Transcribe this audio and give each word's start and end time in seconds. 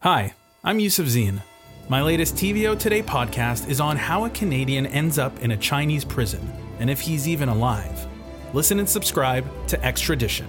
Hi, 0.00 0.34
I'm 0.62 0.78
Yusuf 0.78 1.06
Zine. 1.06 1.40
My 1.88 2.02
latest 2.02 2.34
TVO 2.34 2.78
Today 2.78 3.02
podcast 3.02 3.66
is 3.66 3.80
on 3.80 3.96
how 3.96 4.26
a 4.26 4.30
Canadian 4.30 4.84
ends 4.84 5.18
up 5.18 5.38
in 5.40 5.52
a 5.52 5.56
Chinese 5.56 6.04
prison 6.04 6.52
and 6.78 6.90
if 6.90 7.00
he's 7.00 7.26
even 7.26 7.48
alive. 7.48 8.06
Listen 8.52 8.78
and 8.78 8.86
subscribe 8.86 9.46
to 9.68 9.82
Extradition. 9.82 10.46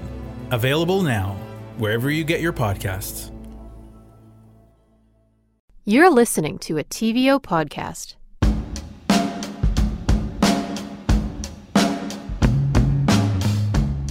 Available 0.52 1.02
now, 1.02 1.38
wherever 1.78 2.12
you 2.12 2.26
get 2.26 2.42
your 2.42 2.52
podcasts. 2.52 3.32
You're 5.86 6.12
listening 6.12 6.60
to 6.60 6.78
a 6.78 6.84
TVO 6.84 7.42
podcast. 7.42 8.16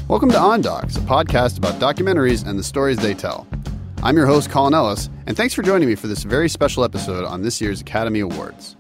Welcome 0.09 0.31
to 0.31 0.39
On 0.39 0.63
Docs, 0.63 0.97
a 0.97 1.01
podcast 1.01 1.59
about 1.59 1.75
documentaries 1.75 2.47
and 2.47 2.59
the 2.59 2.65
stories 2.65 2.97
they 2.97 3.13
tell. 3.13 3.47
I'm 4.03 4.17
your 4.17 4.27
host, 4.27 4.51
Colin 4.51 4.75
Ellis, 4.75 5.09
and 5.27 5.37
thanks 5.37 5.53
for 5.55 5.63
joining 5.63 5.89
me 5.89 5.95
for 5.95 6.07
this 6.07 6.23
very 6.23 6.49
special 6.49 6.85
episode 6.85 7.25
on 7.25 7.43
this 7.43 7.61
year's 7.61 7.81
Academy 7.81 8.21
Awards. 8.21 8.77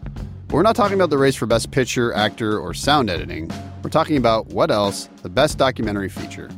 But 0.46 0.54
we're 0.54 0.62
not 0.62 0.76
talking 0.76 0.94
about 0.94 1.10
the 1.10 1.18
race 1.18 1.34
for 1.34 1.46
Best 1.46 1.72
Picture, 1.72 2.12
Actor, 2.14 2.58
or 2.60 2.72
Sound 2.74 3.10
Editing. 3.10 3.50
We're 3.82 3.90
talking 3.90 4.16
about 4.16 4.48
what 4.48 4.70
else? 4.70 5.08
The 5.22 5.28
Best 5.28 5.58
Documentary 5.58 6.08
Feature. 6.08 6.48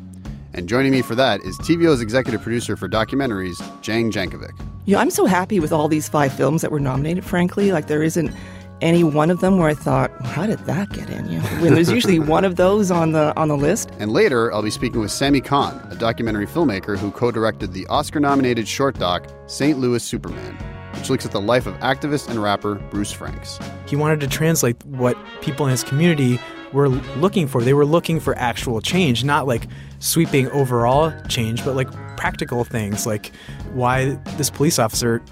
And 0.53 0.69
joining 0.69 0.93
me 0.93 1.03
for 1.03 1.15
that 1.15 1.41
is 1.43 1.57
TVO's 1.59 2.01
executive 2.03 2.43
producer 2.43 2.77
for 2.77 2.89
documentaries, 2.89 3.59
Jane 3.81 4.11
Jankovic. 4.13 4.53
Yeah, 4.85 4.99
I'm 4.99 5.11
so 5.11 5.25
happy 5.25 5.61
with 5.61 5.73
all 5.73 5.89
these 5.89 6.09
five 6.09 6.33
films 6.33 6.61
that 6.63 6.71
were 6.71 6.81
nominated, 6.81 7.25
frankly. 7.25 7.73
Like, 7.73 7.87
there 7.87 8.03
isn't 8.03 8.33
any 8.81 9.03
one 9.03 9.31
of 9.31 9.41
them 9.41 9.59
where 9.59 9.69
I 9.69 9.75
thought, 9.75 10.11
how 10.25 10.47
did 10.47 10.59
that 10.61 10.91
get 10.91 11.11
in? 11.11 11.31
You 11.31 11.39
know, 11.39 11.47
when 11.61 11.75
there's 11.75 11.91
usually 11.91 12.19
one 12.37 12.45
of 12.45 12.57
those 12.57 12.91
on 12.91 13.13
the 13.13 13.37
on 13.37 13.49
the 13.49 13.57
list. 13.57 13.91
And 13.99 14.13
later, 14.13 14.53
I'll 14.53 14.63
be 14.63 14.71
speaking 14.71 15.01
with 15.01 15.11
Sami 15.11 15.41
Khan, 15.41 15.87
a 15.91 15.97
documentary 15.97 16.47
filmmaker 16.47 16.97
who 16.97 17.11
co-directed 17.11 17.73
the 17.73 17.87
Oscar-nominated 17.89 18.69
short 18.69 18.99
doc 18.99 19.27
St. 19.47 19.79
Louis 19.79 20.03
Superman, 20.03 20.57
which 20.95 21.11
looks 21.11 21.27
at 21.27 21.33
the 21.33 21.41
life 21.41 21.67
of 21.67 21.75
activist 21.77 22.29
and 22.29 22.43
rapper 22.43 22.77
Bruce 22.77 23.13
Franks. 23.13 23.59
He 23.87 23.97
wanted 23.97 24.21
to 24.21 24.29
translate 24.29 24.85
what 24.85 25.17
people 25.41 25.67
in 25.67 25.71
his 25.71 25.83
community 25.83 26.41
were 26.73 26.89
looking 26.89 27.49
for. 27.49 27.63
They 27.63 27.75
were 27.75 27.87
looking 27.87 28.21
for 28.21 28.37
actual 28.37 28.81
change, 28.81 29.25
not 29.25 29.47
like 29.47 29.67
sweeping 30.01 30.51
overall 30.51 31.13
change, 31.29 31.65
but 31.65 31.75
like 31.75 31.91
practical 32.17 32.65
things, 32.65 33.07
like 33.07 33.33
why 33.73 34.19
this 34.37 34.51
police 34.51 34.79
officer 34.79 35.23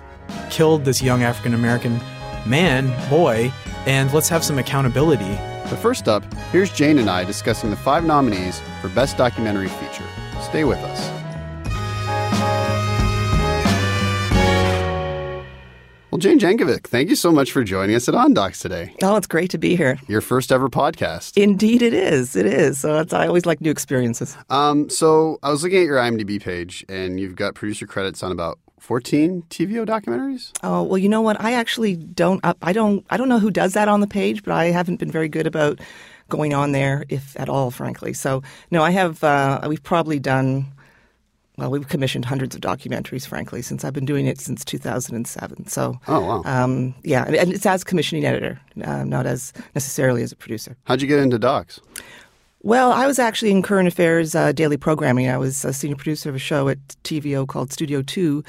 killed 0.50 0.84
this 0.84 1.02
young 1.02 1.22
African 1.22 1.54
American 1.54 2.00
man, 2.46 2.88
boy, 3.10 3.52
and 3.86 4.12
let's 4.12 4.28
have 4.28 4.44
some 4.44 4.58
accountability. 4.58 5.38
But 5.68 5.76
first 5.76 6.08
up, 6.08 6.22
here's 6.52 6.72
Jane 6.72 6.98
and 6.98 7.10
I 7.10 7.24
discussing 7.24 7.70
the 7.70 7.76
five 7.76 8.04
nominees 8.04 8.60
for 8.80 8.88
Best 8.88 9.16
Documentary 9.16 9.68
Feature. 9.68 10.06
Stay 10.40 10.64
with 10.64 10.78
us. 10.78 11.16
Well, 16.16 16.22
Jane 16.22 16.38
Jankovic, 16.38 16.84
thank 16.86 17.10
you 17.10 17.14
so 17.14 17.30
much 17.30 17.52
for 17.52 17.62
joining 17.62 17.94
us 17.94 18.08
at 18.08 18.14
On 18.14 18.32
Docs 18.32 18.60
today. 18.60 18.94
Oh, 19.02 19.16
it's 19.16 19.26
great 19.26 19.50
to 19.50 19.58
be 19.58 19.76
here. 19.76 19.98
Your 20.08 20.22
first 20.22 20.50
ever 20.50 20.70
podcast. 20.70 21.36
Indeed, 21.36 21.82
it 21.82 21.92
is. 21.92 22.34
It 22.34 22.46
is. 22.46 22.80
So 22.80 23.00
it's, 23.00 23.12
I 23.12 23.26
always 23.26 23.44
like 23.44 23.60
new 23.60 23.70
experiences. 23.70 24.34
Um, 24.48 24.88
so 24.88 25.38
I 25.42 25.50
was 25.50 25.62
looking 25.62 25.76
at 25.80 25.84
your 25.84 25.98
IMDb 25.98 26.40
page, 26.40 26.86
and 26.88 27.20
you've 27.20 27.36
got 27.36 27.54
producer 27.54 27.86
credits 27.86 28.22
on 28.22 28.32
about 28.32 28.58
14 28.86 29.42
TVO 29.50 29.84
documentaries. 29.84 30.52
Oh 30.62 30.84
well, 30.84 30.96
you 30.98 31.08
know 31.08 31.20
what? 31.20 31.40
I 31.40 31.54
actually 31.54 31.96
don't. 31.96 32.40
I 32.62 32.72
don't. 32.72 33.04
I 33.10 33.16
don't 33.16 33.28
know 33.28 33.40
who 33.40 33.50
does 33.50 33.72
that 33.72 33.88
on 33.88 34.00
the 34.00 34.06
page, 34.06 34.44
but 34.44 34.52
I 34.54 34.66
haven't 34.66 35.00
been 35.00 35.10
very 35.10 35.28
good 35.28 35.44
about 35.44 35.80
going 36.28 36.54
on 36.54 36.70
there, 36.70 37.04
if 37.08 37.38
at 37.40 37.48
all, 37.48 37.72
frankly. 37.72 38.12
So 38.12 38.44
no, 38.70 38.84
I 38.84 38.92
have. 38.92 39.24
Uh, 39.24 39.60
we've 39.68 39.82
probably 39.82 40.20
done. 40.20 40.66
Well, 41.58 41.70
we've 41.70 41.88
commissioned 41.88 42.26
hundreds 42.26 42.54
of 42.54 42.60
documentaries, 42.60 43.26
frankly, 43.26 43.60
since 43.60 43.82
I've 43.82 43.94
been 43.94 44.04
doing 44.04 44.26
it 44.26 44.38
since 44.38 44.62
2007. 44.62 45.66
So, 45.68 45.98
Oh, 46.06 46.20
wow. 46.20 46.42
um, 46.44 46.94
yeah, 47.02 47.24
and, 47.24 47.34
and 47.34 47.50
it's 47.50 47.64
as 47.64 47.82
commissioning 47.82 48.26
editor, 48.26 48.60
uh, 48.84 49.04
not 49.04 49.24
as 49.24 49.54
necessarily 49.74 50.22
as 50.22 50.30
a 50.32 50.36
producer. 50.36 50.76
How'd 50.84 51.00
you 51.00 51.08
get 51.08 51.18
into 51.18 51.38
docs? 51.38 51.80
Well, 52.66 52.90
I 52.90 53.06
was 53.06 53.20
actually 53.20 53.52
in 53.52 53.62
current 53.62 53.86
affairs 53.86 54.34
uh, 54.34 54.50
daily 54.50 54.76
programming. 54.76 55.28
I 55.28 55.38
was 55.38 55.64
a 55.64 55.72
senior 55.72 55.94
producer 55.94 56.30
of 56.30 56.34
a 56.34 56.40
show 56.40 56.68
at 56.68 56.78
TVO 57.04 57.46
called 57.46 57.72
Studio 57.72 58.02
Two, 58.02 58.42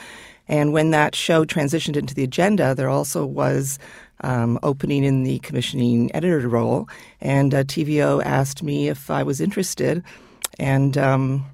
and 0.48 0.74
when 0.74 0.90
that 0.90 1.14
show 1.14 1.46
transitioned 1.46 1.96
into 1.96 2.16
the 2.16 2.24
agenda, 2.24 2.74
there 2.74 2.90
also 2.90 3.28
was 3.28 3.78
um, 4.22 4.58
opening 4.64 5.04
in 5.04 5.22
the 5.22 5.38
commissioning 5.42 6.10
editor 6.16 6.50
role, 6.50 6.90
and 7.22 7.54
uh, 7.54 7.64
TVO 7.64 8.24
asked 8.26 8.64
me 8.64 8.88
if 8.88 9.12
I 9.12 9.22
was 9.22 9.40
interested, 9.40 10.04
and 10.58 10.98
um, 10.98 11.46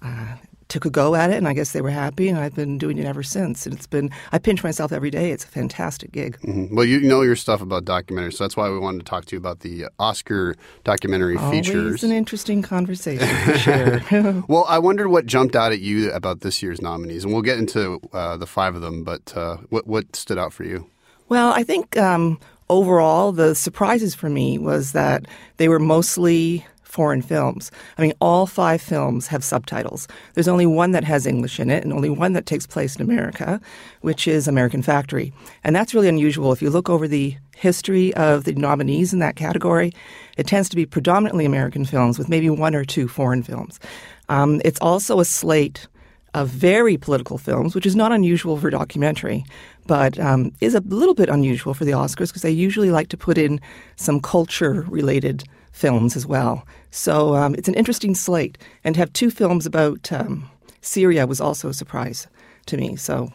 uh, 0.00 0.36
took 0.72 0.86
a 0.86 0.90
go 0.90 1.14
at 1.14 1.30
it, 1.30 1.36
and 1.36 1.46
I 1.46 1.52
guess 1.52 1.72
they 1.72 1.82
were 1.82 1.90
happy, 1.90 2.28
and 2.28 2.38
I've 2.38 2.54
been 2.54 2.78
doing 2.78 2.96
it 2.96 3.04
ever 3.04 3.22
since. 3.22 3.66
And 3.66 3.74
it's 3.74 3.86
been 3.86 4.10
I 4.32 4.38
pinch 4.38 4.64
myself 4.64 4.90
every 4.90 5.10
day. 5.10 5.30
It's 5.30 5.44
a 5.44 5.48
fantastic 5.48 6.12
gig. 6.12 6.38
Mhm. 6.42 6.72
Well, 6.72 6.86
you 6.86 7.00
know 7.00 7.20
your 7.20 7.36
stuff 7.36 7.60
about 7.60 7.84
documentaries, 7.84 8.34
so 8.34 8.44
that's 8.44 8.56
why 8.56 8.70
we 8.70 8.78
wanted 8.78 8.98
to 9.00 9.04
talk 9.04 9.26
to 9.26 9.36
you 9.36 9.38
about 9.38 9.60
the 9.60 9.84
Oscar 9.98 10.56
documentary 10.82 11.36
Always 11.36 11.66
features. 11.66 12.02
an 12.02 12.10
interesting 12.12 12.62
conversation 12.62 13.28
for 13.44 13.58
sure. 13.58 14.02
Well, 14.48 14.64
I 14.68 14.78
wondered 14.78 15.08
what 15.08 15.26
jumped 15.26 15.54
out 15.56 15.72
at 15.72 15.80
you 15.80 16.10
about 16.12 16.40
this 16.40 16.62
year's 16.62 16.80
nominees, 16.80 17.24
and 17.24 17.32
we'll 17.32 17.42
get 17.42 17.58
into 17.58 18.00
uh, 18.12 18.36
the 18.38 18.46
five 18.46 18.74
of 18.74 18.80
them. 18.80 19.04
But 19.04 19.36
uh, 19.36 19.58
what 19.68 19.86
what 19.86 20.16
stood 20.16 20.38
out 20.38 20.52
for 20.54 20.64
you? 20.64 20.86
Well, 21.28 21.52
I 21.52 21.62
think 21.64 21.96
um, 21.98 22.38
overall, 22.70 23.32
the 23.32 23.54
surprises 23.54 24.14
for 24.14 24.28
me 24.30 24.58
was 24.58 24.92
that 24.92 25.26
they 25.58 25.68
were 25.68 25.78
mostly 25.78 26.66
foreign 26.92 27.22
films. 27.22 27.70
I 27.96 28.02
mean, 28.02 28.12
all 28.20 28.46
five 28.46 28.82
films 28.82 29.26
have 29.28 29.42
subtitles. 29.42 30.06
There's 30.34 30.46
only 30.46 30.66
one 30.66 30.90
that 30.90 31.04
has 31.04 31.26
English 31.26 31.58
in 31.58 31.70
it, 31.70 31.82
and 31.82 31.90
only 31.90 32.10
one 32.10 32.34
that 32.34 32.44
takes 32.44 32.66
place 32.66 32.94
in 32.94 33.00
America, 33.00 33.62
which 34.02 34.28
is 34.28 34.46
American 34.46 34.82
Factory. 34.82 35.32
And 35.64 35.74
that's 35.74 35.94
really 35.94 36.10
unusual. 36.10 36.52
If 36.52 36.60
you 36.60 36.68
look 36.68 36.90
over 36.90 37.08
the 37.08 37.34
history 37.56 38.12
of 38.12 38.44
the 38.44 38.52
nominees 38.52 39.14
in 39.14 39.20
that 39.20 39.36
category, 39.36 39.94
it 40.36 40.46
tends 40.46 40.68
to 40.68 40.76
be 40.76 40.84
predominantly 40.84 41.46
American 41.46 41.86
films 41.86 42.18
with 42.18 42.28
maybe 42.28 42.50
one 42.50 42.74
or 42.74 42.84
two 42.84 43.08
foreign 43.08 43.42
films. 43.42 43.80
Um, 44.28 44.60
it's 44.62 44.80
also 44.80 45.18
a 45.18 45.24
slate 45.24 45.86
of 46.34 46.48
very 46.48 46.98
political 46.98 47.38
films, 47.38 47.74
which 47.74 47.86
is 47.86 47.96
not 47.96 48.12
unusual 48.12 48.58
for 48.58 48.68
documentary, 48.68 49.44
but 49.86 50.20
um, 50.20 50.52
is 50.60 50.74
a 50.74 50.80
little 50.80 51.14
bit 51.14 51.30
unusual 51.30 51.72
for 51.72 51.86
the 51.86 51.92
Oscars 51.92 52.28
because 52.28 52.42
they 52.42 52.50
usually 52.50 52.90
like 52.90 53.08
to 53.08 53.16
put 53.16 53.38
in 53.38 53.60
some 53.96 54.20
culture 54.20 54.84
related 54.88 55.44
films 55.72 56.16
as 56.16 56.26
well. 56.26 56.66
So 56.90 57.34
um, 57.34 57.54
it's 57.54 57.68
an 57.68 57.74
interesting 57.74 58.14
slate. 58.14 58.58
And 58.84 58.94
to 58.94 59.00
have 59.00 59.12
two 59.12 59.30
films 59.30 59.66
about 59.66 60.12
um, 60.12 60.48
Syria 60.80 61.26
was 61.26 61.40
also 61.40 61.68
a 61.68 61.74
surprise 61.74 62.28
to 62.66 62.76
me. 62.76 62.96
So 62.96 63.32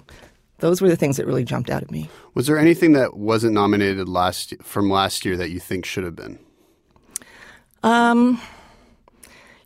those 0.59 0.81
were 0.81 0.90
the 0.90 0.96
things 0.96 1.18
that 1.18 1.26
really 1.26 1.44
jumped 1.44 1.70
out 1.70 1.84
at 1.84 1.92
me. 1.92 2.09
Was 2.34 2.47
there 2.47 2.58
anything 2.58 2.94
that 2.94 3.18
wasn't 3.18 3.53
nominated 3.53 4.08
last 4.08 4.53
from 4.64 4.90
last 4.90 5.26
year 5.26 5.38
that 5.38 5.50
you 5.50 5.59
think 5.59 5.86
should 5.86 6.03
have 6.03 6.16
been? 6.16 6.40
Um, 7.84 8.42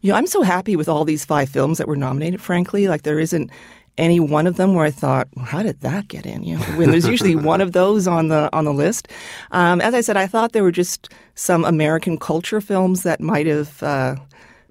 you 0.01 0.11
know, 0.11 0.17
I'm 0.17 0.27
so 0.27 0.41
happy 0.41 0.75
with 0.75 0.89
all 0.89 1.05
these 1.05 1.23
five 1.23 1.49
films 1.49 1.77
that 1.77 1.87
were 1.87 1.95
nominated, 1.95 2.41
frankly. 2.41 2.87
Like, 2.87 3.03
there 3.03 3.19
isn't 3.19 3.51
any 4.01 4.19
one 4.19 4.47
of 4.47 4.57
them 4.57 4.73
where 4.73 4.85
I 4.85 4.91
thought, 4.91 5.27
well, 5.35 5.45
how 5.45 5.61
did 5.61 5.79
that 5.81 6.07
get 6.07 6.25
in? 6.25 6.43
You 6.43 6.57
know, 6.57 6.63
when 6.75 6.89
there's 6.89 7.07
usually 7.07 7.35
one 7.51 7.61
of 7.61 7.71
those 7.71 8.07
on 8.07 8.27
the 8.29 8.49
on 8.51 8.65
the 8.65 8.73
list. 8.73 9.07
Um, 9.51 9.79
as 9.79 9.93
I 9.93 10.01
said, 10.01 10.17
I 10.17 10.27
thought 10.27 10.53
there 10.53 10.63
were 10.63 10.71
just 10.71 11.09
some 11.35 11.63
American 11.63 12.17
culture 12.17 12.59
films 12.59 13.03
that 13.03 13.21
might 13.21 13.45
have 13.45 13.81
uh, 13.83 14.15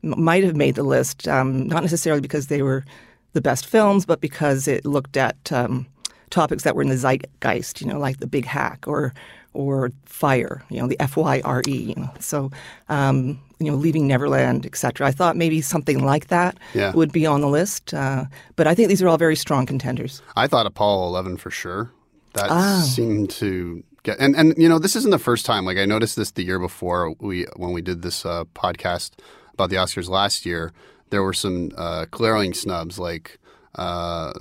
might 0.02 0.42
have 0.42 0.56
made 0.56 0.74
the 0.74 0.82
list, 0.82 1.28
um, 1.28 1.68
not 1.68 1.82
necessarily 1.82 2.20
because 2.20 2.48
they 2.48 2.62
were 2.62 2.84
the 3.32 3.41
best 3.41 3.66
films, 3.66 4.04
but 4.04 4.20
because 4.20 4.66
it 4.66 4.84
looked 4.84 5.16
at 5.16 5.52
um, 5.52 5.86
topics 6.30 6.64
that 6.64 6.74
were 6.74 6.82
in 6.82 6.88
the 6.88 6.97
zeitgeist. 6.97 7.80
You 7.80 7.86
know, 7.86 7.98
like 7.98 8.18
the 8.18 8.26
Big 8.26 8.44
Hack 8.44 8.88
or 8.88 9.14
or 9.53 9.91
Fyre. 10.05 10.62
You 10.71 10.81
know, 10.81 10.87
the 10.88 11.00
F 11.00 11.16
Y 11.16 11.41
R 11.44 11.62
E. 11.66 11.77
You 11.77 11.94
know, 11.97 12.11
so. 12.21 12.50
Um, 12.88 13.41
you 13.62 13.71
know, 13.71 13.77
leaving 13.77 14.06
Neverland, 14.06 14.65
etc. 14.65 15.06
I 15.06 15.11
thought 15.11 15.37
maybe 15.37 15.61
something 15.61 16.03
like 16.03 16.28
that 16.28 16.56
Yeah. 16.72 16.93
would 16.94 17.12
be 17.12 17.27
on 17.27 17.43
the 17.43 17.47
list, 17.47 17.93
uh, 17.93 18.25
but 18.56 18.66
I 18.66 18.75
think 18.75 18.89
these 18.89 19.03
are 19.03 19.09
all 19.09 19.19
very 19.19 19.37
strong 19.37 19.66
contenders. 19.66 20.22
I 20.34 20.47
thought 20.47 20.65
Apollo 20.65 21.09
11 21.09 21.37
for 21.37 21.50
sure. 21.50 21.91
That 22.33 22.47
Oh. 22.48 22.80
seemed 22.80 23.28
to 23.33 23.83
get 24.03 24.19
and 24.19 24.34
and 24.34 24.54
you 24.57 24.66
know 24.66 24.78
this 24.78 24.97
isn't 24.97 25.10
the 25.10 25.19
first 25.19 25.45
time. 25.45 25.66
Like 25.66 25.77
I 25.77 25.84
noticed 25.84 26.16
this 26.16 26.30
the 26.30 26.42
year 26.42 26.59
before 26.59 27.15
we 27.21 27.45
when 27.57 27.74
we 27.74 27.83
did 27.83 28.01
this 28.01 28.24
uh, 28.24 28.45
podcast 28.54 29.10
about 29.53 29.69
the 29.69 29.77
Oscars 29.77 30.09
last 30.09 30.47
year. 30.47 30.72
There 31.10 31.22
were 31.22 31.34
some 31.34 31.71
uh, 31.77 32.07
glaring 32.10 32.54
snubs 32.54 32.98
like. 32.98 33.39
Uh, 33.74 34.33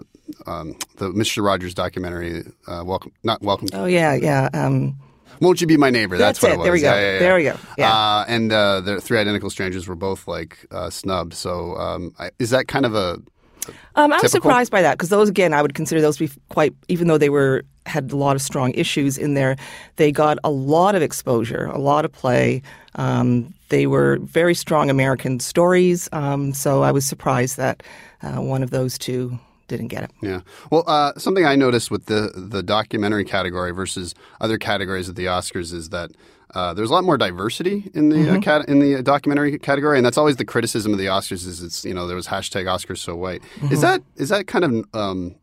um, 0.47 0.75
the 0.95 1.09
Mr. 1.11 1.43
Rogers 1.43 1.73
documentary, 1.73 2.43
uh, 2.67 2.83
welcome, 2.85 3.11
not 3.23 3.41
welcome. 3.41 3.67
Oh 3.73 3.85
yeah, 3.85 4.13
yeah. 4.13 4.47
Um, 4.53 4.95
Won't 5.41 5.61
you 5.61 5.67
be 5.67 5.77
my 5.77 5.89
neighbor? 5.89 6.17
That's, 6.17 6.39
That's 6.39 6.43
what 6.43 6.51
it. 6.51 6.55
it 6.55 6.57
was. 6.57 6.65
There 6.65 6.73
we 6.73 6.81
go. 6.81 6.93
Yeah, 6.93 7.01
yeah, 7.01 7.13
yeah. 7.13 7.19
There 7.19 7.35
we 7.35 7.43
go. 7.43 7.55
Yeah. 7.77 7.93
Uh, 7.93 8.25
and 8.27 8.51
uh, 8.51 8.81
the 8.81 9.01
three 9.01 9.17
identical 9.17 9.49
strangers 9.49 9.87
were 9.87 9.95
both 9.95 10.27
like 10.27 10.65
uh, 10.71 10.89
snubbed. 10.89 11.33
So 11.33 11.75
um, 11.75 12.13
I, 12.19 12.31
is 12.39 12.49
that 12.49 12.67
kind 12.67 12.85
of 12.85 12.95
a 12.95 13.21
Um, 13.95 14.11
I 14.11 14.17
was 14.17 14.31
Typical? 14.31 14.49
surprised 14.49 14.71
by 14.71 14.81
that 14.81 14.93
because 14.97 15.09
those, 15.09 15.29
again, 15.29 15.53
I 15.53 15.61
would 15.61 15.75
consider 15.75 16.01
those 16.01 16.17
to 16.17 16.27
be 16.27 16.33
quite, 16.49 16.73
even 16.87 17.07
though 17.07 17.17
they 17.17 17.29
were 17.29 17.63
had 17.85 18.11
a 18.11 18.15
lot 18.15 18.35
of 18.35 18.41
strong 18.41 18.71
issues 18.73 19.17
in 19.17 19.33
there, 19.33 19.55
they 19.95 20.11
got 20.11 20.37
a 20.43 20.51
lot 20.51 20.93
of 20.93 21.01
exposure, 21.01 21.65
a 21.65 21.79
lot 21.79 22.05
of 22.05 22.11
play. 22.11 22.61
Um, 22.95 23.53
they 23.69 23.87
were 23.87 24.17
very 24.21 24.53
strong 24.53 24.89
American 24.89 25.39
stories, 25.39 26.07
um, 26.11 26.53
so 26.53 26.83
I 26.83 26.91
was 26.91 27.05
surprised 27.05 27.57
that 27.57 27.81
uh, 28.21 28.41
one 28.41 28.61
of 28.63 28.69
those 28.69 28.97
two 28.97 29.39
didn't 29.69 29.87
get 29.87 30.03
it. 30.03 30.11
Yeah. 30.21 30.41
Well, 30.69 30.83
uh, 30.87 31.13
something 31.17 31.45
I 31.45 31.55
noticed 31.55 31.89
with 31.89 32.07
the 32.07 32.31
the 32.35 32.61
documentary 32.61 33.23
category 33.23 33.71
versus 33.71 34.13
other 34.41 34.57
categories 34.57 35.07
at 35.07 35.15
the 35.15 35.25
Oscars 35.25 35.73
is 35.73 35.89
that 35.89 36.11
uh, 36.55 36.73
there's 36.73 36.89
a 36.89 36.93
lot 36.93 37.03
more 37.03 37.17
diversity 37.17 37.89
in 37.93 38.09
the 38.09 38.15
Mm-hmm. 38.17 38.35
uh, 38.37 38.39
cat- 38.41 38.67
in 38.67 38.79
the 38.79 39.01
documentary 39.03 39.57
category, 39.59 39.97
and 39.97 40.05
that's 40.05 40.17
always 40.17 40.35
the 40.37 40.45
criticism 40.45 40.91
of 40.91 40.97
the 40.99 41.05
Oscars. 41.05 41.45
Is 41.47 41.61
it's 41.63 41.85
you 41.85 41.93
know 41.93 42.07
there 42.07 42.15
was 42.15 42.27
hashtag 42.27 42.65
Oscars 42.65 42.97
so 42.97 43.15
white. 43.15 43.41
Mm-hmm. 43.59 43.73
Is 43.73 43.81
that 43.81 44.01
is 44.17 44.29
that 44.29 44.47
kind 44.47 44.65
of 44.65 44.71
um, 44.93 45.35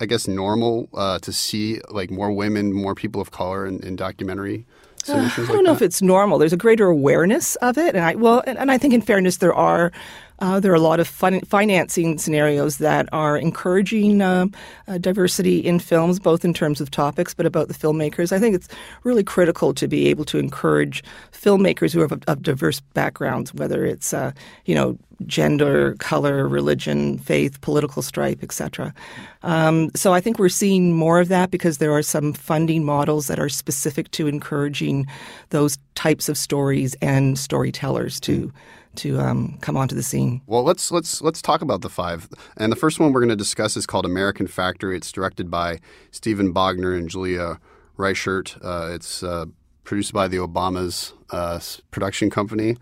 I 0.00 0.06
guess 0.06 0.26
normal 0.28 0.88
uh, 0.92 1.18
to 1.20 1.32
see 1.32 1.80
like 1.90 2.10
more 2.10 2.32
women, 2.32 2.72
more 2.72 2.94
people 2.94 3.20
of 3.20 3.30
color 3.30 3.64
in, 3.66 3.80
in 3.86 3.94
documentary 3.96 4.66
submissions? 5.04 5.48
I 5.48 5.52
don't 5.52 5.62
know 5.64 5.72
if 5.72 5.82
it's 5.82 6.02
normal. 6.02 6.38
There's 6.38 6.52
a 6.52 6.56
greater 6.58 6.86
awareness 6.86 7.54
of 7.56 7.78
it, 7.78 7.94
and 7.94 8.04
I 8.04 8.16
well, 8.16 8.42
and, 8.46 8.58
and 8.58 8.72
I 8.72 8.78
think 8.78 8.92
in 8.92 9.02
fairness, 9.02 9.36
there 9.36 9.54
are 9.54 9.92
uh, 10.40 10.60
there 10.60 10.72
are 10.72 10.76
a 10.76 10.80
lot 10.80 11.00
of 11.00 11.08
fin- 11.08 11.42
financing 11.42 12.18
scenarios 12.18 12.78
that 12.78 13.08
are 13.12 13.36
encouraging 13.36 14.22
uh, 14.22 14.46
uh, 14.88 14.98
diversity 14.98 15.58
in 15.58 15.78
films, 15.78 16.18
both 16.18 16.44
in 16.44 16.54
terms 16.54 16.80
of 16.80 16.90
topics, 16.90 17.34
but 17.34 17.46
about 17.46 17.68
the 17.68 17.74
filmmakers. 17.74 18.32
I 18.32 18.38
think 18.38 18.54
it's 18.54 18.68
really 19.04 19.24
critical 19.24 19.74
to 19.74 19.86
be 19.86 20.08
able 20.08 20.24
to 20.26 20.38
encourage 20.38 21.04
filmmakers 21.32 21.92
who 21.92 22.00
have 22.00 22.12
of 22.12 22.42
diverse 22.42 22.80
backgrounds, 22.80 23.54
whether 23.54 23.84
it's 23.84 24.12
uh, 24.14 24.32
you 24.64 24.74
know 24.74 24.98
gender, 25.26 25.94
color, 25.98 26.48
religion, 26.48 27.18
faith, 27.18 27.60
political 27.60 28.02
stripe, 28.02 28.42
etc. 28.42 28.94
Um, 29.42 29.90
so 29.94 30.12
I 30.12 30.20
think 30.20 30.38
we're 30.38 30.48
seeing 30.48 30.94
more 30.94 31.20
of 31.20 31.28
that 31.28 31.50
because 31.50 31.78
there 31.78 31.92
are 31.92 32.02
some 32.02 32.32
funding 32.32 32.84
models 32.84 33.26
that 33.26 33.38
are 33.38 33.48
specific 33.48 34.10
to 34.12 34.26
encouraging 34.26 35.06
those 35.50 35.78
types 35.94 36.28
of 36.28 36.36
stories 36.38 36.94
and 37.00 37.38
storytellers 37.38 38.20
to 38.20 38.52
to 38.96 39.20
um, 39.20 39.56
come 39.60 39.76
onto 39.76 39.94
the 39.94 40.02
scene. 40.02 40.40
Well, 40.46 40.64
let's 40.64 40.90
let's 40.90 41.22
let's 41.22 41.40
talk 41.40 41.62
about 41.62 41.82
the 41.82 41.88
five. 41.88 42.28
And 42.56 42.72
the 42.72 42.76
first 42.76 42.98
one 42.98 43.12
we're 43.12 43.20
going 43.20 43.28
to 43.28 43.36
discuss 43.36 43.76
is 43.76 43.86
called 43.86 44.04
American 44.04 44.46
Factory. 44.46 44.96
It's 44.96 45.12
directed 45.12 45.50
by 45.50 45.78
Steven 46.10 46.52
Bognar 46.52 46.96
and 46.96 47.08
Julia 47.08 47.60
Reichert. 47.96 48.56
Uh, 48.62 48.90
it's 48.92 49.22
uh, 49.22 49.46
produced 49.84 50.12
by 50.12 50.28
the 50.28 50.38
Obamas 50.38 51.12
uh, 51.30 51.60
production 51.90 52.30
company. 52.30 52.76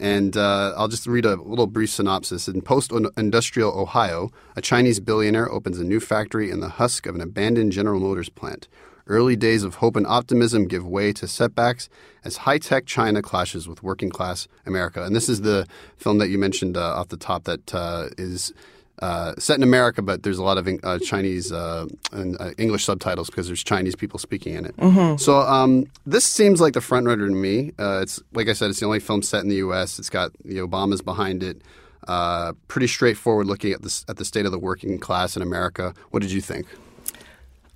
And 0.00 0.36
uh, 0.36 0.74
I'll 0.76 0.88
just 0.88 1.06
read 1.06 1.24
a 1.24 1.36
little 1.36 1.68
brief 1.68 1.90
synopsis. 1.90 2.48
In 2.48 2.62
post 2.62 2.92
industrial 3.16 3.78
Ohio, 3.78 4.30
a 4.56 4.60
Chinese 4.60 4.98
billionaire 4.98 5.50
opens 5.50 5.78
a 5.78 5.84
new 5.84 6.00
factory 6.00 6.50
in 6.50 6.60
the 6.60 6.68
husk 6.68 7.06
of 7.06 7.14
an 7.14 7.20
abandoned 7.20 7.72
General 7.72 8.00
Motors 8.00 8.28
plant. 8.28 8.66
Early 9.06 9.36
days 9.36 9.62
of 9.62 9.76
hope 9.76 9.96
and 9.96 10.06
optimism 10.06 10.66
give 10.66 10.86
way 10.86 11.12
to 11.12 11.28
setbacks 11.28 11.90
as 12.24 12.38
high 12.38 12.58
tech 12.58 12.86
China 12.86 13.20
clashes 13.20 13.68
with 13.68 13.82
working 13.82 14.08
class 14.08 14.48
America. 14.64 15.04
And 15.04 15.14
this 15.14 15.28
is 15.28 15.42
the 15.42 15.66
film 15.98 16.18
that 16.18 16.28
you 16.28 16.38
mentioned 16.38 16.76
uh, 16.76 16.94
off 16.96 17.08
the 17.08 17.18
top 17.18 17.44
that 17.44 17.74
uh, 17.74 18.08
is 18.16 18.54
uh, 19.02 19.34
set 19.38 19.56
in 19.56 19.62
America, 19.62 20.02
but 20.02 20.22
there's 20.22 20.38
a 20.38 20.42
lot 20.44 20.56
of 20.56 20.68
uh, 20.82 20.98
Chinese 21.00 21.50
uh, 21.52 21.86
and 22.12 22.40
uh, 22.40 22.50
English 22.58 22.84
subtitles 22.84 23.28
because 23.28 23.46
there's 23.48 23.62
Chinese 23.64 23.96
people 23.96 24.18
speaking 24.18 24.54
in 24.54 24.64
it. 24.64 24.74
So 25.18 25.40
um, 25.40 25.86
this 26.06 26.24
seems 26.24 26.60
like 26.60 26.74
the 26.74 26.80
front 26.80 27.06
runner 27.06 27.26
to 27.26 27.34
me. 27.34 27.72
Uh, 27.78 28.00
it's 28.02 28.22
like 28.32 28.48
I 28.48 28.52
said, 28.52 28.70
it's 28.70 28.80
the 28.80 28.86
only 28.86 29.00
film 29.00 29.22
set 29.22 29.42
in 29.42 29.48
the 29.48 29.56
U.S. 29.56 29.98
It's 29.98 30.10
got 30.10 30.32
the 30.44 30.58
Obamas 30.58 31.04
behind 31.04 31.42
it. 31.42 31.60
Uh, 32.06 32.52
pretty 32.68 32.86
straightforward 32.86 33.46
looking 33.46 33.72
at 33.72 33.82
the 33.82 34.04
at 34.08 34.16
the 34.18 34.24
state 34.24 34.44
of 34.46 34.52
the 34.52 34.58
working 34.58 34.98
class 34.98 35.36
in 35.36 35.42
America. 35.42 35.94
What 36.10 36.20
did 36.20 36.32
you 36.32 36.40
think? 36.42 36.66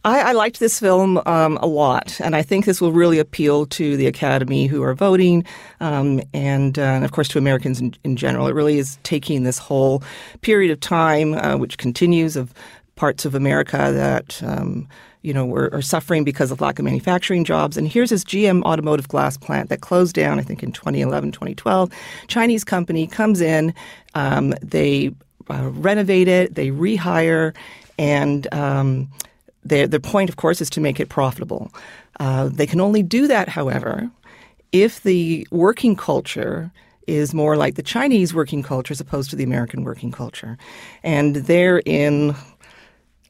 I, 0.09 0.31
I 0.31 0.33
liked 0.33 0.59
this 0.59 0.81
film 0.81 1.21
um, 1.27 1.59
a 1.59 1.67
lot, 1.67 2.21
and 2.21 2.35
I 2.35 2.43
think 2.43 2.65
this 2.65 2.81
will 2.81 2.93
really 2.93 3.19
appeal 3.19 3.67
to 3.67 3.97
the 3.97 4.07
Academy 4.07 4.67
who 4.67 4.83
are 4.83 4.95
voting, 4.95 5.45
um, 5.81 6.21
and, 6.33 6.79
uh, 6.79 6.83
and 6.83 7.05
of 7.05 7.13
course 7.13 7.29
to 7.29 7.39
Americans 7.39 7.81
in, 7.81 7.95
in, 8.05 8.17
general. 8.17 8.47
It 8.47 8.55
really 8.55 8.79
is 8.79 8.99
taking 9.03 9.43
this 9.43 9.59
whole 9.59 10.03
period 10.41 10.71
of 10.71 10.81
time, 10.81 11.35
uh, 11.35 11.57
which 11.57 11.77
continues, 11.77 12.37
of 12.37 12.55
parts 12.97 13.25
of 13.25 13.35
America 13.35 13.77
that. 13.93 14.43
Um, 14.43 14.89
you 15.23 15.35
know, 15.35 15.45
were, 15.45 15.69
are 15.75 15.83
suffering 15.83 16.23
because 16.23 16.53
of 16.53 16.61
lack 16.61 16.79
of 16.79 16.85
manufacturing 16.85 17.43
jobs. 17.43 17.77
And 17.77 17.89
here's 17.89 18.11
this 18.11 18.23
GM 18.23 18.63
automotive 18.63 19.09
glass 19.09 19.37
plant 19.37 19.69
that 19.69 19.81
closed 19.81 20.15
down, 20.15 20.39
I 20.39 20.43
think, 20.43 20.63
in 20.63 20.71
2011, 20.71 21.33
2012. 21.33 21.91
Chinese 22.29 22.63
company 22.63 23.09
comes 23.09 23.41
in, 23.41 23.75
um, 24.15 24.55
they 24.63 25.11
uh, 25.51 25.71
renovate 25.73 26.29
it, 26.29 26.55
they 26.55 26.69
rehire, 26.69 27.53
and 27.99 28.53
um, 28.55 29.11
their, 29.69 29.87
their 29.87 30.01
point, 30.01 30.31
of 30.31 30.37
course, 30.37 30.61
is 30.61 30.71
to 30.71 30.81
make 30.81 31.01
it 31.01 31.09
profitable. 31.09 31.73
Uh, 32.21 32.49
they 32.49 32.67
can 32.67 32.81
only 32.81 33.03
do 33.03 33.27
that, 33.27 33.49
however, 33.49 34.11
if 34.73 35.03
the 35.03 35.47
working 35.51 35.97
culture 35.97 36.71
is 37.07 37.33
more 37.33 37.57
like 37.57 37.75
the 37.75 37.83
Chinese 37.83 38.35
working 38.35 38.63
culture 38.63 38.93
as 38.93 39.01
opposed 39.01 39.31
to 39.31 39.37
the 39.37 39.45
American 39.45 39.83
working 39.83 40.13
culture. 40.13 40.59
And 41.03 41.37
therein 41.37 42.37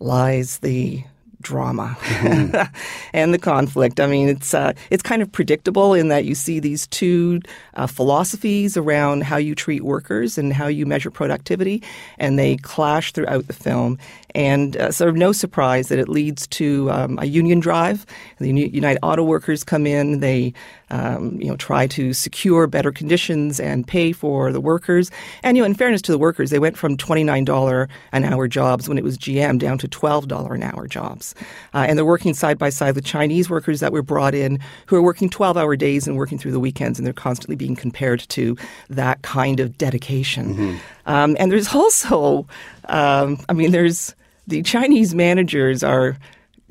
lies 0.01 0.59
the 0.59 1.05
drama 1.41 1.97
mm-hmm. 2.01 2.75
and 3.13 3.33
the 3.33 3.39
conflict. 3.39 4.01
I 4.01 4.07
mean, 4.07 4.29
it's 4.29 4.55
uh, 4.55 4.73
it's 4.91 5.03
kind 5.03 5.23
of 5.23 5.31
predictable 5.31 5.95
in 5.95 6.09
that 6.09 6.25
you 6.25 6.35
see 6.35 6.61
these 6.61 6.87
two 6.89 7.41
uh, 7.75 7.87
philosophies 7.87 8.77
around 8.77 9.23
how 9.23 9.37
you 9.37 9.55
treat 9.55 9.83
workers 9.85 10.39
and 10.39 10.53
how 10.53 10.67
you 10.67 10.87
measure 10.87 11.11
productivity, 11.11 11.83
and 12.19 12.39
they 12.39 12.57
clash 12.57 13.13
throughout 13.13 13.47
the 13.47 13.53
film. 13.53 13.99
And 14.35 14.77
uh, 14.77 14.93
sort 14.93 15.09
of 15.09 15.17
no 15.17 15.33
surprise 15.33 15.89
that 15.89 15.99
it 15.99 16.09
leads 16.09 16.47
to 16.49 16.91
um, 16.91 17.19
a 17.19 17.25
union 17.25 17.61
drive. 17.61 18.05
The 18.39 18.49
United 18.51 19.01
Auto 19.03 19.23
Workers 19.23 19.65
come 19.65 19.87
in. 19.87 20.21
They 20.21 20.53
um, 20.91 21.41
you 21.41 21.49
know 21.49 21.57
try 21.57 21.87
to 21.89 22.13
secure 22.13 22.67
better 22.67 22.93
conditions 22.93 23.61
and 23.61 23.87
pay 23.87 24.13
for 24.13 24.53
the 24.53 24.61
workers. 24.61 25.11
And 25.43 25.57
you 25.57 25.63
know, 25.63 25.67
in 25.67 25.75
fairness 25.75 26.03
to 26.03 26.13
the 26.13 26.19
workers, 26.19 26.51
they 26.51 26.59
went 26.59 26.77
from 26.77 26.97
twenty 26.97 27.25
nine 27.25 27.45
dollar 27.45 27.89
an 28.13 28.25
hour 28.25 28.49
jobs 28.49 28.89
when 28.89 28.99
it 28.99 29.05
was 29.05 29.19
GM 29.19 29.59
down 29.59 29.79
to 29.79 29.89
twelve 29.89 30.29
dollar 30.29 30.55
an 30.55 30.63
hour 30.63 30.87
jobs. 30.87 31.35
Uh, 31.75 31.87
and 31.89 31.99
they're 31.99 32.05
working 32.05 32.35
side 32.35 32.59
by 32.59 32.71
side 32.71 32.95
with 32.95 33.05
Chinese 33.05 33.51
workers 33.51 33.81
that 33.81 33.93
were 33.93 34.03
brought 34.03 34.35
in 34.35 34.59
who 34.87 34.97
are 34.97 35.03
working 35.03 35.29
12 35.29 35.57
hour 35.57 35.77
days 35.77 36.07
and 36.07 36.17
working 36.17 36.39
through 36.39 36.53
the 36.53 36.61
weekends, 36.61 36.99
and 36.99 37.07
they're 37.07 37.13
constantly 37.13 37.57
being 37.57 37.77
compared 37.77 38.21
to 38.29 38.57
that 38.89 39.23
kind 39.23 39.61
of 39.61 39.77
dedication. 39.79 40.55
Mm-hmm. 40.55 40.77
Um, 41.07 41.37
and 41.39 41.53
there's 41.53 41.75
also, 41.75 42.47
um, 42.89 43.39
I 43.49 43.53
mean, 43.53 43.73
there's 43.73 44.15
the 44.47 44.63
Chinese 44.63 45.15
managers 45.15 45.83
are 45.83 46.17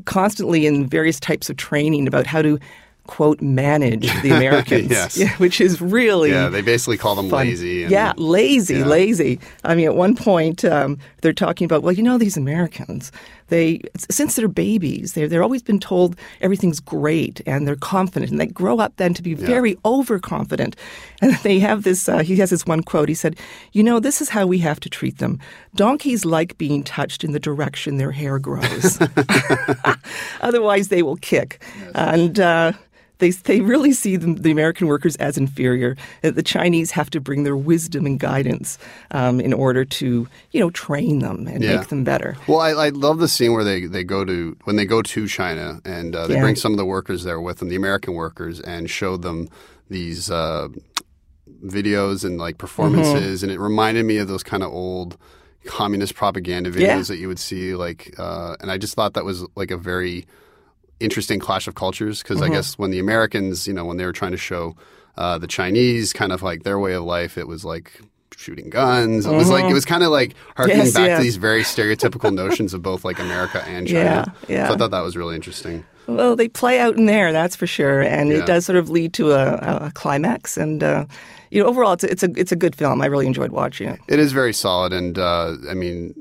constantly 0.05 0.65
in 0.65 0.87
various 0.87 1.19
types 1.19 1.49
of 1.49 1.57
training 1.57 2.07
about 2.07 2.25
how 2.25 2.41
to 2.41 2.59
quote 3.07 3.41
manage 3.41 4.09
the 4.21 4.29
Americans, 4.35 4.91
yes. 4.91 5.17
yeah, 5.17 5.35
which 5.37 5.59
is 5.59 5.81
really 5.81 6.31
yeah. 6.31 6.49
They 6.49 6.61
basically 6.61 6.97
call 6.97 7.15
them 7.15 7.29
fun. 7.29 7.47
lazy. 7.47 7.83
And, 7.83 7.91
yeah, 7.91 8.13
lazy, 8.17 8.75
yeah. 8.75 8.85
lazy. 8.85 9.39
I 9.63 9.75
mean, 9.75 9.87
at 9.87 9.95
one 9.95 10.15
point 10.15 10.63
um, 10.63 10.99
they're 11.21 11.33
talking 11.33 11.65
about, 11.65 11.83
well, 11.83 11.93
you 11.93 12.03
know, 12.03 12.17
these 12.17 12.37
Americans, 12.37 13.11
they 13.49 13.81
since 14.09 14.35
they're 14.35 14.47
babies, 14.47 15.13
they 15.13 15.25
they're 15.27 15.43
always 15.43 15.63
been 15.63 15.79
told 15.79 16.15
everything's 16.41 16.79
great 16.79 17.41
and 17.45 17.67
they're 17.67 17.75
confident, 17.75 18.31
and 18.31 18.39
they 18.39 18.45
grow 18.47 18.79
up 18.79 18.95
then 18.97 19.13
to 19.13 19.23
be 19.23 19.33
very 19.33 19.77
overconfident. 19.85 20.75
And 21.19 21.33
they 21.37 21.57
have 21.57 21.81
this. 21.81 22.07
Uh, 22.07 22.19
he 22.19 22.35
has 22.35 22.51
this 22.51 22.67
one 22.67 22.83
quote. 22.83 23.09
He 23.09 23.15
said, 23.15 23.37
"You 23.71 23.81
know, 23.81 23.99
this 23.99 24.21
is 24.21 24.29
how 24.29 24.45
we 24.45 24.59
have 24.59 24.79
to 24.81 24.89
treat 24.89 25.17
them. 25.17 25.39
Donkeys 25.73 26.25
like 26.25 26.55
being 26.59 26.83
touched 26.83 27.23
in 27.23 27.31
the 27.31 27.39
direction 27.39 27.97
their 27.97 28.11
hair 28.11 28.37
grows. 28.37 28.99
Otherwise, 30.41 30.89
they 30.89 31.01
will 31.01 31.15
kick." 31.15 31.59
Yes. 31.79 31.91
And 31.95 32.39
uh, 32.39 32.73
they 33.19 33.31
they 33.31 33.61
really 33.61 33.91
see 33.91 34.15
the, 34.15 34.33
the, 34.33 34.51
American 34.51 34.87
workers 34.87 35.15
as 35.17 35.37
inferior. 35.37 35.95
The 36.21 36.43
Chinese 36.43 36.91
have 36.91 37.09
to 37.11 37.19
bring 37.19 37.43
their 37.43 37.57
wisdom 37.57 38.05
and 38.05 38.19
guidance 38.19 38.77
um, 39.11 39.39
in 39.39 39.53
order 39.53 39.85
to 39.85 40.27
you 40.51 40.59
know 40.59 40.69
train 40.69 41.19
them 41.19 41.47
and 41.47 41.63
yeah. 41.63 41.77
make 41.77 41.87
them 41.87 42.03
better. 42.03 42.35
Well, 42.47 42.59
I, 42.59 42.71
I, 42.71 42.89
love 42.89 43.19
the 43.19 43.27
scene 43.27 43.53
where 43.53 43.63
they, 43.63 43.85
they 43.85 44.03
go 44.03 44.25
to 44.25 44.55
when 44.63 44.75
they 44.75 44.85
go 44.85 45.01
to 45.01 45.27
China 45.27 45.81
and 45.85 46.15
uh, 46.15 46.27
they 46.27 46.35
Yeah. 46.35 46.41
bring 46.41 46.55
some 46.55 46.71
of 46.73 46.77
the 46.77 46.85
workers 46.85 47.23
there 47.23 47.41
with 47.41 47.59
them, 47.59 47.69
the 47.69 47.75
American 47.75 48.13
workers, 48.13 48.59
and 48.59 48.89
show 48.89 49.17
them 49.17 49.49
these 49.89 50.29
uh, 50.29 50.67
videos 51.63 52.23
and 52.23 52.37
like 52.37 52.57
performances, 52.57 53.43
and 53.43 53.51
it 53.51 53.59
reminded 53.59 54.05
me 54.05 54.17
of 54.17 54.27
those 54.27 54.43
kind 54.43 54.63
of 54.63 54.71
old 54.71 55.17
communist 55.65 56.15
propaganda 56.15 56.71
videos 56.71 56.79
Yeah. 56.81 57.01
that 57.01 57.17
you 57.17 57.27
would 57.27 57.39
see. 57.39 57.75
Like, 57.75 58.13
uh, 58.17 58.55
and 58.59 58.71
I 58.71 58.77
just 58.77 58.95
thought 58.95 59.13
that 59.13 59.25
was 59.25 59.45
like 59.55 59.71
a 59.71 59.77
very 59.77 60.25
interesting 60.99 61.39
clash 61.39 61.67
of 61.67 61.75
cultures 61.75 62.21
because 62.23 62.41
I 62.41 62.49
guess 62.49 62.77
when 62.77 62.91
the 62.91 62.99
Americans, 62.99 63.67
you 63.67 63.73
know, 63.73 63.85
when 63.85 63.97
they 63.97 64.05
were 64.05 64.13
trying 64.13 64.31
to 64.31 64.37
show 64.37 64.75
uh, 65.17 65.37
the 65.37 65.47
Chinese 65.47 66.13
kind 66.13 66.31
of 66.31 66.41
like 66.43 66.63
their 66.63 66.79
way 66.79 66.93
of 66.93 67.03
life, 67.03 67.37
it 67.37 67.47
was 67.47 67.63
like 67.65 68.01
shooting 68.35 68.69
guns. 68.69 69.25
It 69.25 69.33
was 69.35 69.49
like 69.49 69.65
it 69.65 69.73
was 69.73 69.85
kind 69.85 70.03
of 70.03 70.09
like 70.11 70.35
harkening 70.55 70.85
Yes, 70.85 70.93
back 70.93 71.07
yeah. 71.07 71.17
to 71.17 71.23
these 71.23 71.37
very 71.37 71.63
stereotypical 71.63 72.33
notions 72.33 72.73
of 72.73 72.81
both 72.81 73.03
like 73.05 73.19
America 73.19 73.63
and 73.67 73.87
China. 73.93 74.33
Yeah, 74.47 74.55
yeah. 74.55 74.67
So 74.67 74.73
I 74.75 74.77
thought 74.77 74.91
that 74.91 75.01
was 75.01 75.15
really 75.17 75.35
interesting. 75.35 75.83
Well, 76.07 76.35
they 76.37 76.47
play 76.47 76.79
out 76.79 76.95
in 76.97 77.05
there, 77.05 77.31
that's 77.33 77.55
for 77.55 77.67
sure, 77.67 78.01
and 78.01 78.29
Yeah. 78.29 78.37
it 78.37 78.45
does 78.45 78.65
sort 78.65 78.77
of 78.77 78.89
lead 78.89 79.13
to 79.15 79.31
a, 79.33 79.87
a 79.87 79.91
climax. 79.93 80.55
And 80.55 80.81
uh, 80.83 81.05
you 81.51 81.61
know, 81.61 81.67
overall, 81.67 81.93
it's 81.93 82.03
a, 82.03 82.11
it's 82.11 82.23
a 82.23 82.29
it's 82.37 82.51
a 82.51 82.55
good 82.55 82.75
film. 82.75 83.01
I 83.01 83.07
really 83.07 83.27
enjoyed 83.27 83.51
watching 83.51 83.89
it. 83.89 83.99
It 84.07 84.19
is 84.19 84.31
very 84.31 84.53
solid, 84.53 84.93
and 84.93 85.17
uh, 85.17 85.55
I 85.69 85.73
mean, 85.73 86.13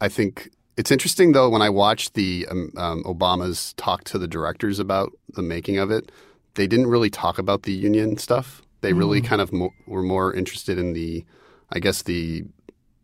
I 0.00 0.08
think 0.08 0.50
it's 0.76 0.90
interesting 0.90 1.32
though 1.32 1.48
when 1.48 1.62
I 1.62 1.68
watched 1.70 2.14
the 2.14 2.46
um, 2.50 2.72
um, 2.76 3.04
Obamas 3.04 3.74
talk 3.76 4.04
to 4.04 4.18
the 4.18 4.28
directors 4.28 4.78
about 4.78 5.12
the 5.34 5.42
making 5.42 5.78
of 5.78 5.90
it. 5.90 6.10
They 6.54 6.66
didn't 6.66 6.86
really 6.88 7.10
talk 7.10 7.38
about 7.38 7.62
the 7.62 7.72
union 7.72 8.16
stuff. 8.18 8.62
They 8.82 8.92
really 8.92 9.20
kind 9.20 9.40
of 9.40 9.52
mo- 9.52 9.72
were 9.86 10.02
more 10.02 10.34
interested 10.34 10.76
in 10.78 10.92
the, 10.92 11.24
I 11.70 11.78
guess 11.78 12.02
the 12.02 12.44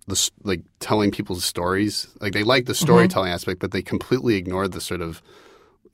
the 0.06 0.30
like 0.42 0.62
telling 0.80 1.10
people's 1.10 1.44
stories. 1.44 2.08
Like 2.20 2.32
they 2.32 2.42
like 2.42 2.66
the 2.66 2.74
storytelling 2.74 3.30
aspect, 3.30 3.60
but 3.60 3.70
they 3.70 3.82
completely 3.82 4.36
ignored 4.36 4.72
the 4.72 4.80
sort 4.80 5.00
of 5.00 5.22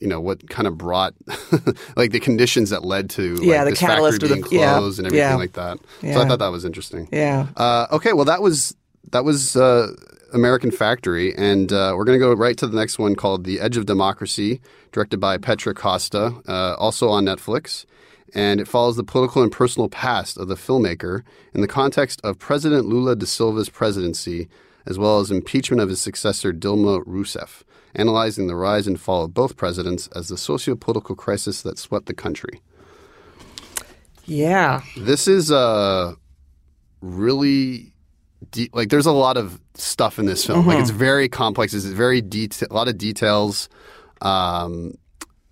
you 0.00 0.08
know 0.08 0.20
what 0.20 0.48
kind 0.48 0.66
of 0.66 0.76
brought 0.78 1.14
like 1.96 2.12
the 2.12 2.20
conditions 2.20 2.70
that 2.70 2.84
led 2.84 3.10
to 3.10 3.38
Yeah, 3.42 3.58
like, 3.58 3.64
the 3.64 3.70
this 3.70 3.78
catalyst 3.80 4.20
factory 4.22 4.38
or 4.38 4.42
the- 4.42 4.48
being 4.48 4.60
yeah, 4.62 4.78
closed 4.78 4.98
and 4.98 5.06
everything 5.06 5.28
yeah. 5.28 5.36
like 5.36 5.52
that. 5.52 5.78
So 6.00 6.20
I 6.20 6.26
thought 6.26 6.38
that 6.38 6.48
was 6.48 6.64
interesting. 6.64 7.08
Yeah. 7.12 7.46
Uh, 7.56 7.86
okay, 7.92 8.12
well 8.12 8.24
that 8.24 8.40
was 8.42 8.74
that 9.10 9.24
was 9.24 9.54
uh, 9.56 9.92
American 10.34 10.72
Factory, 10.72 11.32
and 11.36 11.72
uh, 11.72 11.94
we're 11.96 12.04
going 12.04 12.18
to 12.18 12.24
go 12.24 12.32
right 12.32 12.58
to 12.58 12.66
the 12.66 12.76
next 12.76 12.98
one 12.98 13.14
called 13.14 13.44
The 13.44 13.60
Edge 13.60 13.76
of 13.76 13.86
Democracy, 13.86 14.60
directed 14.90 15.18
by 15.18 15.38
Petra 15.38 15.72
Costa, 15.72 16.42
uh, 16.48 16.74
also 16.74 17.08
on 17.08 17.24
Netflix. 17.24 17.86
And 18.34 18.60
it 18.60 18.66
follows 18.66 18.96
the 18.96 19.04
political 19.04 19.44
and 19.44 19.52
personal 19.52 19.88
past 19.88 20.36
of 20.36 20.48
the 20.48 20.56
filmmaker 20.56 21.22
in 21.54 21.60
the 21.60 21.68
context 21.68 22.20
of 22.24 22.40
President 22.40 22.84
Lula 22.84 23.14
da 23.14 23.26
Silva's 23.26 23.68
presidency, 23.68 24.48
as 24.86 24.98
well 24.98 25.20
as 25.20 25.30
impeachment 25.30 25.80
of 25.80 25.88
his 25.88 26.00
successor 26.00 26.52
Dilma 26.52 27.04
Rousseff, 27.06 27.62
analyzing 27.94 28.48
the 28.48 28.56
rise 28.56 28.88
and 28.88 29.00
fall 29.00 29.24
of 29.24 29.34
both 29.34 29.56
presidents 29.56 30.08
as 30.16 30.28
the 30.28 30.36
socio-political 30.36 31.14
crisis 31.14 31.62
that 31.62 31.78
swept 31.78 32.06
the 32.06 32.14
country. 32.14 32.60
Yeah. 34.24 34.82
This 34.96 35.28
is 35.28 35.52
uh, 35.52 36.14
really 37.00 37.93
de- 38.50 38.70
like 38.72 38.88
there's 38.88 39.06
a 39.06 39.12
lot 39.12 39.36
of 39.36 39.60
stuff 39.74 40.18
in 40.18 40.26
this 40.26 40.46
film. 40.46 40.66
Like 40.66 40.78
it's 40.78 40.90
very 40.90 41.28
complex. 41.28 41.74
It's 41.74 41.84
very 41.84 42.20
detail, 42.20 42.68
a 42.70 42.74
lot 42.74 42.88
of 42.88 42.98
details. 42.98 43.68
Um, 44.22 44.94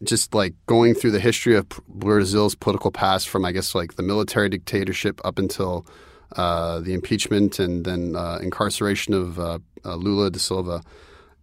just 0.02 0.34
like 0.34 0.54
going 0.66 0.94
through 0.94 1.12
the 1.12 1.20
history 1.20 1.54
of 1.54 1.68
Brazil's 1.88 2.54
political 2.54 2.90
past 2.90 3.28
from 3.28 3.44
I 3.44 3.52
guess 3.52 3.74
like 3.74 3.94
the 3.94 4.02
military 4.02 4.48
dictatorship 4.48 5.20
up 5.24 5.38
until 5.38 5.86
uh, 6.36 6.80
the 6.80 6.94
impeachment 6.94 7.58
and 7.58 7.84
then 7.84 8.16
uh, 8.16 8.38
incarceration 8.42 9.14
of 9.14 9.38
uh, 9.38 9.58
uh, 9.84 9.94
Lula 9.96 10.30
da 10.30 10.38
Silva. 10.38 10.82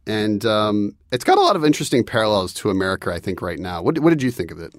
And 0.07 0.45
um, 0.45 0.95
it's 1.11 1.23
got 1.23 1.37
a 1.37 1.41
lot 1.41 1.55
of 1.55 1.63
interesting 1.63 2.03
parallels 2.03 2.53
to 2.55 2.69
America, 2.69 3.13
I 3.13 3.19
think, 3.19 3.41
right 3.41 3.59
now. 3.59 3.83
What, 3.83 3.99
what 3.99 4.09
did 4.09 4.23
you 4.23 4.31
think 4.31 4.49
of 4.49 4.59
it? 4.59 4.73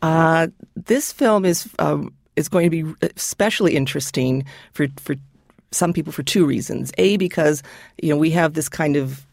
Uh, 0.00 0.48
this 0.74 1.12
film 1.12 1.44
is 1.44 1.68
um, 1.78 2.14
is 2.36 2.48
going 2.48 2.70
to 2.70 2.70
be 2.70 3.08
especially 3.16 3.74
interesting 3.74 4.44
for 4.72 4.86
for 4.98 5.16
some 5.72 5.92
people 5.92 6.12
for 6.12 6.22
two 6.22 6.46
reasons. 6.46 6.92
A, 6.98 7.16
because 7.16 7.62
you 8.02 8.08
know 8.08 8.16
we 8.16 8.30
have 8.30 8.54
this 8.54 8.68
kind 8.68 8.96
of 8.96 9.26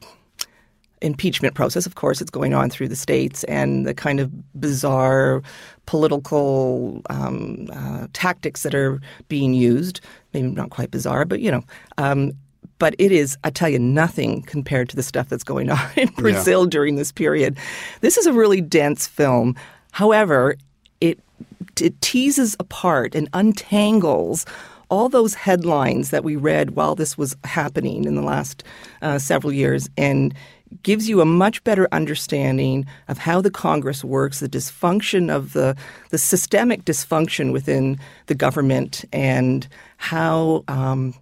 impeachment 1.02 1.54
process. 1.54 1.86
Of 1.86 1.96
course, 1.96 2.22
it's 2.22 2.32
going 2.32 2.54
on 2.54 2.70
through 2.70 2.88
the 2.88 2.96
states, 2.96 3.44
and 3.46 3.86
the 3.86 3.94
kind 3.94 4.20
of 4.20 4.32
bizarre 4.60 5.44
political 5.86 7.02
um, 7.10 7.68
uh, 7.72 8.08
tactics 8.14 8.64
that 8.64 8.74
are 8.74 9.02
being 9.28 9.54
used. 9.54 10.02
Maybe 10.34 10.48
not 10.48 10.70
quite 10.70 10.92
bizarre, 10.92 11.26
but 11.26 11.40
you 11.40 11.52
know. 11.52 11.64
Um, 11.98 12.34
but 12.80 12.96
it 12.98 13.12
is, 13.12 13.38
I 13.44 13.50
tell 13.50 13.70
you, 13.70 13.80
nothing 13.80 14.42
compared 14.42 14.90
to 14.90 14.96
the 14.96 15.04
stuff 15.04 15.30
that's 15.30 15.44
going 15.44 15.70
on 15.70 15.90
in 15.96 16.10
Brazil 16.18 16.66
during 16.66 16.96
this 16.96 17.12
period. 17.12 17.58
This 18.02 18.18
is 18.18 18.26
a 18.26 18.34
really 18.34 18.62
dense 18.62 19.08
film. 19.08 19.56
However, 19.92 20.56
it 21.00 21.20
it 21.80 22.00
teases 22.02 22.56
apart 22.60 23.16
and 23.16 23.30
untangles 23.34 24.46
all 24.90 25.10
those 25.10 25.34
headlines 25.34 26.10
that 26.10 26.24
we 26.24 26.36
read 26.36 26.72
while 26.72 26.96
this 26.96 27.18
was 27.18 27.36
happening 27.44 28.06
in 28.06 28.16
the 28.16 28.22
last 28.22 28.64
uh, 29.02 29.18
several 29.18 29.54
years 29.54 29.90
and 29.98 30.34
gives 30.82 31.08
you 31.08 31.22
a 31.22 31.26
much 31.26 31.64
better 31.64 31.88
understanding 31.92 32.86
of 33.08 33.18
how 33.18 33.42
the 33.42 33.52
Congress 33.52 34.04
works, 34.04 34.40
the 34.40 34.50
dysfunction 34.50 35.34
of 35.34 35.54
the 35.54 35.76
the 36.10 36.18
systemic 36.18 36.84
dysfunction 36.84 37.52
within 37.52 38.00
the 38.28 38.36
government, 38.36 39.06
and 39.14 39.68
how. 39.98 40.64
Um, 40.68 41.14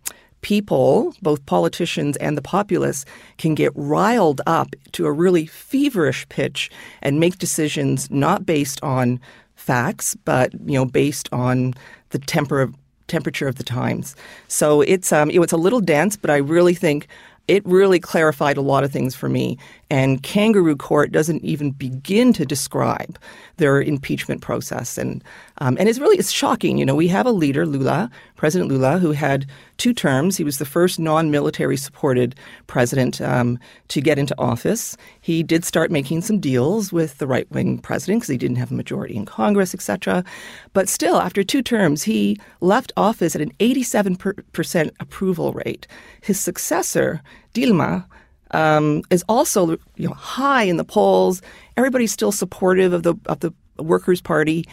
people, 0.42 1.14
both 1.22 1.46
politicians 1.46 2.18
and 2.18 2.36
the 2.36 2.42
populace, 2.42 3.06
can 3.38 3.54
get 3.54 3.72
riled 3.76 4.42
up 4.48 4.76
to 4.92 5.06
a 5.06 5.12
really 5.12 5.46
feverish 5.46 6.28
pitch 6.30 6.72
and 7.04 7.20
make 7.20 7.38
decisions 7.38 8.10
not 8.10 8.44
based 8.44 8.82
on 8.84 9.20
facts, 9.56 10.16
but 10.26 10.52
you 10.66 10.74
know, 10.74 10.86
based 10.86 11.30
on 11.32 11.76
the 12.10 12.20
temper 12.20 12.60
of, 12.62 12.76
temperature 13.08 13.48
of 13.48 13.56
the 13.56 13.64
times. 13.64 14.16
So 14.48 14.82
it's 14.82 15.12
um, 15.12 15.30
it's 15.32 15.54
a 15.54 15.58
little 15.58 15.82
dense, 15.82 16.16
but 16.16 16.30
I 16.30 16.38
really 16.38 16.74
think 16.74 17.08
it 17.48 17.66
really 17.66 18.00
clarified 18.00 18.58
a 18.58 18.62
lot 18.62 18.84
of 18.84 18.92
things 18.92 19.16
for 19.16 19.28
me. 19.28 19.58
And 19.92 20.24
Kangaroo 20.24 20.78
Court 20.78 21.12
doesn't 21.12 21.44
even 21.44 21.72
begin 21.72 22.32
to 22.34 22.46
describe 22.46 23.20
their 23.58 23.82
impeachment 23.82 24.40
process, 24.42 24.98
and 24.98 25.22
um, 25.58 25.76
and 25.78 25.90
it's 25.90 26.00
really 26.00 26.16
it's 26.16 26.32
shocking. 26.32 26.78
You 26.78 26.86
know, 26.86 26.96
we 26.96 27.10
have 27.10 27.26
a 27.26 27.32
leader, 27.34 27.66
Lula, 27.66 28.10
President 28.38 28.72
Lula, 28.72 29.00
who 29.00 29.12
had 29.12 29.48
two 29.76 29.94
terms. 29.94 30.38
He 30.38 30.46
was 30.46 30.60
the 30.60 30.66
first 30.66 30.98
non-military 30.98 31.76
supported 31.76 32.36
president 32.68 33.20
um, 33.20 33.60
to 33.90 34.00
get 34.00 34.18
into 34.18 34.34
office. 34.40 34.96
He 35.20 35.44
did 35.44 35.66
start 35.66 35.92
making 35.92 36.22
some 36.22 36.40
deals 36.40 36.94
with 36.94 37.18
the 37.18 37.28
right-wing 37.28 37.80
president 37.80 38.22
because 38.22 38.32
he 38.32 38.38
didn't 38.38 38.64
have 38.64 38.72
a 38.72 38.76
majority 38.76 39.18
in 39.18 39.26
Congress, 39.26 39.74
etc. 39.74 40.24
But 40.72 40.88
still, 40.88 41.18
after 41.18 41.44
two 41.44 41.62
terms, 41.62 42.04
he 42.04 42.40
left 42.62 42.94
office 42.96 43.36
at 43.36 43.42
an 43.42 43.52
87 43.60 44.16
percent 44.54 44.94
approval 45.02 45.52
rate. 45.52 45.86
His 46.22 46.40
successor, 46.40 47.22
Dilma, 47.54 48.06
um, 48.52 49.04
is 49.10 49.24
also 49.28 49.72
you 49.96 50.08
know 50.08 50.14
high 50.14 50.64
in 50.64 50.78
the 50.78 50.84
polls. 50.84 51.42
Everybody's 51.78 52.12
still 52.12 52.32
supportive 52.32 52.94
of 52.94 53.04
the 53.04 53.16
of 53.26 53.40
the 53.40 53.54
Workers' 53.78 54.22
Party, 54.22 54.66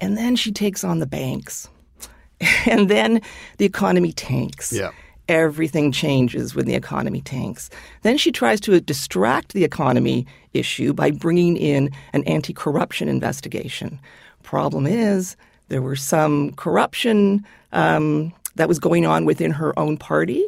and 0.00 0.16
then 0.16 0.36
she 0.36 0.52
takes 0.52 0.84
on 0.84 0.98
the 0.98 1.06
banks, 1.06 1.68
and 2.66 2.88
then 2.88 3.20
the 3.58 3.64
economy 3.64 4.12
tanks. 4.12 4.72
Yeah. 4.72 4.90
Everything 5.26 5.90
changes 5.90 6.54
when 6.54 6.66
the 6.66 6.74
economy 6.74 7.22
tanks. 7.22 7.70
Then 8.02 8.18
she 8.18 8.30
tries 8.30 8.60
to 8.60 8.78
distract 8.78 9.54
the 9.54 9.64
economy 9.64 10.26
issue 10.52 10.92
by 10.92 11.12
bringing 11.12 11.56
in 11.56 11.90
an 12.12 12.24
anti-corruption 12.24 13.08
investigation. 13.08 13.98
Problem 14.42 14.86
is, 14.86 15.34
there 15.68 15.80
were 15.80 15.96
some 15.96 16.52
corruption 16.56 17.42
um, 17.72 18.34
that 18.56 18.68
was 18.68 18.78
going 18.78 19.06
on 19.06 19.24
within 19.24 19.50
her 19.50 19.76
own 19.78 19.96
party 19.96 20.46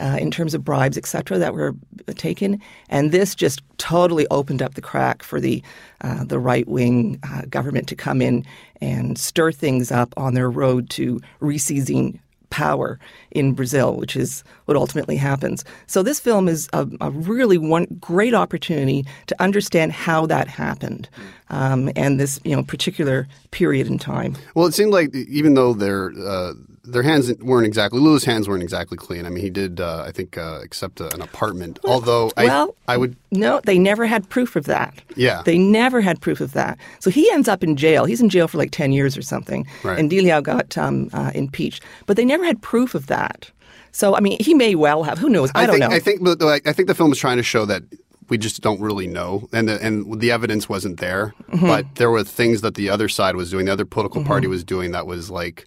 uh, 0.00 0.16
in 0.20 0.30
terms 0.30 0.54
of 0.54 0.64
bribes, 0.64 0.96
et 0.96 1.06
cetera, 1.06 1.38
that 1.38 1.54
were 1.54 1.74
taken. 2.16 2.60
And 2.88 3.12
this 3.12 3.34
just 3.34 3.62
totally 3.78 4.26
opened 4.30 4.62
up 4.62 4.74
the 4.74 4.80
crack 4.80 5.22
for 5.22 5.40
the, 5.40 5.62
uh, 6.00 6.24
the 6.24 6.38
right 6.38 6.66
wing 6.66 7.20
uh, 7.22 7.42
government 7.48 7.86
to 7.88 7.96
come 7.96 8.22
in 8.22 8.44
and 8.80 9.18
stir 9.18 9.52
things 9.52 9.92
up 9.92 10.14
on 10.16 10.34
their 10.34 10.50
road 10.50 10.90
to 10.90 11.20
reseizing 11.40 12.18
power 12.50 12.98
in 13.30 13.52
Brazil, 13.52 13.94
which 13.94 14.16
is 14.16 14.42
what 14.64 14.76
ultimately 14.76 15.16
happens. 15.16 15.64
So 15.86 16.02
this 16.02 16.18
film 16.20 16.48
is 16.48 16.68
a, 16.72 16.86
a 17.00 17.10
really 17.10 17.58
one 17.58 17.86
great 18.00 18.34
opportunity 18.34 19.06
to 19.26 19.42
understand 19.42 19.92
how 19.92 20.26
that 20.26 20.48
happened, 20.48 21.08
um, 21.48 21.90
and 21.94 22.18
this 22.18 22.40
you 22.44 22.56
know 22.56 22.64
particular 22.64 23.28
period 23.52 23.86
in 23.86 23.98
time. 23.98 24.36
Well, 24.54 24.66
it 24.66 24.74
seemed 24.74 24.92
like 24.92 25.14
even 25.14 25.54
though 25.54 25.74
their 25.74 26.12
uh, 26.18 26.54
their 26.92 27.02
hands 27.02 27.32
weren't 27.38 27.66
exactly 27.66 28.00
Lula's 28.00 28.24
hands 28.24 28.48
weren't 28.48 28.62
exactly 28.62 28.96
clean. 28.96 29.26
I 29.26 29.30
mean, 29.30 29.42
he 29.42 29.50
did 29.50 29.80
uh, 29.80 30.04
I 30.06 30.12
think 30.12 30.36
uh, 30.36 30.60
accept 30.62 31.00
a, 31.00 31.12
an 31.14 31.22
apartment. 31.22 31.78
Although 31.84 32.30
well, 32.36 32.74
I 32.86 32.94
I 32.94 32.96
would 32.96 33.16
No, 33.30 33.60
they 33.64 33.78
never 33.78 34.06
had 34.06 34.28
proof 34.28 34.56
of 34.56 34.64
that. 34.64 35.00
Yeah. 35.16 35.42
They 35.44 35.58
never 35.58 36.00
had 36.00 36.20
proof 36.20 36.40
of 36.40 36.52
that. 36.52 36.78
So 36.98 37.10
he 37.10 37.30
ends 37.30 37.48
up 37.48 37.62
in 37.62 37.76
jail. 37.76 38.04
He's 38.04 38.20
in 38.20 38.28
jail 38.28 38.48
for 38.48 38.58
like 38.58 38.70
10 38.70 38.92
years 38.92 39.16
or 39.16 39.22
something. 39.22 39.66
Right. 39.82 39.98
And 39.98 40.10
Diliao 40.10 40.42
got 40.42 40.76
um, 40.76 41.10
uh, 41.12 41.30
impeached. 41.34 41.82
But 42.06 42.16
they 42.16 42.24
never 42.24 42.44
had 42.44 42.60
proof 42.62 42.94
of 42.94 43.06
that. 43.06 43.50
So, 43.92 44.14
I 44.14 44.20
mean, 44.20 44.36
he 44.40 44.54
may 44.54 44.74
well 44.74 45.02
have. 45.02 45.18
Who 45.18 45.28
knows? 45.28 45.50
I, 45.54 45.66
don't 45.66 45.78
think, 45.78 45.90
know. 45.90 45.96
I 45.96 45.98
think 45.98 46.42
like, 46.42 46.66
I 46.66 46.72
think 46.72 46.88
the 46.88 46.94
film 46.94 47.12
is 47.12 47.18
trying 47.18 47.38
to 47.38 47.42
show 47.42 47.64
that 47.66 47.82
we 48.28 48.38
just 48.38 48.60
don't 48.60 48.80
really 48.80 49.08
know, 49.08 49.48
and 49.52 49.68
the, 49.68 49.84
and 49.84 50.20
the 50.20 50.30
evidence 50.30 50.68
wasn't 50.68 51.00
there. 51.00 51.34
Mm-hmm. 51.50 51.66
But 51.66 51.96
there 51.96 52.10
were 52.10 52.22
things 52.22 52.60
that 52.60 52.76
the 52.76 52.88
other 52.88 53.08
side 53.08 53.34
was 53.34 53.50
doing, 53.50 53.66
the 53.66 53.72
other 53.72 53.84
political 53.84 54.24
party 54.24 54.44
Mm-hmm. 54.46 54.52
was 54.52 54.64
doing 54.64 54.92
that 54.92 55.06
was 55.06 55.30
like 55.30 55.66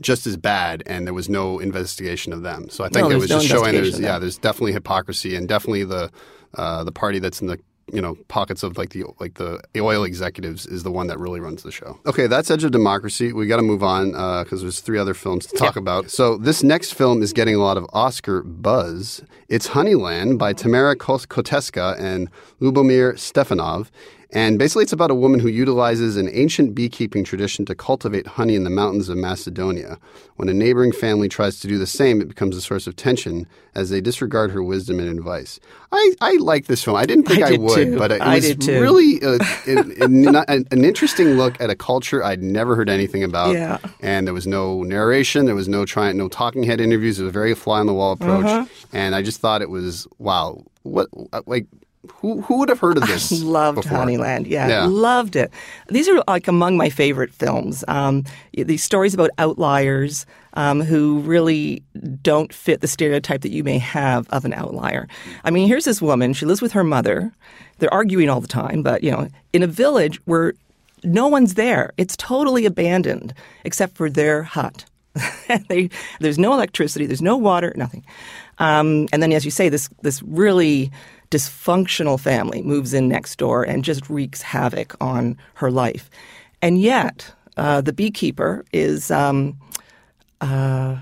just 0.00 0.26
as 0.26 0.36
bad, 0.36 0.82
and 0.86 1.06
there 1.06 1.14
was 1.14 1.28
no 1.28 1.58
investigation 1.58 2.32
of 2.32 2.42
them. 2.42 2.68
So 2.68 2.84
I 2.84 2.88
think 2.88 3.08
No, 3.08 3.14
it 3.14 3.18
was 3.18 3.30
no 3.30 3.38
just 3.38 3.48
showing 3.48 3.74
there's 3.74 3.98
yeah, 3.98 4.18
there's 4.18 4.38
definitely 4.38 4.72
hypocrisy, 4.72 5.36
and 5.36 5.48
definitely 5.48 5.84
the 5.84 6.10
uh, 6.54 6.84
the 6.84 6.92
party 6.92 7.18
that's 7.18 7.40
in 7.40 7.46
the 7.46 7.58
you 7.92 8.00
know 8.00 8.16
pockets 8.28 8.62
of 8.62 8.78
like 8.78 8.90
the 8.90 9.04
like 9.18 9.34
the 9.34 9.60
oil 9.78 10.04
executives 10.04 10.66
is 10.66 10.82
the 10.82 10.90
one 10.90 11.06
that 11.08 11.18
really 11.18 11.40
runs 11.40 11.62
the 11.62 11.72
show. 11.72 11.98
Okay, 12.06 12.26
that's 12.26 12.50
Edge 12.50 12.64
of 12.64 12.70
Democracy. 12.70 13.32
We 13.32 13.46
got 13.46 13.56
to 13.56 13.62
move 13.62 13.82
on 13.82 14.12
because 14.44 14.62
there's 14.62 14.80
three 14.80 14.98
other 14.98 15.14
films 15.14 15.46
to 15.46 15.56
talk 15.56 15.76
about. 15.76 16.10
So 16.10 16.36
this 16.36 16.62
next 16.62 16.94
film 16.94 17.22
is 17.22 17.32
getting 17.32 17.54
a 17.54 17.58
lot 17.58 17.76
of 17.76 17.86
Oscar 17.92 18.42
buzz. 18.42 19.22
It's 19.50 19.66
Honeyland 19.70 20.38
by 20.38 20.52
Tamara 20.52 20.94
Kotevska 20.94 21.98
and 21.98 22.30
Ljubomir 22.60 23.14
Stefanov. 23.14 23.88
And 24.32 24.60
basically, 24.60 24.84
it's 24.84 24.92
about 24.92 25.10
a 25.10 25.14
woman 25.16 25.40
who 25.40 25.48
utilizes 25.48 26.16
an 26.16 26.28
ancient 26.32 26.72
beekeeping 26.72 27.24
tradition 27.24 27.64
to 27.64 27.74
cultivate 27.74 28.28
honey 28.28 28.54
in 28.54 28.62
the 28.62 28.70
mountains 28.70 29.08
of 29.08 29.16
Macedonia. 29.16 29.98
When 30.36 30.48
a 30.48 30.54
neighboring 30.54 30.92
family 30.92 31.28
tries 31.28 31.58
to 31.60 31.66
do 31.66 31.78
the 31.78 31.86
same, 31.86 32.20
it 32.20 32.28
becomes 32.28 32.56
a 32.56 32.60
source 32.60 32.86
of 32.86 32.94
tension 32.94 33.48
as 33.74 33.90
they 33.90 34.00
disregard 34.00 34.52
her 34.52 34.62
wisdom 34.62 35.00
and 35.00 35.08
advice. 35.08 35.58
I, 35.90 36.12
I 36.20 36.36
like 36.36 36.66
this 36.66 36.84
film. 36.84 36.96
I 36.96 37.06
didn't 37.06 37.24
think 37.26 37.42
I 37.42 37.54
I, 37.54 37.56
would, 37.56 37.74
too. 37.74 37.98
but 37.98 38.12
it 38.12 38.20
I 38.20 38.36
was 38.36 38.56
really 38.68 39.20
uh, 39.20 39.38
an, 39.66 40.36
an, 40.48 40.64
an 40.70 40.84
interesting 40.84 41.30
look 41.30 41.60
at 41.60 41.68
a 41.68 41.74
culture 41.74 42.22
I'd 42.22 42.40
never 42.42 42.76
heard 42.76 42.88
anything 42.88 43.24
about. 43.24 43.54
Yeah. 43.54 43.78
And 44.00 44.28
there 44.28 44.34
was 44.34 44.46
no 44.46 44.84
narration, 44.84 45.46
there 45.46 45.56
was 45.56 45.68
no 45.68 45.84
trying, 45.84 46.16
no 46.16 46.28
talking 46.28 46.62
head 46.62 46.80
interviews. 46.80 47.18
It 47.18 47.24
was 47.24 47.30
a 47.30 47.32
very 47.32 47.54
fly 47.56 47.80
on 47.80 47.86
the 47.86 47.94
wall 47.94 48.12
approach, 48.12 48.46
Uh-huh. 48.46 48.66
and 48.92 49.16
I 49.16 49.22
just 49.22 49.39
thought 49.40 49.62
it 49.62 49.70
was 49.70 50.06
wow. 50.18 50.62
What 50.82 51.08
like 51.46 51.66
who 52.12 52.40
who 52.42 52.58
would 52.58 52.68
have 52.68 52.78
heard 52.80 52.96
of 52.96 53.06
this? 53.08 53.42
Loved 53.42 53.82
before? 53.82 53.98
Honeyland. 53.98 54.46
Yeah, 54.46 54.68
Yeah. 54.68 54.86
loved 54.86 55.36
it. 55.36 55.50
These 55.88 56.08
are 56.08 56.22
like 56.28 56.48
among 56.48 56.76
my 56.76 56.88
favorite 56.90 57.32
films. 57.32 57.84
Um, 57.88 58.24
these 58.54 58.82
stories 58.82 59.12
about 59.14 59.30
outliers 59.38 60.24
um, 60.54 60.80
who 60.80 61.20
really 61.20 61.82
don't 62.22 62.52
fit 62.52 62.80
the 62.80 62.88
stereotype 62.88 63.42
that 63.42 63.50
you 63.52 63.62
may 63.62 63.78
have 63.78 64.28
of 64.30 64.44
an 64.44 64.52
outlier. 64.54 65.06
I 65.44 65.50
mean, 65.50 65.68
here's 65.68 65.84
this 65.84 66.00
woman. 66.02 66.32
She 66.32 66.46
lives 66.46 66.62
with 66.62 66.72
her 66.72 66.84
mother. 66.84 67.32
They're 67.78 67.92
arguing 67.94 68.28
all 68.30 68.40
the 68.40 68.48
time, 68.48 68.82
but 68.82 69.02
you 69.04 69.10
know, 69.10 69.28
in 69.52 69.62
a 69.62 69.66
village 69.66 70.20
where 70.26 70.54
no 71.04 71.28
one's 71.28 71.54
there. 71.54 71.92
It's 71.96 72.16
totally 72.16 72.66
abandoned 72.66 73.32
except 73.64 73.94
for 73.96 74.10
their 74.10 74.42
hut. 74.42 74.84
they, 75.68 75.88
there's 76.20 76.38
no 76.38 76.52
electricity, 76.52 77.06
there's 77.06 77.22
no 77.22 77.36
water, 77.36 77.72
nothing. 77.76 78.04
Um, 78.60 79.08
and 79.12 79.22
then, 79.22 79.32
as 79.32 79.44
you 79.44 79.50
say, 79.50 79.68
this 79.68 79.88
this 80.02 80.22
really 80.22 80.90
dysfunctional 81.30 82.18
family 82.20 82.62
moves 82.62 82.92
in 82.94 83.08
next 83.08 83.36
door 83.36 83.62
and 83.64 83.82
just 83.84 84.08
wreaks 84.08 84.42
havoc 84.42 84.94
on 85.00 85.36
her 85.54 85.70
life. 85.70 86.08
And 86.62 86.80
yet, 86.80 87.32
uh, 87.56 87.80
the 87.80 87.92
beekeeper 87.92 88.64
is. 88.72 89.10
Um, 89.10 89.58
uh, 90.40 90.96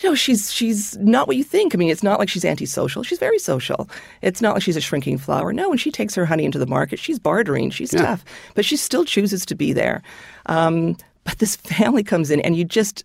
you 0.00 0.08
know, 0.08 0.14
she's 0.14 0.52
she's 0.52 0.96
not 0.98 1.26
what 1.26 1.36
you 1.36 1.42
think. 1.42 1.74
I 1.74 1.76
mean, 1.76 1.90
it's 1.90 2.04
not 2.04 2.20
like 2.20 2.28
she's 2.28 2.44
antisocial. 2.44 3.02
She's 3.02 3.18
very 3.18 3.38
social. 3.40 3.90
It's 4.22 4.40
not 4.40 4.54
like 4.54 4.62
she's 4.62 4.76
a 4.76 4.80
shrinking 4.80 5.18
flower. 5.18 5.52
No, 5.52 5.68
when 5.68 5.78
she 5.78 5.90
takes 5.90 6.14
her 6.14 6.24
honey 6.24 6.44
into 6.44 6.58
the 6.58 6.66
market, 6.68 7.00
she's 7.00 7.18
bartering. 7.18 7.70
She's 7.70 7.92
Yeah. 7.92 8.02
tough, 8.02 8.24
but 8.54 8.64
she 8.64 8.76
still 8.76 9.04
chooses 9.04 9.44
to 9.46 9.56
be 9.56 9.72
there. 9.72 10.02
Um, 10.46 10.96
but 11.24 11.38
this 11.40 11.56
family 11.78 12.04
comes 12.04 12.30
in, 12.30 12.40
and 12.42 12.54
you 12.56 12.64
just. 12.64 13.02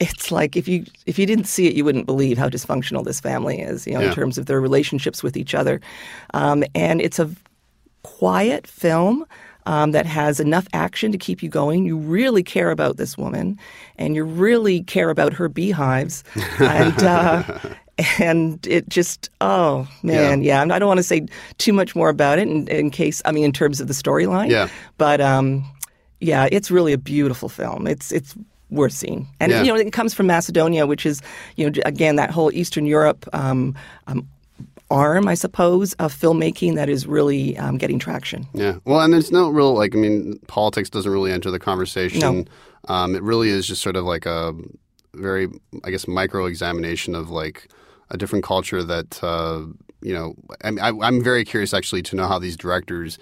It's 0.00 0.30
like 0.30 0.56
if 0.56 0.68
you 0.68 0.84
if 1.06 1.18
you 1.18 1.26
didn't 1.26 1.46
see 1.46 1.66
it, 1.66 1.74
you 1.74 1.84
wouldn't 1.84 2.06
believe 2.06 2.38
how 2.38 2.48
dysfunctional 2.48 3.04
this 3.04 3.20
family 3.20 3.60
is. 3.60 3.86
You 3.86 3.94
know, 3.94 4.00
Yeah. 4.00 4.08
in 4.08 4.14
terms 4.14 4.38
of 4.38 4.46
their 4.46 4.60
relationships 4.60 5.22
with 5.22 5.36
each 5.36 5.54
other, 5.54 5.80
um, 6.34 6.62
and 6.74 7.00
it's 7.00 7.18
a 7.18 7.28
quiet 8.02 8.66
film 8.66 9.24
um, 9.66 9.90
that 9.92 10.06
has 10.06 10.40
enough 10.40 10.66
action 10.72 11.12
to 11.12 11.18
keep 11.18 11.42
you 11.42 11.48
going. 11.48 11.84
You 11.84 11.96
really 11.98 12.42
care 12.42 12.70
about 12.70 12.96
this 12.96 13.18
woman, 13.18 13.58
and 13.96 14.14
you 14.14 14.24
really 14.24 14.82
care 14.84 15.10
about 15.10 15.32
her 15.34 15.48
beehives, 15.48 16.22
and 16.60 17.02
uh, 17.02 17.42
and 18.20 18.64
it 18.66 18.88
just 18.88 19.30
oh 19.40 19.88
man, 20.04 20.42
yeah. 20.42 20.62
I 20.62 20.78
don't 20.78 20.88
want 20.88 20.98
to 20.98 21.02
say 21.04 21.26
too 21.58 21.72
much 21.72 21.96
more 21.96 22.08
about 22.08 22.38
it 22.38 22.46
in, 22.48 22.68
in 22.68 22.90
case 22.90 23.20
I 23.24 23.32
mean 23.32 23.44
in 23.44 23.52
terms 23.52 23.80
of 23.80 23.88
the 23.88 23.94
storyline. 23.94 24.48
Yeah. 24.50 24.68
but 24.96 25.20
um, 25.20 25.64
yeah, 26.20 26.48
it's 26.52 26.70
really 26.70 26.92
a 26.92 26.98
beautiful 26.98 27.48
film. 27.48 27.86
It's 27.88 28.12
it's 28.12 28.34
worth 28.70 28.92
seeing, 28.92 29.26
and 29.40 29.50
Yeah. 29.52 29.62
you 29.62 29.72
know 29.72 29.78
it 29.78 29.92
comes 29.92 30.14
from 30.14 30.26
Macedonia, 30.26 30.86
which 30.86 31.06
is 31.06 31.22
you 31.56 31.70
know 31.70 31.82
again 31.84 32.16
that 32.16 32.30
whole 32.30 32.52
Eastern 32.52 32.86
Europe. 32.86 33.26
Um, 33.32 33.74
um, 34.06 34.28
arm, 34.90 35.28
I 35.28 35.34
suppose, 35.34 35.92
of 35.94 36.14
filmmaking 36.18 36.74
that 36.76 36.88
is 36.88 37.06
really 37.06 37.58
um, 37.58 37.76
getting 37.76 37.98
traction. 37.98 38.46
Yeah. 38.54 38.76
Well, 38.86 39.00
and 39.00 39.12
there's 39.12 39.30
no 39.30 39.50
real 39.50 39.74
like 39.74 39.94
I 39.94 39.98
mean, 39.98 40.38
politics 40.46 40.88
doesn't 40.88 41.10
really 41.12 41.30
enter 41.30 41.50
the 41.50 41.58
conversation. 41.58 42.20
No. 42.20 42.44
Um, 42.88 43.14
it 43.14 43.22
really 43.22 43.50
is 43.50 43.66
just 43.66 43.82
sort 43.82 43.96
of 43.96 44.04
like 44.04 44.24
a 44.24 44.54
very, 45.14 45.48
I 45.84 45.90
guess, 45.90 46.08
micro 46.08 46.46
examination 46.46 47.14
of 47.14 47.28
like 47.28 47.68
a 48.10 48.16
different 48.16 48.44
culture 48.46 48.82
that 48.82 49.22
uh, 49.22 49.60
you 50.00 50.14
know. 50.14 50.34
I, 50.64 50.90
I'm 51.02 51.22
very 51.22 51.44
curious 51.44 51.74
actually 51.74 52.02
to 52.02 52.16
know 52.16 52.26
how 52.26 52.38
these 52.38 52.56
directors 52.56 53.18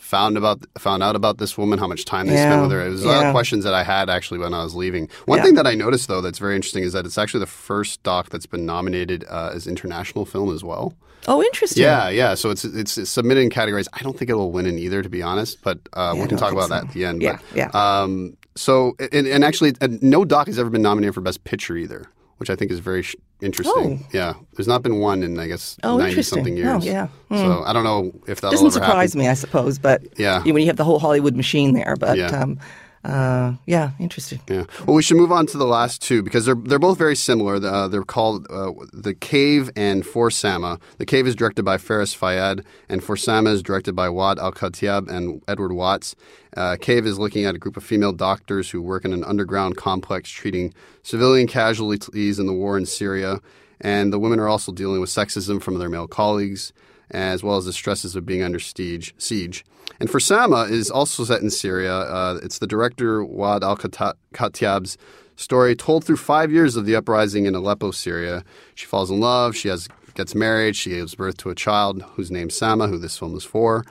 found 0.00 0.36
about 0.36 0.64
found 0.78 1.02
out 1.02 1.14
about 1.14 1.38
this 1.38 1.56
woman, 1.56 1.78
how 1.78 1.86
much 1.86 2.04
time 2.04 2.26
they 2.26 2.36
spent 2.36 2.62
with 2.62 2.72
her. 2.72 2.84
It 2.84 2.90
was 2.90 3.04
a 3.04 3.08
lot 3.08 3.26
of 3.26 3.32
questions 3.32 3.62
that 3.64 3.74
I 3.74 3.84
had 3.84 4.10
actually 4.10 4.38
when 4.40 4.52
I 4.54 4.64
was 4.64 4.74
leaving. 4.74 5.08
One 5.26 5.38
Yeah. 5.38 5.44
thing 5.44 5.54
that 5.54 5.66
I 5.66 5.74
noticed 5.74 6.08
though 6.08 6.20
that's 6.20 6.38
very 6.38 6.56
interesting 6.56 6.82
is 6.82 6.92
that 6.94 7.06
it's 7.06 7.18
actually 7.18 7.40
the 7.40 7.46
first 7.46 8.02
doc 8.02 8.30
that's 8.30 8.46
been 8.46 8.66
nominated 8.66 9.24
uh, 9.28 9.52
as 9.54 9.66
international 9.66 10.24
film 10.24 10.52
as 10.52 10.64
well. 10.64 10.94
Oh, 11.28 11.42
interesting. 11.42 11.82
Yeah, 11.82 12.08
yeah. 12.08 12.34
So 12.34 12.48
it's, 12.50 12.64
it's 12.64 12.96
it's 12.96 13.10
submitted 13.10 13.42
in 13.42 13.50
categories. 13.50 13.88
I 13.92 14.00
don't 14.02 14.16
think 14.18 14.30
it 14.30 14.34
will 14.34 14.52
win 14.52 14.64
in 14.66 14.78
either, 14.78 15.02
to 15.02 15.08
be 15.10 15.22
honest. 15.22 15.58
But 15.62 15.78
uh, 15.92 16.14
we 16.16 16.26
can 16.26 16.38
talk 16.38 16.52
about 16.52 16.70
that 16.70 16.84
at 16.84 16.92
the 16.92 17.04
end. 17.04 17.20
Yeah, 17.22 17.38
but, 17.52 17.56
yeah. 17.56 17.68
Um, 17.74 18.36
so 18.56 18.96
and, 19.12 19.26
and 19.26 19.44
actually, 19.44 19.74
uh, 19.82 19.88
no 20.00 20.24
doc 20.24 20.46
has 20.46 20.58
ever 20.58 20.70
been 20.70 20.82
nominated 20.82 21.14
for 21.14 21.20
best 21.20 21.44
picture 21.44 21.76
either, 21.76 22.06
which 22.40 22.48
I 22.50 22.56
think 22.56 22.70
is 22.72 22.78
very 22.78 23.02
sh- 23.02 23.16
interesting. 23.42 24.00
Oh. 24.02 24.08
Yeah, 24.12 24.32
there's 24.56 24.66
not 24.66 24.82
been 24.82 24.98
one 24.98 25.22
in 25.22 25.38
I 25.38 25.46
guess 25.46 25.76
Oh, 25.82 25.98
ninety 25.98 26.22
something 26.22 26.54
Oh, 26.54 26.56
years. 26.80 26.86
yeah. 26.86 27.08
So 27.30 27.62
I 27.64 27.72
don't 27.74 27.84
know 27.84 28.12
if 28.26 28.40
that'll 28.40 28.50
Doesn't 28.52 28.66
ever 28.66 28.72
surprise 28.72 29.12
happen. 29.12 29.20
me, 29.20 29.28
I 29.28 29.34
suppose, 29.34 29.78
but 29.78 30.02
Yeah. 30.18 30.42
when 30.42 30.56
you 30.56 30.66
have 30.66 30.76
the 30.76 30.84
whole 30.84 30.98
Hollywood 30.98 31.36
machine 31.36 31.74
there. 31.74 31.96
But 32.00 32.16
Yeah. 32.16 32.28
um, 32.28 32.58
uh, 33.02 33.54
yeah, 33.64 33.92
interesting. 33.98 34.40
Yeah. 34.46 34.64
Well, 34.86 34.94
we 34.94 35.02
should 35.02 35.16
move 35.16 35.32
on 35.32 35.46
to 35.46 35.58
the 35.58 35.66
last 35.66 36.02
two 36.02 36.22
because 36.22 36.44
they're 36.44 36.54
they're 36.54 36.78
both 36.78 36.98
very 36.98 37.16
similar. 37.16 37.54
Uh, 37.56 37.88
they're 37.88 38.02
called 38.02 38.46
uh, 38.50 38.72
the 38.92 39.14
Cave 39.14 39.70
and 39.74 40.04
For 40.04 40.30
Sama. 40.30 40.78
The 40.98 41.06
Cave 41.06 41.26
is 41.26 41.34
directed 41.34 41.62
by 41.62 41.78
Feras 41.78 42.14
Fayyad, 42.16 42.62
and 42.90 43.02
For 43.02 43.16
Sama 43.16 43.50
is 43.50 43.62
directed 43.62 43.96
by 43.96 44.08
Waad 44.08 44.38
al-Kateab 44.38 45.08
and 45.08 45.42
Edward 45.48 45.72
Watts. 45.72 46.14
Uh, 46.54 46.76
Cave 46.78 47.06
is 47.06 47.18
looking 47.18 47.46
at 47.46 47.54
a 47.54 47.58
group 47.58 47.78
of 47.78 47.84
female 47.84 48.12
doctors 48.12 48.68
who 48.68 48.82
work 48.82 49.06
in 49.06 49.14
an 49.14 49.24
underground 49.24 49.78
complex 49.78 50.28
treating 50.28 50.74
civilian 51.02 51.46
casualties 51.46 52.38
in 52.38 52.46
the 52.46 52.52
war 52.52 52.76
in 52.76 52.84
Syria, 52.84 53.38
and 53.80 54.12
the 54.12 54.18
women 54.18 54.38
are 54.38 54.48
also 54.48 54.72
dealing 54.72 55.00
with 55.00 55.08
sexism 55.08 55.62
from 55.62 55.78
their 55.78 55.88
male 55.88 56.08
colleagues, 56.08 56.74
as 57.10 57.42
well 57.42 57.56
as 57.56 57.64
the 57.64 57.72
stresses 57.72 58.16
of 58.16 58.26
being 58.26 58.42
under 58.42 58.58
siege. 58.58 59.14
siege. 59.18 59.64
And 59.98 60.10
for 60.10 60.20
Sama 60.20 60.62
is 60.62 60.90
also 60.90 61.24
set 61.24 61.42
in 61.42 61.50
Syria. 61.50 61.92
Uh, 61.92 62.40
it's 62.42 62.58
the 62.58 62.66
director 62.66 63.22
Waad 63.22 63.62
al-Kateab's 63.62 64.96
story 65.36 65.74
told 65.74 66.04
through 66.04 66.16
five 66.16 66.52
years 66.52 66.76
of 66.76 66.86
the 66.86 66.94
uprising 66.94 67.46
in 67.46 67.54
Aleppo, 67.54 67.90
Syria. 67.90 68.44
She 68.74 68.86
falls 68.86 69.10
in 69.10 69.20
love. 69.20 69.56
She 69.56 69.68
has 69.68 69.88
gets 70.14 70.34
married. 70.34 70.76
She 70.76 70.90
gives 70.90 71.14
birth 71.14 71.36
to 71.38 71.50
a 71.50 71.54
child 71.54 72.02
who's 72.14 72.30
named 72.30 72.52
Sama, 72.52 72.88
who 72.88 72.98
this 72.98 73.18
film 73.18 73.36
is 73.36 73.44
for. 73.44 73.84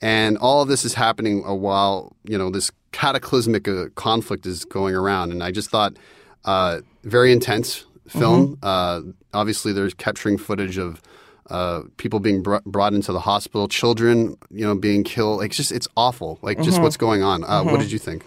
And 0.00 0.36
all 0.38 0.62
of 0.62 0.68
this 0.68 0.84
is 0.84 0.94
happening 0.94 1.42
while 1.42 2.14
you 2.24 2.36
know 2.36 2.50
this 2.50 2.70
cataclysmic 2.92 3.66
uh, 3.68 3.86
conflict 3.94 4.46
is 4.46 4.64
going 4.64 4.94
around. 4.94 5.32
And 5.32 5.42
I 5.42 5.50
just 5.50 5.70
thought 5.70 5.96
uh, 6.44 6.80
very 7.02 7.32
intense 7.32 7.84
film. 8.08 8.58
Uh, 8.62 9.00
obviously, 9.32 9.72
they're 9.72 9.90
capturing 9.90 10.38
footage 10.38 10.78
of 10.78 11.02
uh, 11.50 11.82
people 11.96 12.20
being 12.20 12.42
br- 12.42 12.64
brought 12.64 12.94
into 12.94 13.12
the 13.12 13.20
hospital, 13.20 13.68
children, 13.68 14.36
you 14.50 14.64
know, 14.64 14.74
being 14.74 15.04
killed. 15.04 15.38
Like, 15.38 15.48
it's 15.48 15.56
just 15.56 15.72
it's 15.72 15.88
awful. 15.96 16.38
Like, 16.42 16.60
just 16.62 16.80
what's 16.82 16.96
going 16.96 17.22
on. 17.22 17.44
Uh, 17.44 17.62
What 17.64 17.80
did 17.80 17.92
you 17.92 17.98
think? 17.98 18.24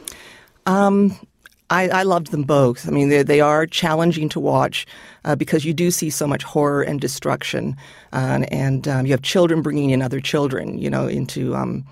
I, 1.69 1.89
I 1.89 2.03
loved 2.03 2.31
them 2.31 2.43
both. 2.43 2.87
I 2.87 2.91
mean, 2.91 3.09
they, 3.09 3.23
they 3.23 3.41
are 3.41 3.65
challenging 3.65 4.29
to 4.29 4.39
watch 4.39 4.85
uh, 5.25 5.35
because 5.35 5.65
you 5.65 5.73
do 5.73 5.91
see 5.91 6.09
so 6.09 6.25
much 6.25 6.43
horror 6.43 6.81
and 6.81 7.01
destruction, 7.01 7.75
uh, 8.13 8.45
and 8.51 8.87
um, 8.87 9.05
you 9.05 9.11
have 9.11 9.21
children 9.21 9.61
bringing 9.61 9.89
in 9.89 10.01
other 10.01 10.21
children, 10.21 10.77
you 10.77 10.89
know, 10.89 11.07
into 11.07 11.55
um, 11.55 11.85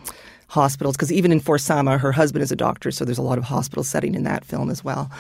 hospitals. 0.48 0.96
Because 0.96 1.12
even 1.12 1.32
in 1.32 1.42
For 1.42 1.58
Sama, 1.58 1.98
her 1.98 2.14
husband 2.14 2.42
is 2.44 2.52
a 2.54 2.56
doctor, 2.56 2.90
so 2.90 3.04
there's 3.04 3.18
a 3.18 3.24
lot 3.24 3.38
of 3.38 3.44
hospital 3.44 3.84
setting 3.84 4.16
in 4.16 4.24
that 4.24 4.46
film 4.46 4.70
as 4.70 4.82
well. 4.82 5.12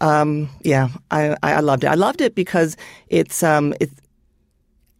Um, 0.00 0.48
yeah, 0.62 0.88
I, 1.12 1.36
I 1.44 1.52
I 1.52 1.60
loved 1.60 1.84
it. 1.84 1.86
I 1.86 1.94
loved 1.94 2.20
it 2.20 2.34
because 2.34 2.76
it's 3.06 3.44
um, 3.44 3.72
it's 3.78 3.94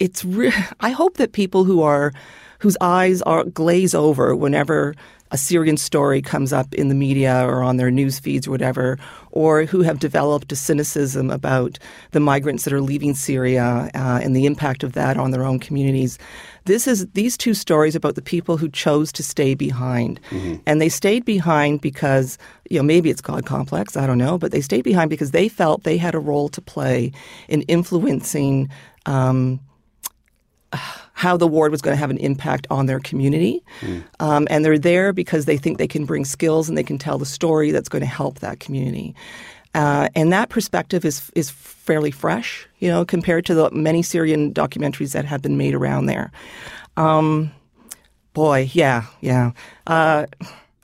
it's 0.03 0.25
re- 0.25 0.53
I 0.81 0.91
hope 0.91 1.17
that 1.17 1.33
people 1.33 1.65
who 1.65 1.83
are 1.83 2.13
whose 2.59 2.77
eyes 2.81 3.23
are 3.23 3.45
glaze 3.45 3.95
over 3.95 4.37
whenever 4.37 4.95
a 5.33 5.39
Syrian 5.39 5.79
story 5.79 6.21
comes 6.21 6.53
up 6.53 6.75
in 6.75 6.89
the 6.89 6.95
media 6.95 7.45
or 7.47 7.63
on 7.63 7.79
their 7.79 7.91
news 7.91 8.19
feeds 8.21 8.47
or 8.47 8.51
whatever, 8.51 8.99
or 9.31 9.65
who 9.65 9.81
have 9.81 9.99
developed 9.99 10.53
a 10.53 10.57
cynicism 10.57 11.31
about 11.31 11.79
the 12.11 12.21
migrants 12.21 12.65
that 12.65 12.73
are 12.73 12.83
leaving 12.83 13.15
Syria 13.15 13.91
uh, 13.95 14.21
and 14.23 14.37
the 14.37 14.45
impact 14.45 14.85
of 14.85 14.93
that 14.93 15.17
on 15.17 15.31
their 15.31 15.43
own 15.43 15.59
communities. 15.59 16.19
This 16.67 16.87
is 16.87 17.07
these 17.15 17.39
two 17.39 17.55
stories 17.55 17.97
about 17.97 18.15
the 18.15 18.23
people 18.23 18.59
who 18.59 18.69
chose 18.69 19.11
to 19.13 19.23
stay 19.23 19.55
behind, 19.55 20.21
and 20.67 20.83
they 20.83 20.91
stayed 20.91 21.25
behind 21.25 21.81
because 21.81 22.37
you 22.69 22.77
know 22.77 22.85
maybe 22.85 23.09
it's 23.09 23.23
God 23.23 23.47
complex, 23.47 23.97
I 23.97 24.07
don't 24.07 24.19
know, 24.19 24.37
but 24.37 24.53
they 24.53 24.61
stayed 24.61 24.85
behind 24.85 25.09
because 25.09 25.31
they 25.31 25.49
felt 25.49 25.85
they 25.85 25.97
had 25.97 26.15
a 26.15 26.21
role 26.21 26.51
to 26.51 26.61
play 26.61 27.11
in 27.49 27.63
influencing. 27.63 28.69
Um, 29.07 29.59
how 31.13 31.37
the 31.37 31.47
ward 31.47 31.71
was 31.71 31.83
going 31.83 31.95
to 31.95 31.99
have 31.99 32.11
an 32.11 32.19
impact 32.19 32.67
on 32.71 32.87
their 32.87 33.01
community. 33.01 33.63
Um, 34.21 34.47
and 34.51 34.65
they're 34.65 34.79
there 34.79 35.13
because 35.13 35.45
they 35.45 35.57
think 35.57 35.79
they 35.79 35.89
can 35.89 36.05
bring 36.05 36.25
skills 36.25 36.69
and 36.69 36.77
they 36.77 36.83
can 36.83 36.99
tell 36.99 37.19
the 37.19 37.27
story 37.27 37.71
that's 37.71 37.89
going 37.89 38.03
to 38.03 38.07
help 38.09 38.41
that 38.41 38.61
community. 38.61 39.15
Uh, 39.75 40.09
and 40.15 40.33
that 40.33 40.51
perspective 40.51 41.05
is 41.05 41.31
is 41.35 41.51
fairly 41.51 42.11
fresh, 42.11 42.69
you 42.79 42.89
know, 42.89 43.05
compared 43.05 43.47
to 43.47 43.55
the 43.55 43.71
many 43.71 44.03
Syrian 44.03 44.53
documentaries 44.53 45.13
that 45.13 45.25
have 45.25 45.41
been 45.41 45.57
made 45.57 45.75
around 45.75 46.07
there. 46.07 46.31
Um, 46.97 47.53
Boy, 48.35 48.71
yeah, 48.73 49.05
yeah. 49.21 49.53
Uh, 49.87 50.27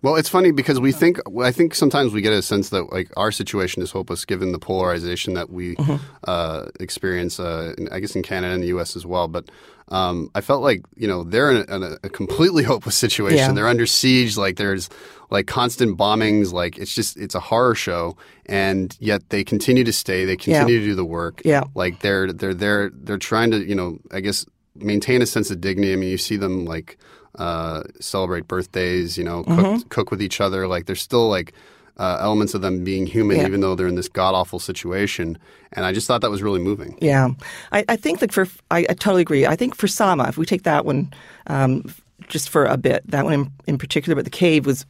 Well, 0.01 0.15
it's 0.15 0.29
funny 0.29 0.53
because 0.53 0.79
we 0.79 0.93
think 0.93 1.19
I 1.43 1.51
think 1.51 1.75
sometimes 1.75 2.13
we 2.13 2.21
get 2.21 2.33
a 2.33 2.41
sense 2.43 2.69
that 2.69 2.93
like 2.93 3.11
our 3.17 3.33
situation 3.33 3.83
is 3.83 3.91
hopeless 3.91 4.25
given 4.25 4.53
the 4.53 4.59
polarization 4.59 5.35
that 5.35 5.51
we 5.51 5.75
Mm-hmm. 5.77 5.97
uh, 6.25 6.67
experience. 6.81 7.41
Uh, 7.41 7.75
in, 7.77 7.89
I 7.91 7.99
guess 8.01 8.15
in 8.15 8.23
Canada 8.23 8.55
and 8.55 8.63
the 8.63 8.69
U.S. 8.69 8.97
as 8.97 9.05
well, 9.07 9.29
but. 9.29 9.51
Um, 9.91 10.31
I 10.35 10.43
felt 10.43 10.63
like 10.63 10.83
you 10.97 11.09
know 11.09 11.25
they're 11.25 11.51
in 11.51 11.65
a, 11.67 11.75
in 11.77 11.99
a, 12.03 12.09
completely 12.11 12.63
hopeless 12.73 12.95
situation. 12.95 13.39
Yeah. 13.39 13.53
They're 13.53 13.67
under 13.67 13.87
siege. 13.87 14.37
Like 14.37 14.57
there's 14.57 14.91
like 15.31 15.47
constant 15.47 15.97
bombings. 15.97 16.53
Like 16.53 16.77
it's 16.77 16.95
just 16.95 17.17
it's 17.17 17.35
a 17.35 17.41
horror 17.41 17.75
show, 17.75 18.15
and 18.45 18.95
yet 19.01 19.31
they 19.31 19.45
continue 19.45 19.85
to 19.85 19.93
stay. 19.95 20.27
They 20.27 20.37
continue 20.37 20.79
to 20.81 20.85
do 20.85 20.95
the 20.95 21.07
work. 21.07 21.41
Yeah. 21.43 21.63
Like 21.75 22.01
they're 22.01 22.31
they're 22.35 22.53
they're 22.53 22.91
they're 22.93 23.17
trying 23.17 23.51
to 23.53 23.67
you 23.67 23.75
know 23.75 23.99
I 24.11 24.21
guess 24.21 24.45
maintain 24.75 25.23
a 25.23 25.27
sense 25.27 25.51
of 25.51 25.63
dignity. 25.63 25.95
I 25.95 25.97
mean, 25.97 26.11
you 26.11 26.19
see 26.19 26.37
them 26.37 26.67
like 26.67 26.99
uh, 27.37 27.83
celebrate 28.01 28.49
birthdays, 28.49 29.17
you 29.19 29.25
know, 29.25 29.43
cook, 29.45 29.59
Mm-hmm. 29.59 29.89
cook 29.89 30.11
with 30.11 30.23
each 30.23 30.41
other. 30.41 30.67
Like 30.67 30.87
there's 30.87 31.03
still 31.03 31.29
like 31.29 31.53
uh, 31.99 32.19
elements 32.21 32.55
of 32.55 32.63
them 32.63 32.85
being 32.85 33.07
human, 33.07 33.37
Yeah. 33.39 33.47
even 33.47 33.61
though 33.61 33.75
they're 33.75 33.89
in 33.89 33.97
this 33.97 34.09
god 34.09 34.35
awful 34.35 34.59
situation. 34.59 35.37
And 35.73 35.85
I 35.85 35.93
just 35.93 36.07
thought 36.07 36.21
that 36.21 36.31
was 36.31 36.43
really 36.43 36.61
moving. 36.61 36.97
Yeah, 37.01 37.31
I, 37.73 37.85
I 37.89 37.97
think 37.97 38.21
that 38.21 38.33
for 38.33 38.47
I, 38.71 38.81
I 38.89 38.95
totally 38.95 39.23
agree. 39.23 39.47
I 39.47 39.57
think 39.57 39.75
for 39.75 39.87
Sama, 39.89 40.29
if 40.29 40.39
we 40.39 40.47
take 40.47 40.63
that 40.63 40.85
one 40.85 41.13
um, 41.49 41.85
just 42.29 42.49
for 42.49 42.65
a 42.67 42.77
bit, 42.77 43.03
that 43.11 43.25
one 43.25 43.35
in, 43.35 43.53
in 43.67 43.79
particular, 43.79 44.15
but 44.15 44.25
the 44.25 44.31
cave 44.31 44.65
was 44.65 44.87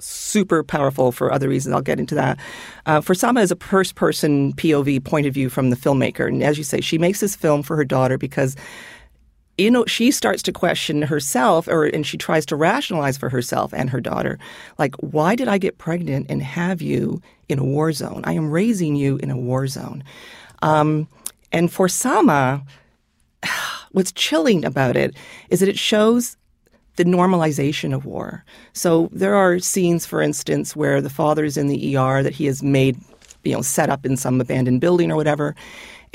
super 0.00 0.62
powerful 0.62 1.10
for 1.10 1.32
other 1.32 1.48
reasons. 1.48 1.74
I'll 1.74 1.80
get 1.82 1.98
into 1.98 2.14
that. 2.14 2.38
Uh, 2.86 3.00
for 3.00 3.14
Sama 3.14 3.40
is 3.40 3.50
a 3.50 3.56
first 3.56 3.94
person 3.96 4.52
POV 4.54 5.02
point 5.04 5.26
of 5.26 5.34
view 5.34 5.48
from 5.48 5.70
the 5.70 5.76
filmmaker, 5.76 6.26
and 6.28 6.42
as 6.42 6.56
you 6.58 6.64
say, 6.64 6.80
she 6.80 6.98
makes 6.98 7.20
this 7.20 7.34
film 7.34 7.62
for 7.62 7.74
her 7.76 7.84
daughter 7.84 8.16
because 8.18 8.54
you 9.58 9.70
know 9.70 9.84
she 9.86 10.10
starts 10.10 10.42
to 10.42 10.52
question 10.52 11.02
herself 11.02 11.68
or 11.68 11.84
and 11.84 12.06
she 12.06 12.16
tries 12.16 12.46
to 12.46 12.56
rationalize 12.56 13.18
for 13.18 13.28
herself 13.28 13.74
and 13.74 13.90
her 13.90 14.00
daughter 14.00 14.38
like 14.78 14.94
why 14.96 15.34
did 15.34 15.48
i 15.48 15.58
get 15.58 15.78
pregnant 15.78 16.26
and 16.28 16.42
have 16.42 16.80
you 16.80 17.20
in 17.48 17.58
a 17.58 17.64
war 17.64 17.92
zone 17.92 18.22
i 18.24 18.32
am 18.32 18.50
raising 18.50 18.96
you 18.96 19.16
in 19.18 19.30
a 19.30 19.36
war 19.36 19.66
zone 19.66 20.02
um, 20.62 21.06
and 21.52 21.72
for 21.72 21.88
sama 21.88 22.62
what's 23.92 24.12
chilling 24.12 24.64
about 24.64 24.96
it 24.96 25.14
is 25.50 25.60
that 25.60 25.68
it 25.68 25.78
shows 25.78 26.36
the 26.98 27.04
normalization 27.04 27.94
of 27.94 28.04
war. 28.04 28.44
So 28.72 29.08
there 29.12 29.36
are 29.36 29.60
scenes, 29.60 30.04
for 30.04 30.20
instance, 30.20 30.74
where 30.74 31.00
the 31.00 31.08
father 31.08 31.44
is 31.44 31.56
in 31.56 31.68
the 31.68 31.96
ER 31.96 32.24
that 32.24 32.34
he 32.34 32.44
has 32.46 32.60
made, 32.60 32.98
you 33.44 33.52
know, 33.52 33.62
set 33.62 33.88
up 33.88 34.04
in 34.04 34.16
some 34.16 34.40
abandoned 34.40 34.80
building 34.80 35.12
or 35.12 35.16
whatever. 35.16 35.54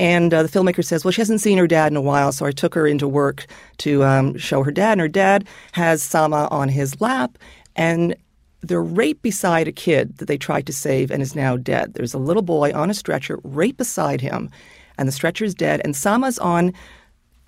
And 0.00 0.34
uh, 0.34 0.42
the 0.42 0.48
filmmaker 0.48 0.84
says, 0.84 1.04
well, 1.04 1.12
she 1.12 1.20
hasn't 1.20 1.40
seen 1.40 1.56
her 1.58 1.66
dad 1.66 1.92
in 1.92 1.96
a 1.96 2.00
while, 2.02 2.32
so 2.32 2.46
I 2.46 2.50
took 2.52 2.74
her 2.74 2.86
into 2.86 3.06
work 3.06 3.46
to 3.78 4.02
um, 4.04 4.36
show 4.36 4.62
her 4.64 4.72
dad. 4.72 4.92
And 4.92 5.00
her 5.00 5.08
dad 5.08 5.46
has 5.72 6.02
Sama 6.02 6.48
on 6.50 6.68
his 6.68 7.00
lap, 7.00 7.38
and 7.76 8.16
they're 8.60 8.82
right 8.82 9.20
beside 9.22 9.68
a 9.68 9.72
kid 9.72 10.16
that 10.18 10.26
they 10.26 10.38
tried 10.38 10.66
to 10.66 10.72
save 10.72 11.10
and 11.10 11.22
is 11.22 11.36
now 11.36 11.56
dead. 11.56 11.94
There's 11.94 12.14
a 12.14 12.18
little 12.18 12.42
boy 12.42 12.72
on 12.74 12.90
a 12.90 12.94
stretcher 12.94 13.38
right 13.44 13.76
beside 13.76 14.20
him, 14.20 14.50
and 14.98 15.06
the 15.06 15.12
stretcher 15.12 15.44
is 15.44 15.54
dead, 15.54 15.80
and 15.84 15.94
Sama's 15.94 16.38
on 16.38 16.72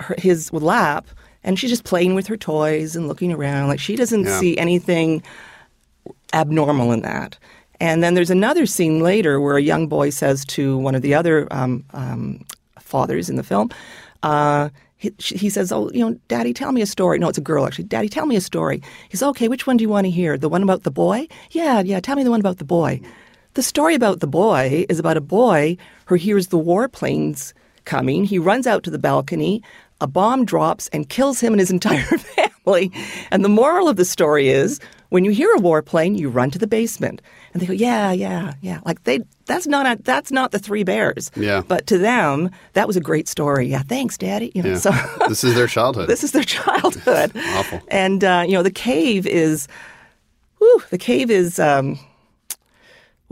her, 0.01 0.15
his 0.19 0.53
lap, 0.53 1.07
and 1.43 1.59
she's 1.59 1.71
just 1.71 1.85
playing 1.85 2.15
with 2.15 2.27
her 2.27 2.37
toys 2.37 2.95
and 2.97 3.09
looking 3.09 3.33
around. 3.33 3.69
Like 3.69 3.81
she 3.81 3.97
doesn't 3.97 4.25
Yeah. 4.25 4.39
see 4.39 4.59
anything 4.59 5.23
abnormal 6.33 6.93
in 6.93 7.03
that. 7.03 7.39
And 7.81 8.03
then 8.03 8.15
there's 8.15 8.31
another 8.31 8.67
scene 8.67 9.01
later 9.01 9.41
where 9.41 9.57
a 9.57 9.63
young 9.63 9.87
boy 9.87 10.11
says 10.11 10.45
to 10.47 10.79
one 10.79 10.95
of 10.95 11.03
the 11.03 11.15
other 11.15 11.47
um, 11.51 11.85
um, 11.93 12.45
fathers 12.79 13.29
in 13.29 13.37
the 13.37 13.43
film, 13.43 13.71
uh, 14.23 14.71
he, 14.97 15.13
he 15.19 15.51
says, 15.51 15.71
"Oh, 15.73 15.91
you 15.93 16.01
know, 16.01 16.19
Daddy, 16.29 16.55
tell 16.55 16.73
me 16.73 16.81
a 16.81 16.87
story." 16.87 17.19
No, 17.19 17.29
it's 17.29 17.39
a 17.39 17.43
girl 17.43 17.67
actually. 17.67 17.85
Daddy, 17.85 18.09
tell 18.09 18.27
me 18.27 18.37
a 18.37 18.41
story. 18.41 18.83
He's 19.11 19.23
okay. 19.23 19.49
Which 19.49 19.67
one 19.67 19.77
do 19.77 19.83
you 19.83 19.91
want 19.91 20.07
to 20.07 20.11
hear? 20.11 20.39
The 20.39 20.49
one 20.49 20.63
about 20.63 20.85
the 20.85 20.91
boy? 20.91 21.29
Yeah, 21.51 21.81
yeah. 21.81 22.01
Tell 22.01 22.17
me 22.17 22.25
the 22.25 22.31
one 22.31 22.41
about 22.41 22.59
the 22.59 22.65
boy. 22.65 23.01
The 23.55 23.63
story 23.63 23.95
about 23.95 24.21
the 24.21 24.27
boy 24.27 24.87
is 24.89 24.99
about 24.99 25.17
a 25.17 25.23
boy 25.23 25.77
who 26.07 26.15
hears 26.15 26.49
the 26.49 26.59
warplanes 26.59 27.53
coming. 27.85 28.25
He 28.25 28.39
runs 28.39 28.67
out 28.67 28.83
to 28.85 28.91
the 28.91 28.99
balcony. 28.99 29.63
A 30.01 30.07
bomb 30.07 30.45
drops 30.45 30.89
and 30.89 31.09
kills 31.09 31.41
him 31.41 31.53
and 31.53 31.61
his 31.61 31.71
entire 31.79 32.03
family. 32.05 32.91
And 33.31 33.45
the 33.45 33.49
moral 33.49 33.89
of 33.89 33.97
the 33.97 34.05
story 34.05 34.49
is 34.49 34.81
when 35.11 35.25
you 35.25 35.31
hear 35.31 35.51
a 35.55 35.59
warplane, 35.61 36.19
you 36.19 36.29
run 36.29 36.51
to 36.51 36.59
the 36.59 36.67
basement. 36.67 37.23
And 37.53 37.63
they 37.63 37.67
go, 37.67 37.73
yeah, 37.73 38.11
yeah, 38.13 38.55
yeah. 38.61 38.81
Like 38.85 39.05
they, 39.05 39.21
that's 39.47 39.67
not 39.67 39.87
a, 39.87 40.03
that's 40.03 40.31
not 40.33 40.51
the 40.51 40.59
Three 40.59 40.83
Bears. 40.83 41.31
Yeah. 41.37 41.63
But 41.67 41.87
to 41.87 41.97
them, 41.97 42.51
that 42.75 42.87
was 42.87 42.97
a 42.97 43.01
great 43.01 43.29
story. 43.29 43.69
Yeah, 43.69 43.83
thanks, 43.83 44.19
Daddy. 44.19 44.51
You 44.55 44.63
know, 44.65 44.71
Yeah. 44.71 44.79
so 44.79 44.91
this 45.29 45.45
is 45.45 45.55
their 45.55 45.69
childhood. 45.69 46.09
this 46.09 46.25
is 46.25 46.33
their 46.33 46.43
childhood. 46.45 47.33
Awful. 47.37 47.81
And 47.89 48.23
uh, 48.25 48.45
you 48.47 48.53
know, 48.55 48.63
the 48.65 48.71
cave 48.73 49.27
is, 49.27 49.69
whew, 50.59 50.83
the 50.91 50.99
cave 50.99 51.31
is. 51.31 51.59
Um, 51.59 51.99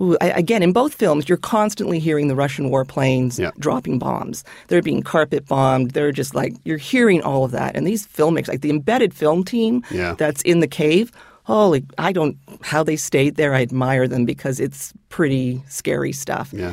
ooh, 0.00 0.16
I, 0.20 0.26
again, 0.30 0.62
in 0.62 0.72
both 0.72 0.94
films, 0.94 1.28
you're 1.28 1.38
constantly 1.38 1.98
hearing 1.98 2.28
the 2.28 2.34
Russian 2.34 2.70
warplanes 2.70 3.38
Yeah. 3.38 3.50
dropping 3.58 3.98
bombs. 3.98 4.44
They're 4.68 4.82
being 4.82 5.02
carpet 5.02 5.46
bombed. 5.46 5.92
They're 5.92 6.12
just 6.12 6.34
like 6.34 6.54
you're 6.64 6.78
hearing 6.78 7.22
all 7.22 7.44
of 7.44 7.50
that. 7.52 7.76
And 7.76 7.86
these 7.86 8.06
filmmakers, 8.06 8.48
like 8.48 8.60
the 8.62 8.70
embedded 8.70 9.14
film 9.14 9.44
team 9.44 9.82
Yeah. 9.90 10.14
that's 10.16 10.42
in 10.42 10.60
the 10.60 10.68
cave. 10.68 11.12
Holy, 11.44 11.84
I 11.98 12.12
don't 12.12 12.36
how 12.62 12.82
they 12.82 12.96
stayed 12.96 13.36
there. 13.36 13.52
I 13.54 13.62
admire 13.62 14.08
them 14.08 14.24
because 14.24 14.60
it's 14.60 14.92
pretty 15.10 15.62
scary 15.68 16.10
stuff 16.12 16.50
yeah. 16.52 16.72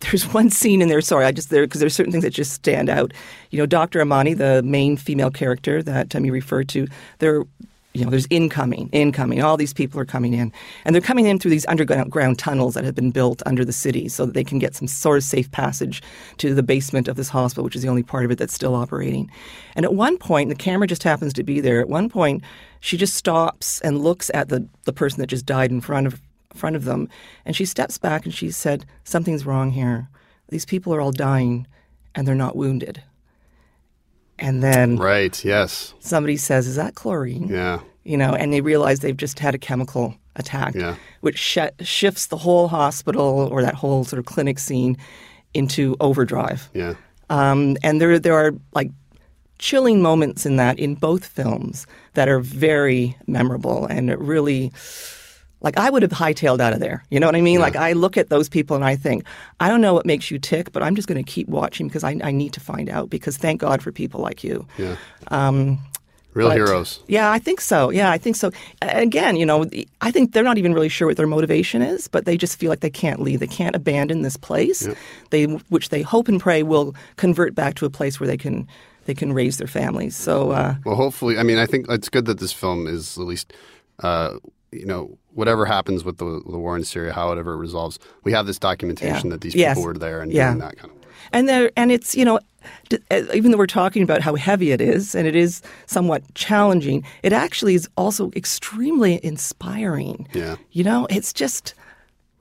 there's 0.00 0.26
one 0.34 0.50
scene 0.50 0.82
in 0.82 0.88
there. 0.88 1.00
Sorry, 1.00 1.24
I 1.24 1.32
just 1.32 1.50
there 1.50 1.62
because 1.64 1.80
there's 1.80 1.94
certain 1.94 2.12
things 2.12 2.24
that 2.24 2.30
just 2.34 2.52
stand 2.52 2.88
out. 2.90 3.12
You 3.50 3.58
know, 3.58 3.66
Dr. 3.66 4.00
Amani, 4.02 4.34
the 4.34 4.62
main 4.62 4.96
female 4.96 5.30
character 5.30 5.82
that 5.82 6.14
um, 6.14 6.24
you 6.24 6.32
refer 6.32 6.64
to, 6.64 6.86
there, 7.20 7.44
you 7.94 8.04
know, 8.04 8.10
there's 8.10 8.26
incoming, 8.28 8.88
incoming. 8.92 9.40
All 9.40 9.56
these 9.56 9.72
people 9.72 10.00
are 10.00 10.04
coming 10.04 10.34
in, 10.34 10.52
and 10.84 10.94
they're 10.94 11.00
coming 11.00 11.26
in 11.26 11.38
through 11.38 11.52
these 11.52 11.66
underground 11.66 12.38
tunnels 12.38 12.74
that 12.74 12.84
have 12.84 12.94
been 12.94 13.12
built 13.12 13.40
under 13.46 13.64
the 13.64 13.72
city, 13.72 14.08
so 14.08 14.26
that 14.26 14.34
they 14.34 14.44
can 14.44 14.58
get 14.58 14.74
some 14.74 14.88
sort 14.88 15.18
of 15.18 15.24
safe 15.24 15.50
passage 15.52 16.02
to 16.38 16.54
the 16.54 16.62
basement 16.62 17.06
of 17.06 17.16
this 17.16 17.28
hospital, 17.28 17.64
which 17.64 17.76
is 17.76 17.82
the 17.82 17.88
only 17.88 18.02
part 18.02 18.24
of 18.24 18.32
it 18.32 18.38
that's 18.38 18.52
still 18.52 18.74
operating. 18.74 19.30
And 19.76 19.84
at 19.84 19.94
one 19.94 20.18
point, 20.18 20.48
the 20.48 20.56
camera 20.56 20.88
just 20.88 21.04
happens 21.04 21.32
to 21.34 21.44
be 21.44 21.60
there. 21.60 21.80
At 21.80 21.88
one 21.88 22.08
point, 22.08 22.42
she 22.80 22.96
just 22.96 23.14
stops 23.14 23.80
and 23.80 24.02
looks 24.02 24.30
at 24.34 24.48
the 24.48 24.68
the 24.84 24.92
person 24.92 25.20
that 25.20 25.28
just 25.28 25.46
died 25.46 25.70
in 25.70 25.80
front 25.80 26.06
of 26.06 26.20
front 26.54 26.76
of 26.76 26.84
them. 26.84 27.08
And 27.44 27.54
she 27.54 27.64
steps 27.64 27.98
back 27.98 28.24
and 28.24 28.34
she 28.34 28.50
said, 28.50 28.86
Something's 29.04 29.46
wrong 29.46 29.70
here. 29.70 30.08
These 30.48 30.64
people 30.64 30.94
are 30.94 31.00
all 31.00 31.12
dying 31.12 31.66
and 32.14 32.26
they're 32.26 32.34
not 32.34 32.56
wounded. 32.56 33.02
And 34.38 34.62
then 34.62 34.96
Right. 34.96 35.44
Yes. 35.44 35.94
somebody 36.00 36.36
says, 36.36 36.66
Is 36.66 36.76
that 36.76 36.94
chlorine? 36.94 37.48
Yeah. 37.48 37.80
You 38.04 38.16
know, 38.16 38.34
and 38.34 38.52
they 38.52 38.60
realize 38.60 39.00
they've 39.00 39.16
just 39.16 39.38
had 39.38 39.54
a 39.54 39.58
chemical 39.58 40.14
attack, 40.36 40.74
Yeah. 40.74 40.96
which 41.20 41.38
sh- 41.38 41.58
shifts 41.80 42.26
the 42.26 42.36
whole 42.36 42.68
hospital 42.68 43.48
or 43.50 43.62
that 43.62 43.74
whole 43.74 44.04
sort 44.04 44.18
of 44.18 44.26
clinic 44.26 44.58
scene 44.58 44.96
into 45.54 45.96
overdrive. 46.00 46.68
Yeah. 46.74 46.94
Um, 47.30 47.76
and 47.82 48.00
there, 48.00 48.18
there 48.18 48.34
are 48.34 48.52
like 48.74 48.90
chilling 49.58 50.02
moments 50.02 50.44
in 50.44 50.56
that 50.56 50.78
in 50.78 50.96
both 50.96 51.24
films 51.24 51.86
that 52.14 52.28
are 52.28 52.40
very 52.40 53.16
memorable 53.26 53.86
and 53.86 54.10
it 54.10 54.18
really 54.18 54.72
like 55.64 55.76
I 55.78 55.90
would 55.90 56.02
have 56.02 56.12
hightailed 56.12 56.60
out 56.60 56.72
of 56.74 56.80
there. 56.80 57.02
You 57.10 57.18
know 57.18 57.26
what 57.26 57.34
I 57.34 57.40
mean? 57.40 57.58
Like 57.58 57.74
I 57.74 57.94
look 57.94 58.16
at 58.16 58.28
those 58.28 58.48
people 58.48 58.76
and 58.76 58.84
I 58.84 58.94
think, 58.96 59.24
I 59.58 59.68
don't 59.68 59.80
know 59.80 59.94
what 59.94 60.06
makes 60.06 60.30
you 60.30 60.38
tick, 60.38 60.70
but 60.72 60.82
I'm 60.82 60.94
just 60.94 61.08
going 61.08 61.22
to 61.22 61.28
keep 61.28 61.48
watching 61.48 61.88
because 61.88 62.04
I, 62.04 62.20
I 62.22 62.30
need 62.30 62.52
to 62.52 62.60
find 62.60 62.88
out. 62.88 63.08
Because 63.10 63.36
thank 63.38 63.60
God 63.62 63.82
for 63.82 63.90
people 63.90 64.20
like 64.20 64.44
you. 64.44 64.66
Yeah. 64.78 64.96
Um, 65.28 65.78
Real 66.34 66.48
but- 66.48 66.56
heroes. 66.56 67.00
Yeah, 67.06 67.30
I 67.30 67.38
think 67.38 67.60
so. 67.60 67.90
Yeah, 67.90 68.10
I 68.10 68.18
think 68.18 68.36
so. 68.36 68.50
Again, 68.82 69.36
you 69.36 69.46
know, 69.46 69.64
I 70.00 70.10
think 70.10 70.32
they're 70.32 70.42
not 70.42 70.58
even 70.58 70.74
really 70.74 70.88
sure 70.88 71.06
what 71.08 71.16
their 71.16 71.28
motivation 71.28 71.80
is, 71.80 72.08
but 72.08 72.24
they 72.24 72.36
just 72.36 72.58
feel 72.58 72.68
like 72.70 72.80
they 72.80 72.90
can't 72.90 73.20
leave. 73.20 73.40
They 73.40 73.46
can't 73.46 73.74
abandon 73.76 74.22
this 74.22 74.36
place. 74.36 74.86
They, 75.30 75.44
which 75.44 75.88
they 75.88 76.02
hope 76.02 76.28
and 76.28 76.40
pray 76.40 76.62
will 76.62 76.94
convert 77.16 77.54
back 77.54 77.76
to 77.76 77.86
a 77.86 77.90
place 77.90 78.20
where 78.20 78.26
they 78.26 78.36
can 78.36 78.68
they 79.06 79.14
can 79.14 79.32
raise 79.32 79.58
their 79.58 79.66
families. 79.68 80.16
So 80.16 80.50
uh, 80.50 80.74
Well, 80.84 80.96
hopefully, 80.96 81.38
I 81.38 81.42
mean, 81.42 81.58
I 81.58 81.66
think 81.66 81.86
it's 81.88 82.08
good 82.08 82.24
that 82.24 82.38
this 82.38 82.52
film 82.52 82.86
is 82.86 83.16
at 83.18 83.24
least, 83.24 83.52
uh, 84.02 84.38
you 84.72 84.86
know, 84.86 85.18
whatever 85.34 85.66
happens 85.66 86.04
with 86.04 86.18
the, 86.18 86.42
the 86.50 86.58
war 86.58 86.76
in 86.76 86.84
Syria, 86.84 87.12
however 87.12 87.52
it 87.54 87.58
resolves, 87.58 87.98
we 88.24 88.32
have 88.32 88.46
this 88.46 88.58
documentation 88.58 89.28
Yeah. 89.28 89.32
that 89.34 89.40
these 89.42 89.54
Yes. 89.54 89.76
people 89.76 89.84
were 89.88 89.94
there 89.94 90.20
and 90.22 90.32
Yeah. 90.32 90.48
doing 90.50 90.58
that 90.60 90.76
kind 90.78 90.90
of 90.90 90.96
work. 90.96 91.04
and 91.32 91.48
there 91.48 91.70
and 91.76 91.90
it's 91.92 92.14
you 92.14 92.24
know 92.24 92.38
uh, 93.10 93.22
even 93.34 93.50
though 93.50 93.58
we're 93.58 93.66
talking 93.66 94.02
about 94.02 94.20
how 94.22 94.34
heavy 94.36 94.70
it 94.72 94.80
is 94.80 95.14
and 95.14 95.26
it 95.26 95.34
is 95.36 95.60
somewhat 95.86 96.22
challenging 96.34 97.02
it 97.22 97.32
actually 97.32 97.74
is 97.74 97.88
also 97.96 98.30
extremely 98.36 99.20
inspiring 99.24 100.26
Yeah. 100.32 100.56
you 100.72 100.84
know 100.84 101.06
it's 101.10 101.32
just 101.32 101.74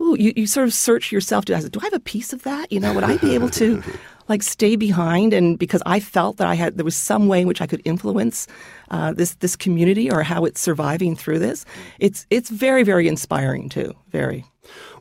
ooh, 0.01 0.15
you, 0.19 0.33
you 0.35 0.47
sort 0.47 0.67
of 0.67 0.73
search 0.73 1.11
yourself 1.11 1.45
do 1.45 1.53
I, 1.55 1.61
do 1.61 1.79
I 1.79 1.83
have 1.85 1.93
a 1.93 1.99
piece 1.99 2.33
of 2.33 2.43
that 2.43 2.71
you 2.71 2.79
know 2.79 2.93
would 2.93 3.03
i 3.03 3.17
be 3.17 3.33
able 3.35 3.49
to 3.51 3.81
like 4.29 4.43
stay 4.43 4.75
behind 4.75 5.33
and 5.33 5.57
because 5.59 5.81
i 5.85 5.99
felt 5.99 6.37
that 6.37 6.47
i 6.47 6.55
had 6.55 6.77
there 6.77 6.85
was 6.85 6.95
some 6.95 7.27
way 7.27 7.41
in 7.41 7.47
which 7.47 7.61
i 7.61 7.67
could 7.67 7.81
influence 7.85 8.47
uh, 8.93 9.11
this 9.19 9.31
this 9.43 9.55
community 9.57 10.05
or 10.13 10.23
how 10.23 10.45
it's 10.45 10.61
surviving 10.61 11.15
through 11.21 11.39
this 11.39 11.65
it's 11.99 12.25
it's 12.29 12.49
very 12.49 12.83
very 12.83 13.07
inspiring 13.07 13.67
too 13.69 13.89
very 14.11 14.45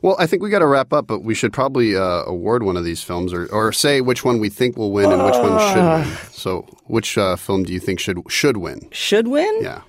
Well, 0.01 0.15
I 0.19 0.27
think 0.27 0.43
we 0.43 0.49
got 0.49 0.59
to 0.59 0.67
wrap 0.67 0.91
up, 0.91 1.07
but 1.07 1.19
we 1.23 1.33
should 1.33 1.53
probably 1.53 1.95
uh, 1.95 2.23
award 2.27 2.63
one 2.63 2.75
of 2.79 2.83
these 2.83 3.01
films, 3.01 3.31
or, 3.31 3.47
or 3.57 3.71
say 3.71 4.01
which 4.01 4.25
one 4.25 4.37
we 4.43 4.49
think 4.49 4.75
will 4.75 4.91
win 4.91 5.09
and 5.13 5.23
which 5.23 5.39
one 5.39 5.55
should 5.71 5.85
win. 5.87 6.05
So, 6.31 6.51
which 6.95 7.17
uh, 7.17 7.37
film 7.37 7.63
do 7.63 7.71
you 7.71 7.79
think 7.79 7.99
should 8.03 8.19
should 8.27 8.57
win? 8.57 8.79
Should 8.91 9.27
win? 9.29 9.53
Yeah. 9.61 9.81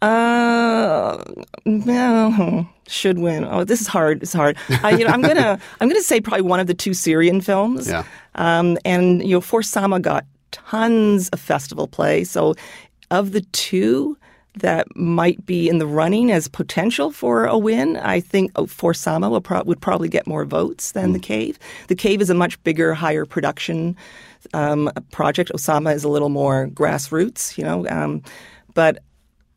Uh, 0.00 1.22
no, 1.64 2.68
should 2.88 3.18
win. 3.18 3.44
Oh, 3.44 3.64
this 3.64 3.80
is 3.80 3.86
hard. 3.86 4.22
It's 4.22 4.32
hard. 4.32 4.56
I, 4.82 4.90
you 4.90 5.04
know, 5.04 5.12
I'm 5.12 5.22
gonna 5.22 5.58
I'm 5.80 5.88
gonna 5.88 6.02
say 6.02 6.20
probably 6.20 6.42
one 6.42 6.60
of 6.60 6.66
the 6.66 6.74
two 6.74 6.94
Syrian 6.94 7.40
films. 7.40 7.88
Yeah. 7.88 8.04
Um, 8.34 8.78
and 8.84 9.22
you 9.22 9.34
know, 9.36 9.40
For 9.40 9.62
Sama 9.62 10.00
got 10.00 10.24
tons 10.52 11.28
of 11.30 11.40
festival 11.40 11.88
play. 11.88 12.24
So, 12.24 12.54
of 13.10 13.32
the 13.32 13.42
two 13.52 14.16
that 14.54 14.86
might 14.96 15.44
be 15.46 15.68
in 15.68 15.78
the 15.78 15.86
running 15.86 16.30
as 16.30 16.46
potential 16.46 17.10
for 17.10 17.46
a 17.46 17.56
win, 17.56 17.96
I 17.96 18.20
think 18.20 18.52
oh, 18.56 18.66
For 18.66 18.92
Sama 18.92 19.30
will 19.30 19.40
pro- 19.40 19.62
would 19.64 19.80
probably 19.80 20.08
get 20.08 20.26
more 20.26 20.44
votes 20.44 20.92
than 20.92 21.12
The 21.12 21.18
Cave. 21.18 21.58
The 21.88 21.94
Cave 21.94 22.20
is 22.20 22.28
a 22.28 22.34
much 22.34 22.62
bigger, 22.62 22.92
higher 22.92 23.24
production 23.24 23.96
um, 24.52 24.90
project. 25.10 25.50
Osama 25.54 25.94
is 25.94 26.04
a 26.04 26.08
little 26.08 26.28
more 26.28 26.68
grassroots, 26.68 27.56
you 27.56 27.64
know. 27.64 27.86
Um, 27.88 28.22
but 28.74 28.98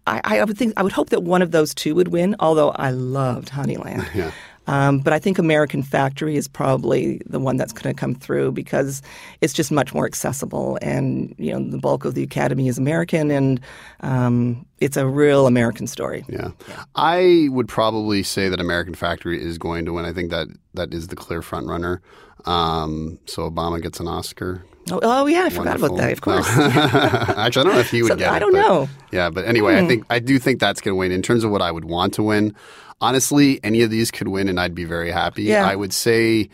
I, 0.08 0.21
I 0.23 0.43
would 0.43 0.58
think 0.58 0.73
I 0.77 0.84
would 0.84 0.91
hope 0.91 1.10
that 1.10 1.23
one 1.23 1.41
of 1.41 1.51
those 1.51 1.73
two 1.73 1.95
would 1.95 2.10
win. 2.10 2.36
Although 2.39 2.69
I 2.71 2.91
loved 2.91 3.49
Honeyland. 3.49 4.05
Yeah. 4.15 4.31
Um, 4.67 4.99
but 4.99 5.13
I 5.13 5.19
think 5.19 5.38
American 5.38 5.84
Factory 5.84 6.38
is 6.38 6.47
probably 6.47 7.21
the 7.25 7.39
one 7.39 7.58
that's 7.58 7.71
going 7.71 7.93
to 7.93 7.99
come 7.99 8.15
through 8.15 8.51
because 8.51 9.01
it's 9.41 9.54
just 9.54 9.71
much 9.71 9.93
more 9.93 10.06
accessible, 10.06 10.78
and 10.82 11.34
you 11.38 11.51
know 11.51 11.69
the 11.69 11.78
bulk 11.78 12.06
of 12.06 12.15
the 12.15 12.23
Academy 12.23 12.67
is 12.67 12.78
American, 12.78 13.32
and 13.32 13.60
um, 14.01 14.65
it's 14.80 14.97
a 14.97 15.08
real 15.08 15.47
American 15.47 15.88
story. 15.88 16.25
Yeah. 16.28 16.49
I 16.95 17.47
would 17.51 17.67
probably 17.67 18.23
say 18.23 18.49
that 18.49 18.60
American 18.60 18.95
Factory 18.95 19.41
is 19.41 19.58
going 19.58 19.86
to 19.86 19.93
win. 19.93 20.06
I 20.06 20.13
think 20.13 20.32
that 20.32 20.47
that 20.73 20.93
is 20.93 21.08
the 21.08 21.15
clear 21.15 21.41
front 21.41 21.67
runner. 21.67 22.01
Um, 22.45 23.19
so 23.25 23.49
Obama 23.49 23.82
gets 23.82 23.99
an 23.99 24.08
Oscar. 24.08 24.63
Oh, 24.91 24.99
oh 25.01 25.25
yeah, 25.25 25.45
I 25.45 25.49
forgot 25.49 25.78
about 25.78 25.97
that. 25.97 26.12
Of 26.12 26.21
course. 26.21 26.45
No. 26.56 26.63
Actually, 26.69 27.41
I 27.41 27.49
don't 27.49 27.67
know 27.73 27.80
if 27.80 27.89
he 27.89 28.04
would 28.04 28.10
So, 28.10 28.15
get 28.15 28.28
it. 28.32 28.36
I 28.36 28.39
don't 28.39 28.54
know. 28.54 28.88
Yeah, 29.12 29.32
but 29.32 29.45
anyway, 29.45 29.78
I 29.78 29.88
think 29.88 30.06
I 30.12 30.19
do 30.19 30.38
think 30.38 30.60
that's 30.60 30.80
going 30.80 30.91
to 30.93 30.95
win. 30.95 31.12
In 31.12 31.23
terms 31.23 31.43
of 31.43 31.49
what 31.49 31.62
I 31.63 31.71
would 31.71 31.86
want 31.86 32.13
to 32.15 32.23
win, 32.23 32.56
honestly, 33.01 33.60
any 33.63 33.81
of 33.81 33.89
these 33.89 34.12
could 34.12 34.27
win, 34.27 34.47
and 34.49 34.60
I'd 34.60 34.75
be 34.75 34.86
very 34.86 35.12
happy. 35.12 35.43
Yeah. 35.43 35.65
I 35.67 35.75
would 35.75 35.93
say, 35.93 36.49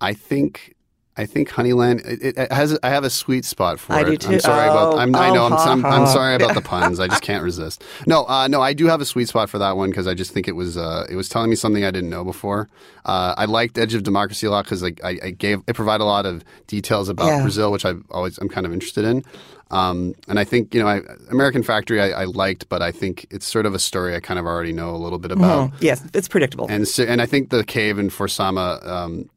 I 0.00 0.14
think. 0.14 0.74
I 1.16 1.26
think 1.26 1.48
Honeyland 1.48 2.06
it, 2.06 2.38
it 2.38 2.52
has. 2.52 2.78
I 2.80 2.90
have 2.90 3.02
a 3.02 3.10
sweet 3.10 3.44
spot 3.44 3.80
for 3.80 3.92
I 3.92 4.02
it. 4.02 4.20
do 4.20 4.28
I'm 4.28 4.38
sorry 4.38 4.68
about. 4.68 4.94
Oh, 4.94 4.98
I'm, 4.98 5.12
I 5.16 5.30
oh, 5.30 5.34
know. 5.34 5.46
I'm, 5.46 5.50
ha, 5.50 5.72
I'm, 5.72 5.84
I'm 5.84 6.06
sorry 6.06 6.36
about 6.36 6.54
the 6.54 6.60
puns. 6.74 7.00
I 7.00 7.08
just 7.08 7.22
can't 7.22 7.42
resist. 7.42 7.82
No, 8.06 8.24
uh, 8.26 8.46
no. 8.46 8.62
I 8.62 8.72
do 8.72 8.86
have 8.86 9.00
a 9.00 9.04
sweet 9.04 9.26
spot 9.26 9.50
for 9.50 9.58
that 9.58 9.76
one 9.76 9.90
because 9.90 10.06
I 10.06 10.14
just 10.14 10.30
think 10.30 10.46
it 10.46 10.52
was. 10.52 10.76
Uh, 10.76 11.08
it 11.10 11.16
was 11.16 11.28
telling 11.28 11.50
me 11.50 11.56
something 11.56 11.84
I 11.84 11.90
didn't 11.90 12.10
know 12.10 12.22
before. 12.22 12.68
Uh, 13.04 13.34
I 13.36 13.46
liked 13.46 13.78
Edge 13.78 13.94
of 13.94 14.04
Democracy 14.04 14.46
a 14.46 14.52
lot 14.52 14.64
because 14.64 14.80
like 14.80 15.00
I, 15.02 15.18
I 15.20 15.30
gave 15.30 15.60
it 15.66 15.72
provided 15.74 16.04
a 16.04 16.06
lot 16.06 16.24
of 16.24 16.44
details 16.68 17.08
about 17.08 17.26
Yeah. 17.26 17.42
Brazil, 17.42 17.72
which 17.72 17.84
I 17.84 17.94
always 18.12 18.38
I'm 18.38 18.48
kind 18.48 18.64
of 18.64 18.72
interested 18.72 19.04
in. 19.04 19.24
Um, 19.70 20.14
and 20.28 20.38
I 20.38 20.44
think 20.44 20.74
you 20.74 20.82
know, 20.82 20.88
I, 20.88 21.02
American 21.30 21.62
Factory 21.62 22.00
I, 22.00 22.22
I 22.22 22.24
liked, 22.24 22.68
but 22.68 22.82
I 22.82 22.90
think 22.92 23.26
it's 23.30 23.46
sort 23.46 23.66
of 23.66 23.74
a 23.74 23.78
story 23.78 24.14
I 24.14 24.20
kind 24.20 24.38
of 24.38 24.46
already 24.46 24.72
know 24.72 24.94
a 24.94 24.96
little 24.96 25.18
bit 25.18 25.30
about. 25.30 25.72
yes, 25.80 26.02
it's 26.14 26.28
predictable. 26.28 26.66
And 26.68 26.88
so, 26.88 27.04
and 27.04 27.20
I 27.20 27.26
think 27.26 27.50
the 27.50 27.64
cave 27.64 27.98
and 27.98 28.12
For 28.12 28.28
Sama, 28.28 28.80
um, 28.82 29.28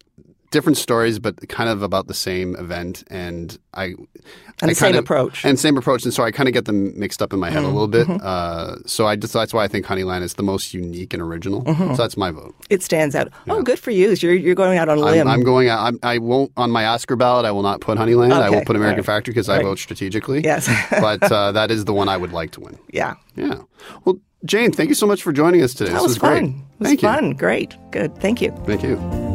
different 0.52 0.78
stories, 0.78 1.18
but 1.18 1.48
kind 1.50 1.70
of 1.70 1.82
about 1.82 2.08
the 2.08 2.14
same 2.14 2.56
event. 2.58 3.04
And 3.10 3.58
I 3.74 3.86
And 3.86 3.98
I 4.62 4.68
the 4.68 4.76
same 4.76 4.94
of- 4.96 5.00
approach. 5.00 5.44
and 5.46 5.58
same 5.60 5.78
approach. 5.78 6.04
And 6.04 6.14
so 6.14 6.24
I 6.24 6.32
kind 6.32 6.48
of 6.48 6.54
get 6.54 6.66
them 6.66 6.98
mixed 7.00 7.22
up 7.22 7.34
in 7.34 7.40
my 7.40 7.50
head 7.50 7.64
a 7.64 7.66
Mm-hmm. 7.66 7.74
little 7.74 7.88
bit. 7.88 8.08
Uh, 8.22 8.76
so 8.86 9.08
I 9.08 9.16
just 9.16 9.34
that's 9.34 9.54
why 9.54 9.64
I 9.64 9.68
think 9.68 9.86
Honeyland 9.86 10.22
is 10.24 10.36
the 10.36 10.44
most 10.44 10.74
unique 10.74 11.14
and 11.14 11.22
original. 11.24 11.64
Mm-hmm. 11.64 11.96
So 11.96 12.02
that's 12.04 12.18
my 12.18 12.32
vote. 12.32 12.54
it 12.70 12.84
stands 12.84 13.16
out. 13.16 13.30
Oh, 13.50 13.64
good 13.64 13.80
for 13.80 13.92
you. 13.92 14.12
You're 14.20 14.34
you're 14.34 14.56
going 14.56 14.78
out 14.78 14.90
on 14.90 14.98
a 14.98 15.02
limb. 15.02 15.28
I'm, 15.28 15.34
I'm 15.40 15.44
going. 15.44 15.70
out- 15.70 15.80
I'm, 15.88 16.00
I 16.04 16.18
won't 16.20 16.52
on 16.58 16.70
my 16.70 16.86
Oscar 16.86 17.16
ballot. 17.16 17.46
I 17.46 17.52
will 17.52 17.64
not 17.64 17.82
put 17.82 17.98
Honeyland. 17.98 18.34
I 18.34 18.50
will 18.50 18.64
put 18.66 18.76
American 18.76 19.00
right. 19.02 19.06
Factory 19.06 19.32
because 19.34 19.50
I 19.50 19.62
vote 19.64 19.80
strategically. 19.80 20.42
Yes. 20.44 20.70
but 20.92 21.24
uh, 21.32 21.52
that 21.54 21.72
is 21.72 21.86
the 21.86 21.94
one 21.94 22.10
I 22.10 22.18
would 22.18 22.34
like 22.34 22.52
to 22.52 22.60
win. 22.62 22.78
yeah. 22.92 23.16
Yeah. 23.36 23.62
Well, 24.06 24.20
Jane, 24.44 24.72
thank 24.72 24.90
you 24.90 24.96
so 24.96 25.06
much 25.08 25.22
for 25.24 25.32
joining 25.32 25.62
us 25.62 25.74
today. 25.74 25.92
That 25.92 26.02
this 26.02 26.08
was, 26.10 26.18
great. 26.18 26.40
fun. 26.42 26.46
It 26.46 26.80
was 26.80 26.88
thank 26.90 27.02
you. 27.04 27.08
fun. 27.10 27.32
Great. 27.34 27.76
Good. 27.92 28.18
Thank 28.18 28.42
you. 28.42 28.52
Thank 28.66 28.84
you. 28.84 29.31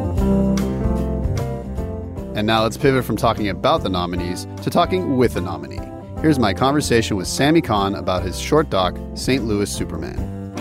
And 2.37 2.47
now 2.47 2.65
let's 2.65 2.77
pivot 2.77 3.03
from 3.03 3.17
talking 3.17 3.49
about 3.49 3.83
the 3.83 3.89
nominees 3.89 4.47
to 4.63 4.69
talking 4.69 5.17
with 5.17 5.37
a 5.37 5.41
nominee. 5.41 5.81
Here's 6.21 6.39
my 6.39 6.53
conversation 6.53 7.17
with 7.17 7.27
Sami 7.27 7.63
Khan 7.63 7.95
about 7.95 8.23
his 8.23 8.39
short 8.39 8.69
doc, 8.69 8.95
St. 9.15 9.43
Louis 9.43 9.73
Superman. 9.73 10.55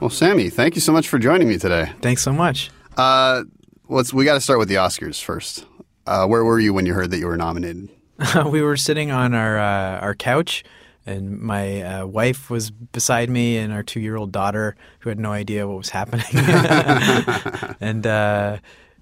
Well, 0.00 0.10
Sami, 0.10 0.50
thank 0.50 0.74
you 0.74 0.80
so 0.80 0.90
much 0.90 1.08
for 1.08 1.20
joining 1.20 1.48
me 1.48 1.56
today. 1.56 1.92
Thanks 2.00 2.22
so 2.22 2.32
much. 2.32 2.68
Uh, 2.96 3.44
let's 3.88 4.12
we 4.12 4.24
got 4.24 4.34
to 4.34 4.40
start 4.40 4.58
with 4.58 4.68
the 4.68 4.74
Oscars 4.74 5.22
first. 5.22 5.66
Uh, 6.04 6.26
where 6.26 6.42
were 6.44 6.58
you 6.58 6.74
when 6.74 6.84
you 6.84 6.94
heard 6.94 7.12
that 7.12 7.18
you 7.18 7.28
were 7.28 7.36
nominated? 7.36 7.90
we 8.46 8.60
were 8.60 8.76
sitting 8.76 9.12
on 9.12 9.34
our 9.34 9.56
uh, 9.56 10.00
our 10.00 10.16
couch, 10.16 10.64
and 11.08 11.40
my 11.40 11.82
uh, 11.82 12.06
wife 12.06 12.50
was 12.50 12.70
beside 12.70 13.30
me, 13.30 13.56
and 13.56 13.72
our 13.72 13.82
two 13.82 14.00
year 14.00 14.16
old 14.16 14.32
daughter, 14.32 14.76
who 15.00 15.08
had 15.08 15.18
no 15.18 15.32
idea 15.32 15.66
what 15.66 15.78
was 15.78 15.90
happening. 15.90 16.26
and 17.80 18.06
uh, 18.06 18.58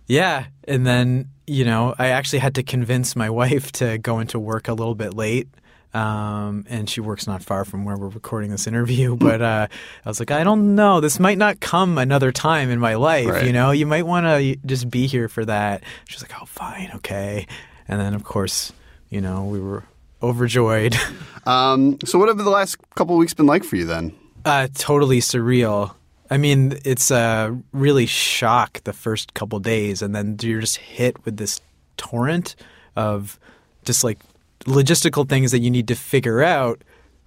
yeah, 0.07 0.47
and 0.65 0.87
then 0.87 1.29
you 1.47 1.65
know, 1.65 1.95
I 1.99 2.09
actually 2.09 2.41
had 2.41 2.55
to 2.57 2.63
convince 2.63 3.17
my 3.17 3.31
wife 3.31 3.73
to 3.73 3.99
go 3.99 4.19
into 4.19 4.39
work 4.39 4.69
a 4.69 4.75
little 4.75 4.95
bit 4.95 5.15
late. 5.15 5.49
Um, 5.95 6.67
and 6.69 6.91
she 6.91 7.01
works 7.01 7.27
not 7.27 7.43
far 7.43 7.65
from 7.65 7.87
where 7.87 7.97
we're 7.97 8.09
recording 8.09 8.51
this 8.51 8.67
interview. 8.67 9.17
But 9.17 9.41
uh, 9.41 9.69
I 10.05 10.09
was 10.09 10.21
like, 10.21 10.31
I 10.31 10.45
don't 10.45 10.75
know. 10.75 11.01
This 11.01 11.19
might 11.19 11.39
not 11.39 11.61
come 11.61 11.97
another 11.97 12.33
time 12.33 12.69
in 12.69 12.79
my 12.79 12.97
life. 12.97 13.29
Right. 13.29 13.47
You 13.47 13.53
know, 13.53 13.71
you 13.71 13.87
might 13.87 14.05
want 14.05 14.27
to 14.27 14.57
just 14.67 14.91
be 14.91 15.07
here 15.07 15.29
for 15.29 15.45
that. 15.47 15.83
She's 16.07 16.21
like, 16.21 16.33
oh, 16.41 16.45
fine, 16.45 16.91
okay. 16.97 17.47
And 17.89 17.99
then, 17.99 18.13
of 18.13 18.25
course, 18.25 18.73
you 19.09 19.23
know, 19.23 19.45
we 19.45 19.59
were 19.59 19.85
overjoyed. 20.23 20.97
Um, 21.47 21.99
so, 22.05 22.19
what 22.19 22.27
have 22.27 22.39
the 22.39 22.51
last 22.51 22.77
couple 22.97 23.17
weeks 23.17 23.33
been 23.33 23.47
like 23.47 23.63
for 23.63 23.77
you 23.77 23.85
then? 23.85 24.13
uh, 24.45 24.67
totally 24.75 25.21
surreal. 25.21 25.95
I 26.29 26.39
mean, 26.39 26.77
it's 26.85 27.13
uh, 27.13 27.55
really 27.73 28.07
shock 28.07 28.83
the 28.83 28.93
first 28.93 29.35
couple 29.35 29.61
days, 29.61 30.03
and 30.03 30.13
then 30.13 30.37
you're 30.43 30.61
just 30.61 30.79
hit 30.79 31.25
with 31.25 31.37
this 31.37 31.61
torrent 31.97 32.57
of 32.97 33.39
just 33.85 34.03
like 34.03 34.19
logistical 34.65 35.29
things 35.29 35.53
that 35.53 35.61
you 35.61 35.71
need 35.71 35.87
to 35.87 35.95
figure 35.95 36.43
out 36.43 36.83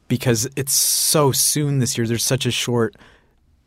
because 0.10 0.50
it's 0.58 0.74
so 0.74 1.32
soon 1.32 1.80
this 1.80 1.98
year. 1.98 2.06
There's 2.06 2.26
such 2.26 2.46
a 2.46 2.52
short 2.52 2.96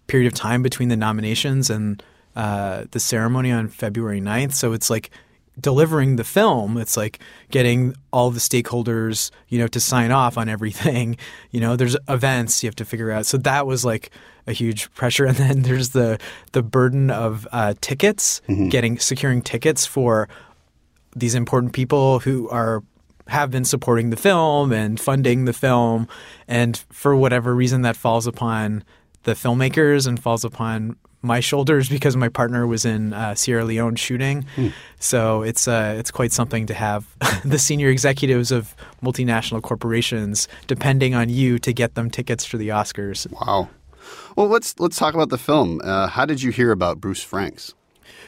period 0.07 0.27
of 0.27 0.35
time 0.35 0.63
between 0.63 0.91
the 0.91 0.97
nominations 0.97 1.71
and 1.71 2.03
uh, 2.37 2.85
the 2.91 3.01
ceremony 3.01 3.51
on 3.53 3.69
February 3.69 4.21
9th. 4.21 4.53
So 4.53 4.75
it's 4.75 4.91
like 4.91 5.11
delivering 5.61 6.17
the 6.17 6.25
film. 6.25 6.77
It's 6.79 6.97
like 6.97 7.19
getting 7.51 7.95
all 8.13 8.31
the 8.31 8.41
stakeholders, 8.41 9.31
you 9.49 9.59
know, 9.59 9.67
to 9.69 9.81
sign 9.81 10.11
off 10.11 10.39
on 10.39 10.49
everything. 10.49 11.17
You 11.51 11.61
know, 11.61 11.77
there's 11.77 11.97
events 12.09 12.63
you 12.63 12.69
have 12.69 12.77
to 12.77 12.85
figure 12.85 13.11
out. 13.11 13.27
So 13.27 13.37
that 13.39 13.67
was 13.67 13.85
like 13.85 14.11
a 14.47 14.53
huge 14.53 14.91
pressure. 14.95 15.27
And 15.33 15.37
then 15.37 15.63
there's 15.63 15.91
the 15.91 16.19
the 16.53 16.63
burden 16.63 17.11
of 17.11 17.47
uh, 17.53 17.75
tickets, 17.81 18.41
getting 18.71 18.99
securing 18.99 19.43
tickets 19.43 19.85
for 19.85 20.29
these 21.15 21.35
important 21.35 21.75
people 21.75 22.21
who 22.21 22.49
are 22.49 22.83
have 23.29 23.51
been 23.51 23.65
supporting 23.65 24.11
the 24.11 24.17
film 24.17 24.73
and 24.73 24.99
funding 24.99 25.45
the 25.45 25.53
film 25.53 26.09
and 26.49 26.85
for 26.91 27.15
whatever 27.15 27.55
reason 27.55 27.83
that 27.83 27.97
falls 27.97 28.27
upon 28.27 28.83
the 29.23 29.33
filmmakers 29.33 30.07
and 30.07 30.21
falls 30.21 30.45
upon 30.45 30.97
my 31.23 31.41
shoulders 31.41 31.89
because 31.89 32.17
my 32.17 32.29
partner 32.29 32.67
was 32.67 32.85
in 32.85 33.13
uh, 33.13 33.35
Sierra 33.35 33.65
Leone 33.65 33.97
shooting. 33.97 34.45
So 34.99 35.43
it's 35.43 35.67
uh, 35.67 35.95
it's 35.99 36.11
quite 36.11 36.33
something 36.33 36.67
to 36.67 36.75
have 36.75 37.07
the 37.45 37.59
senior 37.59 37.89
executives 37.89 38.51
of 38.51 38.75
multinational 39.03 39.63
corporations 39.63 40.49
depending 40.67 41.15
on 41.15 41.29
you 41.29 41.59
to 41.61 41.73
get 41.73 41.95
them 41.95 42.11
tickets 42.11 42.45
for 42.45 42.59
the 42.59 42.69
Oscars. 42.69 43.31
Wow. 43.33 43.69
Well, 44.37 44.49
let's 44.49 44.79
let's 44.79 44.97
talk 44.97 45.15
about 45.15 45.29
the 45.29 45.39
film. 45.39 45.81
Uh, 45.83 46.07
how 46.09 46.25
did 46.25 46.43
you 46.43 46.51
hear 46.51 46.73
about 46.73 47.01
Bruce 47.01 47.23
Franks? 47.23 47.75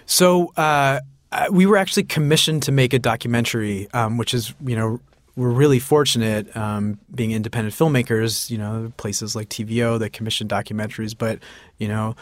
So 0.07 0.52
uh, 0.57 1.00
uh, 1.33 1.46
we 1.50 1.66
were 1.66 1.76
actually 1.76 2.04
commissioned 2.04 2.62
to 2.64 2.72
make 2.72 2.92
a 2.92 2.98
documentary, 2.98 3.88
um, 3.92 4.16
which 4.18 4.35
is 4.35 4.54
you 4.64 4.76
know 4.76 5.00
we're 5.37 5.50
really 5.50 5.80
fortunate 5.80 6.54
um, 6.57 6.98
being 7.12 7.33
independent 7.33 7.74
filmmakers. 7.74 8.50
You 8.50 8.59
know 8.59 8.92
places 8.96 9.35
like 9.35 9.48
TVO 9.48 9.98
that 9.98 10.12
commission 10.12 10.48
documentaries, 10.48 11.16
but 11.16 11.38
you 11.78 11.88
know 11.88 12.14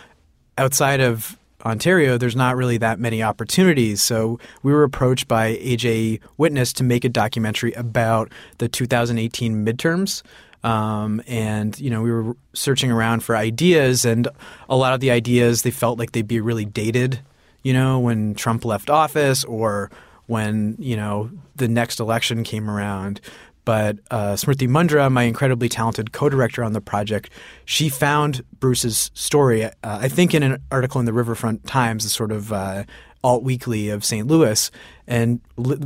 outside 0.58 1.00
of 1.00 1.38
Ontario, 1.64 2.18
there's 2.18 2.36
not 2.36 2.56
really 2.56 2.76
that 2.78 2.98
many 2.98 3.22
opportunities. 3.22 4.02
So 4.02 4.38
we 4.62 4.72
were 4.72 4.82
approached 4.82 5.28
by 5.28 5.56
AJ 5.56 6.20
Witness 6.36 6.72
to 6.74 6.84
make 6.84 7.04
a 7.04 7.08
documentary 7.08 7.72
about 7.74 8.32
the 8.58 8.68
2018 8.68 9.64
midterms. 9.64 10.22
Um, 10.64 11.22
and 11.26 11.78
you 11.80 11.90
know 11.90 12.02
we 12.02 12.12
were 12.12 12.36
searching 12.52 12.92
around 12.92 13.24
for 13.24 13.36
ideas, 13.36 14.04
and 14.04 14.28
a 14.68 14.76
lot 14.76 14.92
of 14.92 15.00
the 15.00 15.10
ideas 15.10 15.62
they 15.62 15.72
felt 15.72 15.98
like 15.98 16.12
they'd 16.12 16.28
be 16.28 16.40
really 16.40 16.64
dated. 16.64 17.20
You 17.64 17.72
know, 17.72 17.98
when 17.98 18.34
Trump 18.34 18.64
left 18.64 18.88
office, 18.88 19.42
or 19.42 19.90
when 20.26 20.76
you 20.78 20.96
know 20.96 21.30
the 21.56 21.66
next 21.66 21.98
election 21.98 22.44
came 22.44 22.70
around. 22.70 23.20
But 23.64 23.98
uh, 24.11 24.33
Smriti 24.33 24.68
Mundhra, 24.68 25.11
my 25.11 25.22
incredibly 25.22 25.68
talented 25.68 26.12
co-director 26.12 26.64
on 26.64 26.72
the 26.72 26.81
project, 26.81 27.31
she 27.64 27.88
found 27.88 28.44
Bruce's 28.59 29.11
story. 29.14 29.64
Uh, 29.64 29.70
I 29.85 30.09
think 30.09 30.35
in 30.35 30.42
an 30.42 30.59
article 30.70 30.98
in 30.98 31.07
the 31.07 31.12
Riverfront 31.12 31.66
Times, 31.66 32.05
a 32.05 32.09
sort 32.09 32.33
of 32.33 32.53
uh, 32.53 32.85
alt 33.22 33.44
weekly 33.44 33.88
of 33.88 34.05
St. 34.05 34.27
Louis, 34.27 34.70
and 35.07 35.40
li- 35.57 35.77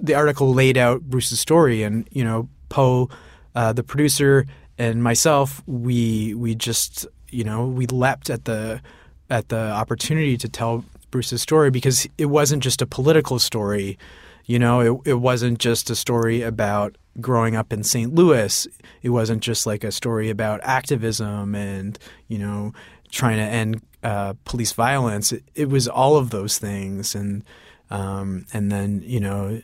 the 0.00 0.14
article 0.14 0.54
laid 0.54 0.78
out 0.78 1.02
Bruce's 1.02 1.40
story. 1.40 1.82
And 1.82 2.08
you 2.12 2.22
know, 2.22 2.48
Poh, 2.68 3.08
uh, 3.54 3.72
the 3.72 3.82
producer, 3.82 4.46
and 4.78 5.02
myself, 5.02 5.62
we 5.66 6.34
we 6.34 6.54
just 6.54 7.06
you 7.30 7.42
know 7.42 7.66
we 7.66 7.86
leapt 7.86 8.30
at 8.30 8.44
the 8.44 8.80
at 9.28 9.48
the 9.48 9.58
opportunity 9.58 10.36
to 10.36 10.48
tell 10.48 10.84
Bruce's 11.10 11.42
story 11.42 11.70
because 11.70 12.08
it 12.18 12.26
wasn't 12.26 12.62
just 12.62 12.82
a 12.82 12.86
political 12.86 13.38
story. 13.38 13.98
You 14.46 14.58
know, 14.58 14.80
it, 14.80 15.10
it 15.10 15.14
wasn't 15.14 15.58
just 15.58 15.90
a 15.90 15.96
story 15.96 16.42
about 16.42 16.96
growing 17.20 17.56
up 17.56 17.72
in 17.72 17.82
St. 17.82 18.14
Louis. 18.14 18.66
It 19.02 19.10
wasn't 19.10 19.42
just 19.42 19.66
like 19.66 19.84
a 19.84 19.92
story 19.92 20.30
about 20.30 20.60
activism 20.62 21.54
and, 21.54 21.98
you 22.28 22.38
know, 22.38 22.72
trying 23.10 23.36
to 23.36 23.42
end 23.42 23.82
uh, 24.02 24.34
police 24.44 24.72
violence. 24.72 25.32
It, 25.32 25.44
it, 25.54 25.68
was 25.68 25.88
all 25.88 26.16
of 26.16 26.30
those 26.30 26.58
things. 26.58 27.14
And, 27.14 27.44
um, 27.90 28.46
and 28.52 28.70
then, 28.70 29.02
you 29.04 29.20
know, 29.20 29.62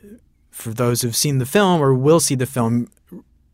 for 0.50 0.70
those 0.70 1.02
who've 1.02 1.16
seen 1.16 1.38
the 1.38 1.46
film 1.46 1.82
or 1.82 1.92
will 1.94 2.20
see 2.20 2.34
the 2.34 2.46
film, 2.46 2.90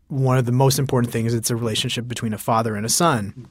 one 0.09 0.39
of 0.39 0.45
the 0.45 0.53
most 0.53 0.79
important 0.79 1.13
things 1.13 1.35
it's 1.35 1.51
a 1.51 1.57
relationship 1.57 2.07
between 2.07 2.33
a 2.33 2.39
father 2.39 2.77
and 2.77 2.87
a 2.87 2.91
son. 2.91 3.49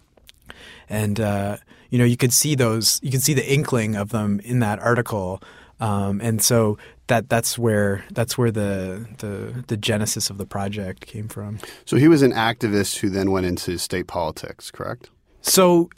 And, 0.87 1.19
uh, 1.19 1.57
you 1.89 1.97
know, 1.97 2.05
you 2.05 2.17
could 2.17 2.31
see 2.31 2.55
those, 2.55 2.99
you 3.03 3.11
could 3.11 3.23
see 3.23 3.33
the 3.33 3.51
inkling 3.51 3.95
of 3.95 4.09
them 4.09 4.39
in 4.41 4.59
that 4.59 4.79
article. 4.79 5.41
Um, 5.79 6.21
and 6.21 6.41
so 6.41 6.77
that 7.07 7.29
that's 7.29 7.57
where 7.57 8.03
that's 8.11 8.37
where 8.37 8.51
the, 8.51 9.07
the 9.19 9.63
the 9.67 9.77
genesis 9.77 10.29
of 10.29 10.37
the 10.37 10.45
project 10.45 11.05
came 11.05 11.27
from. 11.27 11.59
So 11.85 11.97
he 11.97 12.07
was 12.07 12.21
an 12.21 12.31
activist 12.31 12.97
who 12.97 13.09
then 13.09 13.31
went 13.31 13.45
into 13.45 13.77
state 13.77 14.07
politics, 14.07 14.71
correct? 14.71 15.09
So 15.41 15.89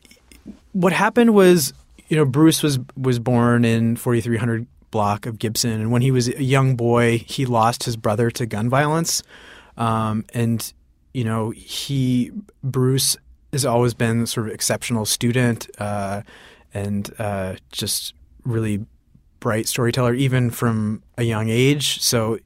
what 0.74 0.94
happened 0.94 1.34
was, 1.34 1.74
you 2.10 2.18
know, 2.18 2.26
Bruce 2.26 2.62
was 2.62 2.80
was 2.96 3.20
born 3.20 3.66
in 3.66 3.96
4300 3.96 4.68
block 4.92 5.26
of 5.26 5.40
Gibson, 5.40 5.72
and 5.72 5.92
when 5.92 6.02
he 6.02 6.12
was 6.12 6.28
a 6.28 6.44
young 6.44 6.76
boy, 6.76 7.20
he 7.20 7.46
lost 7.46 7.84
his 7.84 7.96
brother 7.96 8.30
to 8.32 8.46
gun 8.46 8.70
violence, 8.70 9.24
um, 9.78 10.26
and 10.34 10.74
you 11.14 11.24
know, 11.24 11.52
he 11.52 12.32
Bruce 12.64 13.18
has 13.54 13.66
always 13.66 13.94
been 13.94 14.26
sort 14.26 14.48
of 14.48 14.54
exceptional 14.54 15.06
student 15.06 15.70
uh, 15.80 16.22
and 16.74 17.12
uh, 17.18 17.56
just 17.72 18.14
really 18.44 18.86
bright 19.40 19.68
storyteller, 19.68 20.14
even 20.14 20.50
from 20.50 21.04
a 21.18 21.24
young 21.24 21.50
age. 21.50 22.02
So 22.02 22.40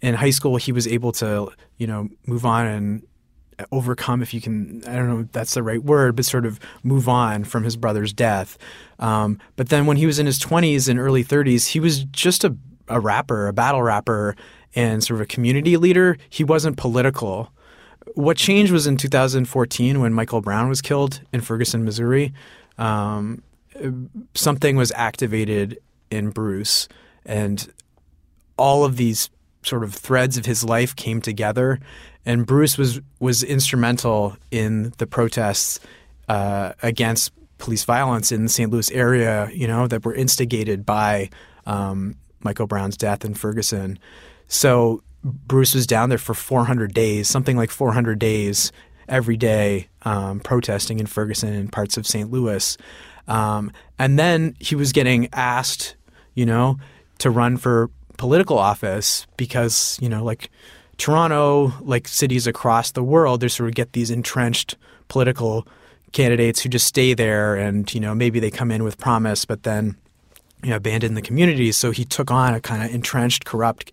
in 0.00 0.14
high 0.14 0.30
school, 0.30 0.56
he 0.56 0.72
was 0.72 0.86
able 0.86 1.12
to, 1.12 1.50
you 1.78 1.86
know, 1.86 2.08
move 2.26 2.44
on 2.44 2.66
and 2.66 3.06
overcome, 3.72 4.22
if 4.22 4.34
you 4.34 4.40
can, 4.40 4.82
I 4.86 4.96
don't 4.96 5.08
know 5.08 5.20
if 5.20 5.32
that's 5.32 5.54
the 5.54 5.62
right 5.62 5.82
word, 5.82 6.16
but 6.16 6.24
sort 6.24 6.46
of 6.46 6.58
move 6.82 7.08
on 7.08 7.44
from 7.44 7.64
his 7.64 7.76
brother's 7.76 8.12
death. 8.12 8.58
Um, 8.98 9.38
but 9.56 9.68
then 9.68 9.86
when 9.86 9.96
he 9.96 10.06
was 10.06 10.18
in 10.18 10.26
his 10.26 10.38
20s 10.38 10.88
and 10.88 10.98
early 10.98 11.24
30s, 11.24 11.68
he 11.68 11.80
was 11.80 12.04
just 12.04 12.44
a, 12.44 12.56
a 12.88 13.00
rapper, 13.00 13.48
a 13.48 13.52
battle 13.52 13.82
rapper, 13.82 14.36
and 14.74 15.02
sort 15.02 15.20
of 15.20 15.22
a 15.22 15.26
community 15.26 15.76
leader. 15.76 16.16
He 16.28 16.42
wasn't 16.42 16.76
political. 16.76 17.52
What 18.14 18.36
changed 18.36 18.72
was 18.72 18.86
in 18.86 18.96
2014 18.96 20.00
when 20.00 20.12
Michael 20.12 20.40
Brown 20.40 20.68
was 20.68 20.82
killed 20.82 21.20
in 21.32 21.40
Ferguson, 21.40 21.84
Missouri. 21.84 22.32
Um, 22.76 23.42
something 24.34 24.76
was 24.76 24.92
activated 24.92 25.78
in 26.14 26.30
Bruce, 26.30 26.88
and 27.26 27.72
all 28.56 28.84
of 28.84 28.96
these 28.96 29.30
sort 29.62 29.82
of 29.82 29.94
threads 29.94 30.36
of 30.36 30.46
his 30.46 30.64
life 30.64 30.94
came 30.94 31.20
together. 31.20 31.80
And 32.26 32.46
Bruce 32.46 32.78
was 32.78 33.00
was 33.20 33.42
instrumental 33.42 34.36
in 34.50 34.92
the 34.98 35.06
protests 35.06 35.80
uh, 36.28 36.72
against 36.82 37.32
police 37.58 37.84
violence 37.84 38.32
in 38.32 38.44
the 38.44 38.48
St. 38.48 38.70
Louis 38.70 38.90
area. 38.90 39.50
You 39.52 39.66
know 39.66 39.86
that 39.86 40.04
were 40.04 40.14
instigated 40.14 40.86
by 40.86 41.30
um, 41.66 42.16
Michael 42.42 42.66
Brown's 42.66 42.96
death 42.96 43.24
in 43.24 43.34
Ferguson. 43.34 43.98
So 44.46 45.02
Bruce 45.24 45.74
was 45.74 45.86
down 45.86 46.10
there 46.10 46.18
for 46.18 46.34
400 46.34 46.92
days, 46.92 47.28
something 47.28 47.56
like 47.56 47.70
400 47.70 48.18
days 48.18 48.72
every 49.08 49.36
day, 49.36 49.88
um, 50.02 50.40
protesting 50.40 50.98
in 50.98 51.06
Ferguson 51.06 51.52
and 51.52 51.72
parts 51.72 51.96
of 51.96 52.06
St. 52.06 52.30
Louis. 52.30 52.76
Um, 53.26 53.72
and 53.98 54.18
then 54.18 54.54
he 54.60 54.74
was 54.74 54.92
getting 54.92 55.28
asked, 55.32 55.96
you 56.34 56.46
know, 56.46 56.78
to 57.18 57.30
run 57.30 57.56
for 57.56 57.90
political 58.16 58.58
office 58.58 59.26
because, 59.36 59.98
you 60.00 60.08
know, 60.08 60.24
like 60.24 60.50
Toronto, 60.96 61.72
like 61.80 62.06
cities 62.06 62.46
across 62.46 62.92
the 62.92 63.02
world, 63.02 63.40
they 63.40 63.48
sort 63.48 63.68
of 63.68 63.74
get 63.74 63.92
these 63.92 64.10
entrenched 64.10 64.76
political 65.08 65.66
candidates 66.12 66.60
who 66.60 66.68
just 66.68 66.86
stay 66.86 67.14
there 67.14 67.56
and, 67.56 67.92
you 67.92 68.00
know, 68.00 68.14
maybe 68.14 68.38
they 68.38 68.50
come 68.50 68.70
in 68.70 68.84
with 68.84 68.98
promise, 68.98 69.44
but 69.44 69.64
then, 69.64 69.96
you 70.62 70.70
know, 70.70 70.76
abandon 70.76 71.14
the 71.14 71.22
community. 71.22 71.72
So 71.72 71.90
he 71.90 72.04
took 72.04 72.30
on 72.30 72.54
a 72.54 72.60
kind 72.60 72.82
of 72.82 72.94
entrenched, 72.94 73.44
corrupt 73.44 73.92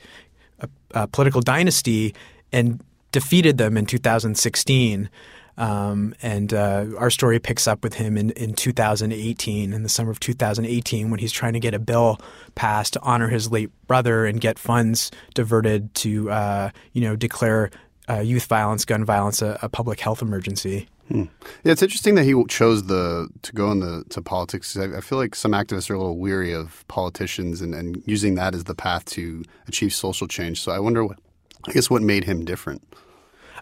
uh, 0.93 1.08
political 1.08 1.41
dynasty 1.41 2.13
and 2.51 2.82
defeated 3.12 3.58
them 3.58 3.77
in 3.77 3.86
2016. 3.86 5.10
Um, 5.57 6.15
and 6.21 6.53
uh, 6.53 6.87
our 6.97 7.09
story 7.09 7.39
picks 7.39 7.67
up 7.67 7.83
with 7.83 7.95
him 7.95 8.17
in, 8.17 8.31
in 8.31 8.53
2018, 8.53 9.73
in 9.73 9.83
the 9.83 9.89
summer 9.89 10.11
of 10.11 10.19
2018, 10.19 11.09
when 11.09 11.19
he's 11.19 11.31
trying 11.31 11.53
to 11.53 11.59
get 11.59 11.73
a 11.73 11.79
bill 11.79 12.19
passed 12.55 12.93
to 12.93 13.01
honor 13.01 13.27
his 13.27 13.51
late 13.51 13.69
brother 13.87 14.25
and 14.25 14.41
get 14.41 14.57
funds 14.57 15.11
diverted 15.33 15.93
to, 15.95 16.31
uh, 16.31 16.69
you 16.93 17.01
know, 17.01 17.15
declare 17.15 17.69
uh, 18.09 18.19
youth 18.19 18.45
violence, 18.45 18.85
gun 18.85 19.05
violence 19.05 19.41
a, 19.41 19.59
a 19.61 19.69
public 19.69 19.99
health 19.99 20.21
emergency. 20.21 20.87
Hmm. 21.07 21.23
Yeah, 21.63 21.73
it's 21.73 21.81
interesting 21.81 22.15
that 22.15 22.23
he 22.23 22.41
chose 22.47 22.83
the 22.83 23.27
to 23.41 23.51
go 23.51 23.71
into 23.71 24.21
politics. 24.21 24.77
I, 24.77 24.97
I, 24.97 25.01
feel 25.01 25.17
like 25.17 25.35
some 25.35 25.51
activists 25.51 25.89
are 25.89 25.95
a 25.95 25.97
little 25.97 26.17
weary 26.17 26.53
of 26.53 26.85
politicians 26.87 27.59
and, 27.59 27.75
and 27.75 28.01
using 28.05 28.35
that 28.35 28.55
as 28.55 28.63
the 28.63 28.75
path 28.75 29.03
to 29.05 29.43
achieve 29.67 29.93
social 29.93 30.25
change. 30.27 30.61
So 30.61 30.71
I 30.71 30.79
wonder 30.79 31.05
what, 31.05 31.19
I 31.67 31.73
guess, 31.73 31.89
what 31.89 32.01
made 32.01 32.23
him 32.23 32.45
different. 32.45 32.81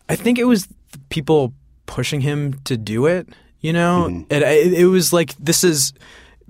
I 0.10 0.16
think 0.16 0.38
it 0.38 0.44
was 0.44 0.68
people 1.10 1.54
pushing 1.90 2.22
him 2.22 2.54
to 2.66 2.78
do 2.78 3.08
it. 3.08 3.28
You 3.62 3.74
know, 3.74 4.08
mm-hmm. 4.10 4.32
it, 4.32 4.44
it, 4.44 4.74
it 4.74 4.86
was 4.86 5.12
like 5.12 5.36
this 5.38 5.64
is 5.64 5.92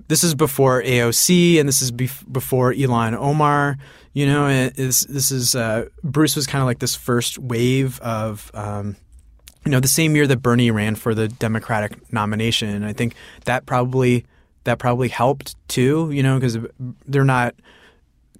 this 0.06 0.22
is 0.22 0.34
before 0.34 0.82
AOC 0.82 1.58
and 1.58 1.68
this 1.68 1.82
is 1.82 1.90
bef- 1.90 2.30
before 2.30 2.72
Ilhan 2.72 3.16
Omar. 3.16 3.78
You 4.12 4.26
know, 4.26 4.68
this 4.68 5.00
this 5.00 5.32
is 5.32 5.56
uh, 5.56 5.86
Bruce 6.04 6.36
was 6.36 6.46
kind 6.46 6.62
of 6.62 6.66
like 6.66 6.78
this 6.78 6.94
first 6.94 7.38
wave 7.38 8.00
of. 8.00 8.50
Um, 8.54 8.96
you 9.66 9.70
know, 9.70 9.80
the 9.80 9.88
same 9.88 10.16
year 10.16 10.26
that 10.26 10.38
Bernie 10.38 10.70
ran 10.70 10.94
for 10.94 11.14
the 11.14 11.28
Democratic 11.28 12.10
nomination, 12.10 12.82
I 12.82 12.94
think 12.94 13.14
that 13.44 13.66
probably 13.66 14.24
that 14.64 14.78
probably 14.78 15.08
helped 15.08 15.54
too. 15.68 16.10
You 16.12 16.22
know, 16.22 16.36
because 16.38 16.56
they're 17.06 17.24
not 17.24 17.54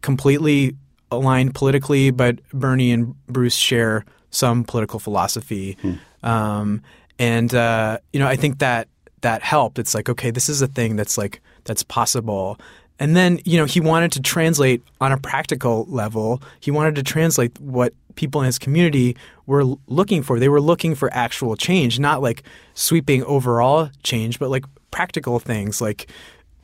completely 0.00 0.76
aligned 1.10 1.54
politically, 1.54 2.10
but 2.10 2.38
Bernie 2.52 2.90
and 2.90 3.14
Bruce 3.26 3.54
share 3.54 4.06
some 4.30 4.64
political 4.64 4.98
philosophy, 4.98 5.76
hmm. 5.82 5.94
Um, 6.22 6.83
and 7.18 7.54
uh, 7.54 7.98
you 8.12 8.20
know, 8.20 8.26
I 8.26 8.37
think 8.37 8.59
that 8.59 8.88
that 9.20 9.42
helped. 9.42 9.78
It's 9.78 9.94
like, 9.94 10.09
okay, 10.09 10.30
this 10.30 10.48
is 10.48 10.62
a 10.62 10.66
thing 10.66 10.96
that's 10.96 11.18
like 11.18 11.40
that's 11.64 11.83
possible. 11.83 12.59
And 12.98 13.16
then, 13.16 13.40
you 13.46 13.56
know, 13.56 13.64
he 13.64 13.80
wanted 13.80 14.12
to 14.12 14.20
translate 14.20 14.83
on 15.00 15.11
a 15.11 15.16
practical 15.16 15.87
level. 15.88 16.42
He 16.61 16.70
wanted 16.70 16.96
to 16.96 17.02
translate 17.02 17.59
what 17.59 17.94
people 18.14 18.42
in 18.42 18.44
his 18.44 18.59
community 18.59 19.16
were 19.46 19.64
looking 19.87 20.22
for. 20.22 20.38
They 20.38 20.50
were 20.50 20.61
looking 20.61 20.94
for 20.94 21.12
actual 21.14 21.56
change, 21.56 21.98
not 21.98 22.20
like 22.20 22.42
sweeping 22.74 23.24
overall 23.24 23.88
change, 24.02 24.38
but 24.38 24.50
like 24.50 24.66
practical 24.90 25.38
things 25.38 25.80
like 25.80 26.11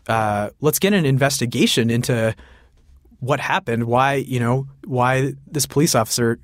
uh, 0.08 0.50
let's 0.60 0.78
get 0.78 0.92
an 0.92 1.06
investigation 1.06 1.90
into 1.90 2.34
what 3.20 3.40
happened, 3.40 3.84
why, 3.84 4.14
you 4.14 4.38
know, 4.38 4.66
why 4.84 5.32
this 5.46 5.66
police 5.66 5.94
officer 5.94 6.38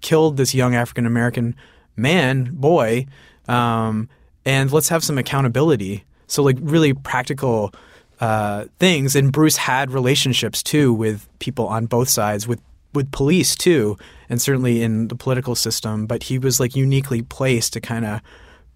killed 0.00 0.36
this 0.36 0.54
young 0.54 0.74
African 0.74 1.06
American 1.06 1.56
man, 2.00 2.50
boy, 2.54 3.06
um, 3.48 4.08
and 4.44 4.72
let's 4.72 4.88
have 4.88 5.04
some 5.04 5.18
accountability. 5.18 6.04
So, 6.26 6.42
like, 6.42 6.56
really 6.60 6.94
practical 6.94 7.72
uh, 8.20 8.66
things. 8.78 9.16
And 9.16 9.32
Bruce 9.32 9.56
had 9.56 9.90
relationships 9.90 10.62
too 10.62 10.92
with 10.92 11.28
people 11.38 11.66
on 11.66 11.86
both 11.86 12.08
sides, 12.08 12.46
with 12.46 12.60
with 12.92 13.10
police 13.12 13.54
too, 13.54 13.96
and 14.28 14.42
certainly 14.42 14.82
in 14.82 15.08
the 15.08 15.14
political 15.14 15.54
system. 15.54 16.06
But 16.06 16.24
he 16.24 16.38
was 16.38 16.60
like 16.60 16.76
uniquely 16.76 17.22
placed 17.22 17.72
to 17.74 17.80
kind 17.80 18.04
of 18.04 18.20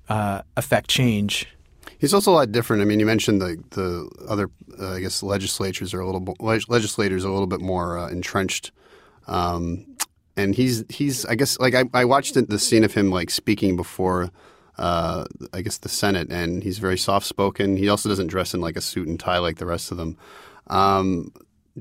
uh, 0.08 0.42
affect 0.56 0.88
change. 0.88 1.46
He's 1.98 2.14
also 2.14 2.32
a 2.32 2.34
lot 2.34 2.52
different. 2.52 2.82
I 2.82 2.84
mean, 2.84 3.00
you 3.00 3.06
mentioned 3.06 3.40
the 3.40 3.62
the 3.70 4.10
other, 4.28 4.50
uh, 4.80 4.94
I 4.94 5.00
guess, 5.00 5.22
legislatures 5.22 5.94
are 5.94 6.00
a 6.00 6.06
little 6.06 6.36
legislators 6.40 7.24
are 7.24 7.28
a 7.28 7.32
little 7.32 7.46
bit 7.46 7.60
more 7.60 7.98
uh, 7.98 8.08
entrenched. 8.08 8.72
Um, 9.26 9.86
and 10.36 10.54
he's 10.54 10.84
he's 10.88 11.24
I 11.26 11.34
guess 11.34 11.58
like 11.58 11.74
I, 11.74 11.84
I 11.92 12.04
watched 12.04 12.34
the 12.34 12.58
scene 12.58 12.84
of 12.84 12.94
him 12.94 13.10
like 13.10 13.30
speaking 13.30 13.76
before 13.76 14.30
uh, 14.76 15.24
I 15.52 15.62
guess 15.62 15.78
the 15.78 15.88
Senate, 15.88 16.30
and 16.30 16.62
he's 16.62 16.78
very 16.78 16.98
soft 16.98 17.26
spoken. 17.26 17.76
He 17.76 17.88
also 17.88 18.08
doesn't 18.08 18.26
dress 18.26 18.54
in 18.54 18.60
like 18.60 18.76
a 18.76 18.80
suit 18.80 19.06
and 19.06 19.18
tie 19.20 19.38
like 19.38 19.58
the 19.58 19.66
rest 19.66 19.90
of 19.92 19.96
them. 19.96 20.16
Um, 20.66 21.32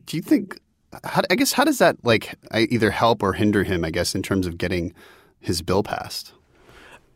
do 0.05 0.17
you 0.17 0.23
think? 0.23 0.59
how, 1.03 1.21
I 1.29 1.35
guess 1.35 1.53
how 1.53 1.63
does 1.63 1.79
that 1.79 1.97
like 2.03 2.35
either 2.53 2.91
help 2.91 3.23
or 3.23 3.33
hinder 3.33 3.63
him? 3.63 3.83
I 3.83 3.89
guess 3.89 4.15
in 4.15 4.21
terms 4.21 4.45
of 4.45 4.57
getting 4.57 4.93
his 5.39 5.61
bill 5.61 5.83
passed. 5.83 6.33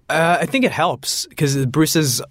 Uh, 0.10 0.38
I 0.42 0.46
think 0.46 0.66
it 0.66 0.72
helps 0.72 1.28
because 1.28 1.66
Bruce 1.66 1.96
is 1.96 2.24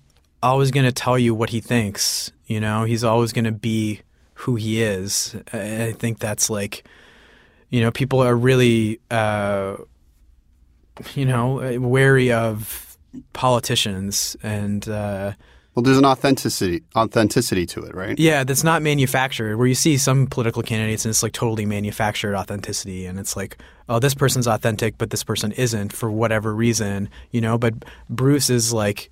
always 0.43 0.71
going 0.71 0.87
to 0.87 0.93
tell 0.93 1.19
you 1.19 1.35
what 1.35 1.51
he 1.51 1.61
thinks. 1.61 2.33
You 2.47 2.61
know, 2.61 2.85
he's 2.85 3.05
always 3.05 3.33
going 3.33 3.45
to 3.45 3.53
be 3.53 4.01
who 4.35 4.57
he 4.57 4.83
is. 4.83 5.37
I 5.53 5.93
think 5.93 6.19
that's 6.19 6.49
like, 6.49 6.87
you 7.71 7.81
know, 7.81 7.91
people 7.91 8.21
are 8.21 8.37
really, 8.37 9.01
uh, 9.11 9.77
you 11.15 11.25
know, 11.25 11.79
wary 11.81 12.33
of 12.33 12.97
politicians 13.33 14.37
and. 14.43 14.89
Uh, 14.89 15.33
well, 15.75 15.83
there's 15.83 15.99
an 15.99 16.07
authenticity 16.07 16.83
authenticity 16.97 17.67
to 17.67 17.83
it, 17.85 17.95
right? 17.95 18.19
Yeah, 18.19 18.45
that's 18.45 18.65
not 18.65 18.81
manufactured. 18.81 19.59
Where 19.59 19.67
you 19.67 19.75
see 19.75 19.99
some 19.99 20.27
political 20.27 20.63
candidates 20.63 21.05
and 21.05 21.11
it's 21.11 21.23
like 21.23 21.33
totally 21.33 21.67
manufactured 21.67 22.35
authenticity, 22.35 23.05
and 23.05 23.19
it's 23.19 23.37
like, 23.37 23.59
oh, 23.87 23.99
this 23.99 24.15
person's 24.15 24.47
authentic, 24.47 24.97
but 24.97 25.11
this 25.11 25.23
person 25.23 25.53
isn't 25.53 25.93
for 25.93 26.11
whatever 26.11 26.55
reason, 26.55 27.11
you 27.31 27.43
know. 27.43 27.59
But 27.59 27.75
Bruce 28.09 28.49
is 28.49 28.73
like 28.73 29.11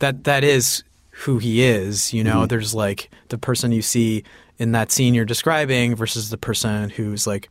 that. 0.00 0.24
That 0.24 0.44
is 0.44 0.84
who 1.12 1.38
he 1.38 1.62
is, 1.62 2.12
you 2.12 2.22
know. 2.22 2.40
Mm-hmm. 2.40 2.48
There's 2.48 2.74
like 2.74 3.10
the 3.28 3.38
person 3.38 3.72
you 3.72 3.80
see 3.80 4.22
in 4.58 4.72
that 4.72 4.92
scene 4.92 5.14
you're 5.14 5.24
describing 5.24 5.96
versus 5.96 6.28
the 6.28 6.36
person 6.36 6.90
who's 6.90 7.26
like 7.26 7.48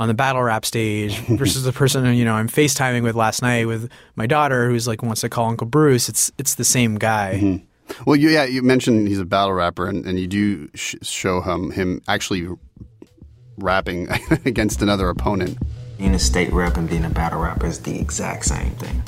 on 0.00 0.08
the 0.08 0.14
battle 0.14 0.42
rap 0.42 0.64
stage 0.64 1.18
versus 1.28 1.62
the 1.62 1.72
person 1.72 2.12
you 2.14 2.24
know 2.24 2.34
I'm 2.34 2.48
FaceTiming 2.48 3.02
with 3.02 3.14
last 3.14 3.42
night 3.42 3.66
with 3.66 3.88
my 4.16 4.26
daughter 4.26 4.68
who's 4.68 4.88
like 4.88 5.02
wants 5.02 5.20
to 5.20 5.28
call 5.28 5.46
Uncle 5.46 5.66
Bruce. 5.66 6.08
It's 6.08 6.32
it's 6.38 6.56
the 6.56 6.64
same 6.64 6.96
guy. 6.96 7.38
Mm-hmm. 7.40 7.64
Well, 8.06 8.16
you, 8.16 8.28
yeah, 8.30 8.44
you 8.44 8.62
mentioned 8.62 9.08
he's 9.08 9.18
a 9.18 9.24
battle 9.24 9.52
rapper, 9.52 9.88
and, 9.88 10.06
and 10.06 10.16
you 10.18 10.28
do 10.28 10.70
sh- 10.74 10.94
show 11.02 11.40
him 11.40 11.70
him 11.72 12.00
actually 12.08 12.48
rapping 13.58 14.08
against 14.44 14.80
another 14.80 15.08
opponent. 15.08 15.58
Being 15.98 16.14
a 16.14 16.18
state 16.18 16.52
rep 16.52 16.76
and 16.76 16.88
being 16.88 17.04
a 17.04 17.10
battle 17.10 17.40
rapper 17.40 17.66
is 17.66 17.80
the 17.80 17.98
exact 17.98 18.46
same 18.46 18.70
thing. 18.72 19.02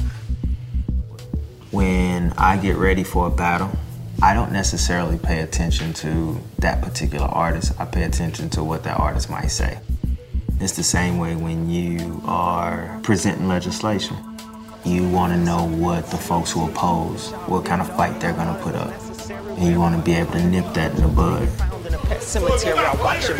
When 1.70 2.34
I 2.36 2.58
get 2.58 2.76
ready 2.76 3.02
for 3.02 3.28
a 3.28 3.30
battle, 3.30 3.70
I 4.20 4.34
don't 4.34 4.52
necessarily 4.52 5.16
pay 5.16 5.40
attention 5.40 5.94
to 5.94 6.38
that 6.58 6.82
particular 6.82 7.26
artist. 7.26 7.72
I 7.80 7.86
pay 7.86 8.02
attention 8.02 8.50
to 8.50 8.64
what 8.64 8.82
that 8.84 8.98
artist 8.98 9.30
might 9.30 9.46
say. 9.46 9.78
It's 10.62 10.76
the 10.76 10.82
same 10.82 11.18
way 11.18 11.34
when 11.34 11.68
you 11.68 12.22
are 12.24 13.00
presenting 13.02 13.48
legislation 13.48 14.16
you 14.84 15.08
want 15.08 15.32
to 15.32 15.38
know 15.38 15.64
what 15.64 16.06
the 16.06 16.16
folks 16.16 16.50
who 16.50 16.68
oppose, 16.68 17.30
what 17.46 17.64
kind 17.64 17.80
of 17.80 17.88
fight 17.96 18.20
they're 18.20 18.32
going 18.32 18.52
to 18.52 18.60
put 18.62 18.74
up. 18.74 18.92
And 19.30 19.68
you 19.68 19.78
want 19.78 19.96
to 19.96 20.02
be 20.02 20.14
able 20.14 20.32
to 20.32 20.44
nip 20.44 20.72
that 20.74 20.92
in 20.96 21.02
the 21.02 21.08
bud. 21.08 21.48
Cemetery 22.20 22.74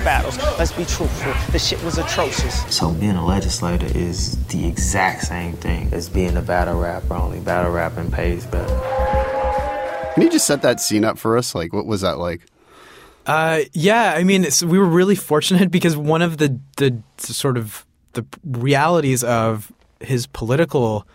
battles. 0.05 0.39
Let's 0.59 0.73
be 0.73 0.85
truthful. 0.85 1.33
The 1.53 1.59
shit 1.59 1.83
was 1.83 1.99
atrocious. 1.99 2.65
So 2.75 2.93
being 2.93 3.17
a 3.17 3.25
legislator 3.25 3.87
is 3.87 4.37
the 4.47 4.67
exact 4.67 5.23
same 5.23 5.55
thing 5.55 5.93
as 5.93 6.09
being 6.09 6.37
a 6.37 6.43
battle 6.43 6.79
rapper. 6.79 7.15
Only 7.15 7.41
battle 7.41 7.73
rapping 7.73 8.11
pays 8.11 8.47
better. 8.47 8.75
Can 10.15 10.23
you 10.23 10.31
just 10.31 10.47
set 10.47 10.63
that 10.63 10.81
scene 10.81 11.05
up 11.05 11.19
for 11.19 11.37
us? 11.37 11.55
Like, 11.55 11.73
what 11.73 11.87
was 11.87 12.03
that 12.03 12.19
like? 12.19 12.43
Uh, 13.27 13.61
yeah, 13.73 14.15
I 14.17 14.25
mean, 14.25 14.47
we 14.65 14.79
were 14.79 14.87
really 14.87 15.15
fortunate 15.15 15.71
because 15.71 15.97
one 15.97 16.23
of 16.23 16.39
the 16.39 16.59
the 16.77 17.01
sort 17.19 17.57
of 17.57 17.87
the 18.15 18.25
realities 18.45 19.23
of 19.23 19.73
his 20.01 20.27
political 20.27 21.07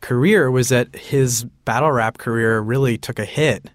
career 0.00 0.50
was 0.50 0.68
that 0.68 0.94
his 0.94 1.44
battle 1.64 1.90
rap 1.90 2.18
career 2.18 2.60
really 2.60 2.98
took 2.98 3.18
a 3.18 3.24
hit, 3.24 3.70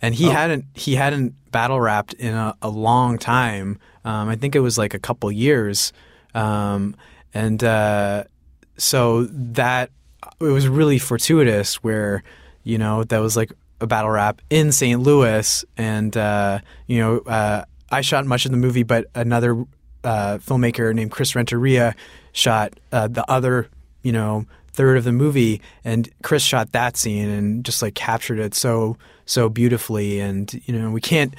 and 0.00 0.14
he 0.14 0.28
oh. 0.28 0.30
hadn't 0.30 0.64
he 0.74 0.94
hadn't 0.94 1.34
battle 1.50 1.80
rapped 1.80 2.14
in 2.14 2.34
a, 2.34 2.54
a 2.62 2.68
long 2.68 3.18
time. 3.18 3.78
Um, 4.04 4.28
I 4.28 4.36
think 4.36 4.54
it 4.54 4.60
was 4.60 4.78
like 4.78 4.94
a 4.94 4.98
couple 4.98 5.30
years, 5.30 5.92
um, 6.34 6.96
and 7.34 7.62
uh, 7.62 8.24
so 8.78 9.24
that 9.24 9.90
it 10.40 10.44
was 10.44 10.66
really 10.66 10.98
fortuitous 10.98 11.76
where 11.76 12.22
you 12.64 12.78
know 12.78 13.04
that 13.04 13.18
was 13.18 13.36
like 13.36 13.52
a 13.80 13.86
battle 13.86 14.10
rap 14.10 14.42
in 14.50 14.72
St. 14.72 15.00
Louis, 15.00 15.64
and 15.76 16.16
uh, 16.16 16.60
you 16.86 16.98
know 16.98 17.18
uh, 17.20 17.64
I 17.90 18.00
shot 18.00 18.26
much 18.26 18.44
of 18.44 18.50
the 18.50 18.56
movie, 18.56 18.82
but 18.82 19.06
another 19.14 19.64
uh, 20.04 20.38
filmmaker 20.38 20.94
named 20.94 21.10
Chris 21.10 21.34
Renteria 21.34 21.94
shot 22.32 22.78
uh, 22.92 23.08
the 23.08 23.28
other 23.30 23.68
you 24.02 24.12
know 24.12 24.46
third 24.72 24.96
of 24.96 25.04
the 25.04 25.12
movie, 25.12 25.60
and 25.84 26.08
Chris 26.22 26.42
shot 26.42 26.72
that 26.72 26.96
scene 26.96 27.28
and 27.28 27.64
just 27.64 27.82
like 27.82 27.94
captured 27.94 28.38
it 28.38 28.54
so 28.54 28.96
so 29.26 29.48
beautifully. 29.48 30.20
And 30.20 30.52
you 30.66 30.78
know, 30.78 30.90
we 30.90 31.00
can't 31.00 31.34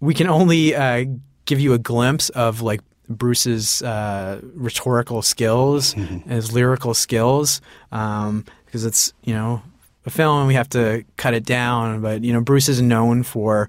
we 0.00 0.14
can 0.14 0.28
only 0.28 0.74
uh, 0.74 1.04
give 1.44 1.60
you 1.60 1.72
a 1.72 1.78
glimpse 1.78 2.28
of 2.30 2.60
like 2.60 2.80
Bruce's 3.08 3.82
uh, 3.82 4.40
rhetorical 4.54 5.22
skills 5.22 5.94
mm-hmm. 5.94 6.28
his 6.28 6.52
lyrical 6.52 6.94
skills 6.94 7.60
um, 7.90 8.44
because 8.64 8.84
it's 8.84 9.12
you 9.22 9.34
know 9.34 9.62
a 10.04 10.10
film 10.10 10.46
we 10.46 10.54
have 10.54 10.68
to 10.70 11.04
cut 11.16 11.34
it 11.34 11.44
down. 11.44 12.00
But 12.00 12.22
you 12.22 12.32
know, 12.32 12.40
Bruce 12.40 12.68
is 12.68 12.80
known 12.80 13.22
for 13.22 13.68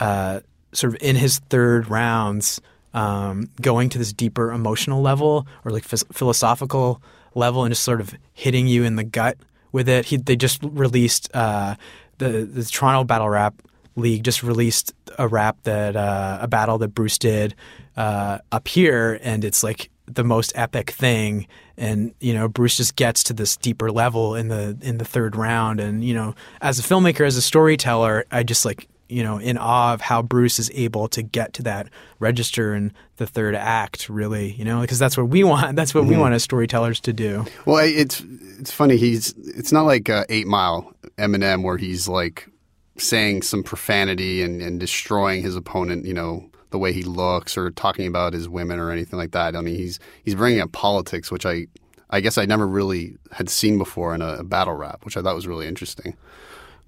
uh, 0.00 0.40
sort 0.72 0.94
of 0.94 1.02
in 1.02 1.16
his 1.16 1.38
third 1.50 1.88
rounds. 1.88 2.60
Um, 2.94 3.50
going 3.60 3.90
to 3.90 3.98
this 3.98 4.10
deeper 4.14 4.50
emotional 4.50 5.02
level 5.02 5.46
or 5.66 5.70
like 5.70 5.84
f- 5.92 6.04
philosophical 6.12 7.02
level 7.34 7.62
and 7.64 7.70
just 7.70 7.84
sort 7.84 8.00
of 8.00 8.14
hitting 8.32 8.66
you 8.68 8.84
in 8.84 8.96
the 8.96 9.04
gut 9.04 9.36
with 9.70 9.86
it. 9.86 10.06
He, 10.06 10.16
they 10.16 10.34
just 10.34 10.62
released 10.62 11.28
uh, 11.34 11.76
the 12.18 12.44
the 12.44 12.64
Toronto 12.64 13.04
Battle 13.04 13.28
Rap 13.28 13.54
League 13.96 14.24
just 14.24 14.42
released 14.42 14.94
a 15.18 15.28
rap 15.28 15.58
that 15.64 15.96
uh, 15.96 16.38
a 16.40 16.48
battle 16.48 16.78
that 16.78 16.88
Bruce 16.88 17.18
did 17.18 17.54
uh, 17.96 18.38
up 18.52 18.68
here, 18.68 19.18
and 19.22 19.44
it's 19.44 19.62
like 19.62 19.90
the 20.06 20.24
most 20.24 20.52
epic 20.54 20.90
thing. 20.90 21.46
And 21.76 22.14
you 22.20 22.32
know, 22.32 22.48
Bruce 22.48 22.76
just 22.76 22.96
gets 22.96 23.22
to 23.24 23.32
this 23.32 23.56
deeper 23.56 23.90
level 23.90 24.34
in 24.34 24.48
the 24.48 24.76
in 24.80 24.98
the 24.98 25.04
third 25.04 25.36
round. 25.36 25.80
And 25.80 26.04
you 26.04 26.14
know, 26.14 26.34
as 26.60 26.78
a 26.78 26.82
filmmaker, 26.82 27.26
as 27.26 27.36
a 27.36 27.42
storyteller, 27.42 28.24
I 28.30 28.42
just 28.42 28.64
like 28.64 28.88
you 29.08 29.22
know, 29.22 29.38
in 29.38 29.56
awe 29.56 29.94
of 29.94 30.00
how 30.00 30.22
Bruce 30.22 30.58
is 30.58 30.70
able 30.74 31.08
to 31.08 31.22
get 31.22 31.52
to 31.54 31.62
that 31.62 31.88
register 32.18 32.74
in 32.74 32.92
the 33.16 33.26
third 33.26 33.54
act, 33.54 34.08
really, 34.08 34.52
you 34.52 34.64
know, 34.64 34.80
because 34.80 34.98
that's 34.98 35.16
what 35.16 35.28
we 35.28 35.44
want. 35.44 35.76
That's 35.76 35.94
what 35.94 36.02
mm-hmm. 36.02 36.10
we 36.10 36.16
want 36.16 36.34
as 36.34 36.42
storytellers 36.42 37.00
to 37.00 37.12
do. 37.12 37.44
Well, 37.64 37.84
it's 37.84 38.22
it's 38.58 38.72
funny. 38.72 38.96
He's 38.96 39.34
it's 39.38 39.72
not 39.72 39.82
like 39.82 40.08
uh, 40.08 40.24
Eight 40.28 40.46
Mile 40.46 40.92
Eminem 41.18 41.62
where 41.62 41.76
he's 41.76 42.08
like 42.08 42.48
saying 42.98 43.42
some 43.42 43.62
profanity 43.62 44.42
and, 44.42 44.62
and 44.62 44.80
destroying 44.80 45.42
his 45.42 45.56
opponent. 45.56 46.04
You 46.04 46.14
know, 46.14 46.50
the 46.76 46.80
way 46.80 46.92
he 46.92 47.02
looks 47.02 47.56
or 47.56 47.70
talking 47.70 48.06
about 48.06 48.34
his 48.34 48.50
women 48.50 48.78
or 48.78 48.90
anything 48.90 49.18
like 49.18 49.30
that. 49.30 49.56
I 49.56 49.62
mean, 49.62 49.76
he's 49.76 49.98
he's 50.22 50.34
bringing 50.34 50.60
up 50.60 50.72
politics, 50.72 51.30
which 51.30 51.46
I 51.46 51.68
I 52.10 52.20
guess 52.20 52.36
I 52.36 52.44
never 52.44 52.66
really 52.66 53.16
had 53.32 53.48
seen 53.48 53.78
before 53.78 54.14
in 54.14 54.20
a, 54.20 54.34
a 54.34 54.44
battle 54.44 54.74
rap, 54.74 55.04
which 55.04 55.16
I 55.16 55.22
thought 55.22 55.34
was 55.34 55.46
really 55.46 55.66
interesting. 55.66 56.14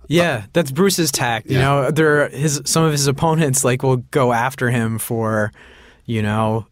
Yeah, 0.06 0.44
that's 0.52 0.70
Bruce's 0.70 1.10
tact. 1.10 1.46
You 1.46 1.56
yeah. 1.56 1.64
know, 1.64 1.90
there 1.90 2.28
his 2.28 2.60
some 2.66 2.84
of 2.84 2.92
his 2.92 3.06
opponents 3.06 3.64
like 3.64 3.82
will 3.82 3.96
go 3.96 4.32
after 4.32 4.70
him 4.70 4.98
for, 4.98 5.52
you 6.04 6.22
know, 6.22 6.66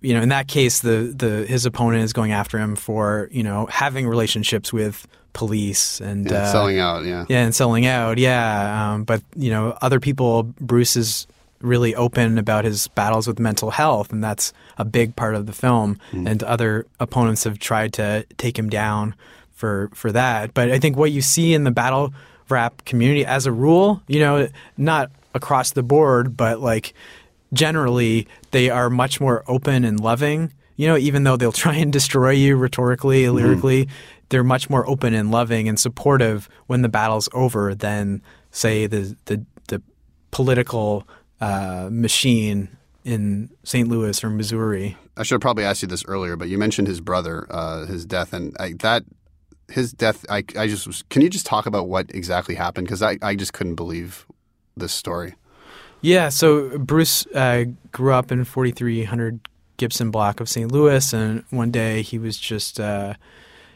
you 0.00 0.14
know, 0.14 0.20
in 0.20 0.30
that 0.30 0.48
case, 0.48 0.80
the 0.80 1.14
the 1.16 1.46
his 1.46 1.64
opponent 1.64 2.02
is 2.02 2.12
going 2.12 2.32
after 2.32 2.58
him 2.58 2.74
for 2.74 3.28
you 3.30 3.44
know 3.44 3.66
having 3.66 4.08
relationships 4.08 4.72
with 4.72 5.06
police 5.32 6.00
and 6.00 6.28
yeah, 6.28 6.38
uh, 6.38 6.52
selling 6.52 6.80
out. 6.80 7.04
Yeah, 7.04 7.24
yeah, 7.28 7.44
and 7.44 7.54
selling 7.54 7.86
out. 7.86 8.18
Yeah, 8.18 8.94
um, 8.94 9.04
but 9.04 9.22
you 9.36 9.50
know, 9.50 9.78
other 9.80 10.00
people, 10.00 10.42
Bruce 10.42 10.96
is 10.96 11.28
really 11.62 11.94
open 11.94 12.38
about 12.38 12.64
his 12.64 12.88
battles 12.88 13.26
with 13.26 13.38
mental 13.38 13.70
health, 13.70 14.12
and 14.12 14.22
that's 14.22 14.52
a 14.78 14.84
big 14.84 15.16
part 15.16 15.34
of 15.34 15.46
the 15.46 15.52
film. 15.52 15.98
Mm. 16.12 16.28
And 16.28 16.42
other 16.42 16.86
opponents 17.00 17.44
have 17.44 17.58
tried 17.58 17.92
to 17.94 18.24
take 18.38 18.58
him 18.58 18.68
down 18.68 19.14
for 19.50 19.90
for 19.94 20.10
that. 20.12 20.54
But 20.54 20.70
I 20.70 20.78
think 20.78 20.96
what 20.96 21.12
you 21.12 21.22
see 21.22 21.54
in 21.54 21.64
the 21.64 21.70
battle 21.70 22.12
rap 22.48 22.84
community 22.84 23.24
as 23.24 23.46
a 23.46 23.52
rule, 23.52 24.02
you 24.08 24.20
know, 24.20 24.48
not 24.76 25.10
across 25.34 25.72
the 25.72 25.82
board, 25.82 26.36
but 26.36 26.60
like 26.60 26.94
generally 27.52 28.26
they 28.50 28.70
are 28.70 28.90
much 28.90 29.20
more 29.20 29.44
open 29.46 29.84
and 29.84 30.00
loving. 30.00 30.52
You 30.76 30.88
know, 30.88 30.96
even 30.96 31.24
though 31.24 31.36
they'll 31.36 31.52
try 31.66 31.76
and 31.76 31.92
destroy 31.92 32.30
you 32.30 32.56
rhetorically, 32.56 33.22
mm-hmm. 33.22 33.36
lyrically, 33.36 33.88
they're 34.28 34.44
much 34.44 34.70
more 34.70 34.88
open 34.88 35.14
and 35.14 35.30
loving 35.30 35.68
and 35.68 35.78
supportive 35.78 36.48
when 36.66 36.82
the 36.82 36.88
battle's 36.88 37.28
over 37.32 37.74
than 37.74 38.22
say 38.50 38.86
the 38.86 39.16
the, 39.26 39.44
the 39.68 39.82
political 40.30 41.06
uh, 41.42 41.88
machine 41.90 42.68
in 43.04 43.50
St. 43.64 43.88
Louis 43.88 44.22
or 44.22 44.30
Missouri. 44.30 44.96
I 45.16 45.24
should 45.24 45.34
have 45.34 45.40
probably 45.40 45.64
asked 45.64 45.82
you 45.82 45.88
this 45.88 46.04
earlier, 46.06 46.36
but 46.36 46.48
you 46.48 46.56
mentioned 46.56 46.86
his 46.86 47.00
brother, 47.00 47.46
uh, 47.50 47.86
his 47.86 48.06
death, 48.06 48.32
and 48.32 48.56
I, 48.60 48.74
that 48.74 49.02
his 49.68 49.92
death, 49.92 50.24
I, 50.30 50.44
I 50.56 50.68
just 50.68 50.86
was, 50.86 51.02
can 51.10 51.20
you 51.20 51.28
just 51.28 51.44
talk 51.44 51.66
about 51.66 51.88
what 51.88 52.14
exactly 52.14 52.54
happened? 52.54 52.86
Because 52.86 53.02
I, 53.02 53.18
I 53.22 53.34
just 53.34 53.52
couldn't 53.52 53.74
believe 53.74 54.24
this 54.76 54.92
story. 54.92 55.34
Yeah, 56.00 56.28
so 56.28 56.78
Bruce 56.78 57.26
uh, 57.26 57.64
grew 57.90 58.12
up 58.12 58.30
in 58.30 58.44
4300 58.44 59.40
Gibson 59.76 60.10
block 60.12 60.40
of 60.40 60.48
St. 60.48 60.70
Louis, 60.70 61.12
and 61.12 61.44
one 61.50 61.72
day 61.72 62.02
he 62.02 62.18
was 62.18 62.38
just 62.38 62.78
uh, 62.78 63.14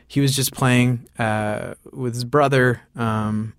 he 0.06 0.20
was 0.20 0.34
just 0.36 0.52
playing 0.52 1.08
uh, 1.18 1.74
with 1.92 2.14
his 2.14 2.24
brother 2.24 2.80
um, 2.94 3.54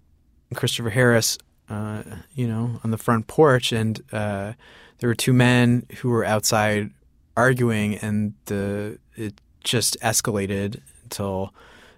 Christopher 0.54 0.90
Harris, 0.90 1.38
uh, 1.70 2.04
you 2.34 2.48
know, 2.48 2.80
on 2.84 2.92
the 2.92 2.98
front 2.98 3.28
porch, 3.28 3.72
and 3.72 4.02
uh, 4.12 4.54
there 5.00 5.10
were 5.10 5.16
two 5.16 5.34
men 5.34 5.86
who 5.98 6.10
were 6.10 6.26
outside 6.26 6.92
arguing, 7.36 7.96
and 7.96 8.34
the 8.46 9.00
it 9.16 9.40
just 9.64 10.00
escalated 10.02 10.82
until 11.04 11.54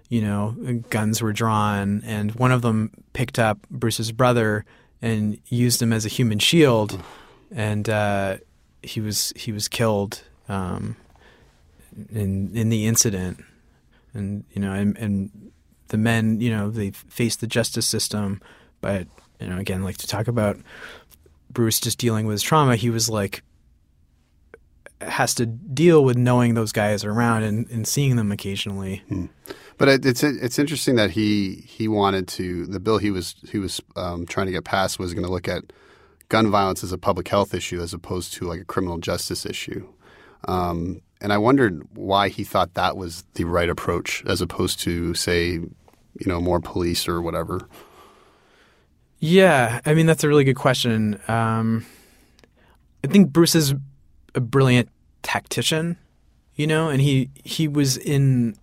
you 0.08 0.22
know 0.22 0.82
guns 0.90 1.22
were 1.22 1.32
drawn, 1.32 2.02
and 2.04 2.32
one 2.32 2.52
of 2.52 2.62
them 2.62 2.90
picked 3.12 3.38
up 3.38 3.58
Bruce's 3.70 4.12
brother 4.12 4.64
and 5.02 5.38
used 5.48 5.80
him 5.80 5.92
as 5.92 6.04
a 6.04 6.08
human 6.08 6.38
shield, 6.38 7.00
and 7.50 7.88
uh, 7.88 8.36
he 8.82 9.00
was 9.00 9.32
he 9.36 9.52
was 9.52 9.68
killed 9.68 10.22
um, 10.48 10.96
in 12.12 12.50
in 12.56 12.68
the 12.68 12.86
incident, 12.86 13.42
and 14.14 14.44
you 14.52 14.60
know, 14.60 14.72
and, 14.72 14.96
and 14.98 15.52
the 15.88 15.98
men, 15.98 16.40
you 16.40 16.50
know, 16.50 16.70
they 16.70 16.90
faced 16.90 17.40
the 17.40 17.46
justice 17.46 17.86
system, 17.86 18.40
but 18.80 19.06
you 19.40 19.48
know, 19.48 19.58
again, 19.58 19.82
like 19.82 19.96
to 19.98 20.06
talk 20.06 20.28
about 20.28 20.58
Bruce 21.50 21.80
just 21.80 21.98
dealing 21.98 22.26
with 22.26 22.34
his 22.34 22.42
trauma, 22.42 22.76
he 22.76 22.90
was 22.90 23.08
like 23.08 23.42
has 25.00 25.34
to 25.34 25.46
deal 25.46 26.04
with 26.04 26.16
knowing 26.16 26.54
those 26.54 26.72
guys 26.72 27.04
are 27.04 27.10
around 27.10 27.42
and, 27.42 27.68
and 27.70 27.88
seeing 27.88 28.16
them 28.16 28.30
occasionally. 28.30 29.02
But 29.78 29.88
it, 29.88 30.06
it's 30.06 30.22
it's 30.22 30.58
interesting 30.58 30.96
that 30.96 31.10
he 31.10 31.64
he 31.66 31.88
wanted 31.88 32.28
to 32.28 32.66
the 32.66 32.80
bill 32.80 32.98
he 32.98 33.10
was 33.10 33.34
he 33.50 33.58
was 33.58 33.80
um, 33.96 34.26
trying 34.26 34.46
to 34.46 34.52
get 34.52 34.64
passed 34.64 34.98
was 34.98 35.14
going 35.14 35.24
to 35.24 35.32
look 35.32 35.48
at 35.48 35.72
gun 36.28 36.50
violence 36.50 36.84
as 36.84 36.92
a 36.92 36.98
public 36.98 37.28
health 37.28 37.54
issue 37.54 37.80
as 37.80 37.94
opposed 37.94 38.34
to 38.34 38.44
like 38.44 38.60
a 38.60 38.64
criminal 38.64 38.98
justice 38.98 39.46
issue. 39.46 39.88
Um, 40.46 41.00
and 41.20 41.32
I 41.32 41.38
wondered 41.38 41.86
why 41.94 42.28
he 42.28 42.44
thought 42.44 42.74
that 42.74 42.96
was 42.96 43.24
the 43.34 43.44
right 43.44 43.68
approach 43.68 44.22
as 44.26 44.40
opposed 44.40 44.80
to 44.80 45.14
say, 45.14 45.52
you 45.52 46.26
know, 46.26 46.40
more 46.40 46.60
police 46.60 47.08
or 47.08 47.20
whatever. 47.20 47.68
Yeah, 49.20 49.80
I 49.84 49.92
mean 49.92 50.06
that's 50.06 50.24
a 50.24 50.28
really 50.28 50.44
good 50.44 50.56
question. 50.56 51.20
Um, 51.28 51.84
I 53.04 53.06
think 53.06 53.30
Bruce 53.30 53.54
is 53.54 53.74
a 54.34 54.40
brilliant 54.40 54.88
tactician, 55.22 55.98
you 56.54 56.66
know, 56.66 56.88
and 56.88 57.00
he 57.00 57.28
he 57.44 57.68
was 57.68 57.98
in 57.98 58.56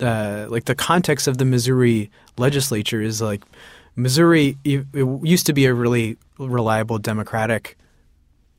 uh, 0.00 0.46
like 0.48 0.64
the 0.64 0.76
context 0.76 1.26
of 1.26 1.38
the 1.38 1.44
Missouri 1.44 2.10
legislature 2.38 3.02
is 3.02 3.20
like 3.20 3.42
Missouri. 3.96 4.56
It 4.64 4.86
used 4.94 5.46
to 5.46 5.52
be 5.52 5.66
a 5.66 5.74
really 5.74 6.16
reliable 6.38 6.98
Democratic 6.98 7.76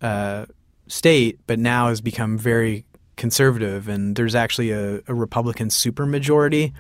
uh, 0.02 0.48
state, 0.88 1.40
but 1.48 1.60
now 1.60 1.88
has 1.88 2.02
become 2.02 2.38
very 2.38 2.84
conservative, 3.16 3.88
and 3.88 4.18
there's 4.18 4.36
actually 4.36 4.72
a, 4.72 5.02
a 5.08 5.14
Republican 5.14 5.70
supermajority 5.70 6.74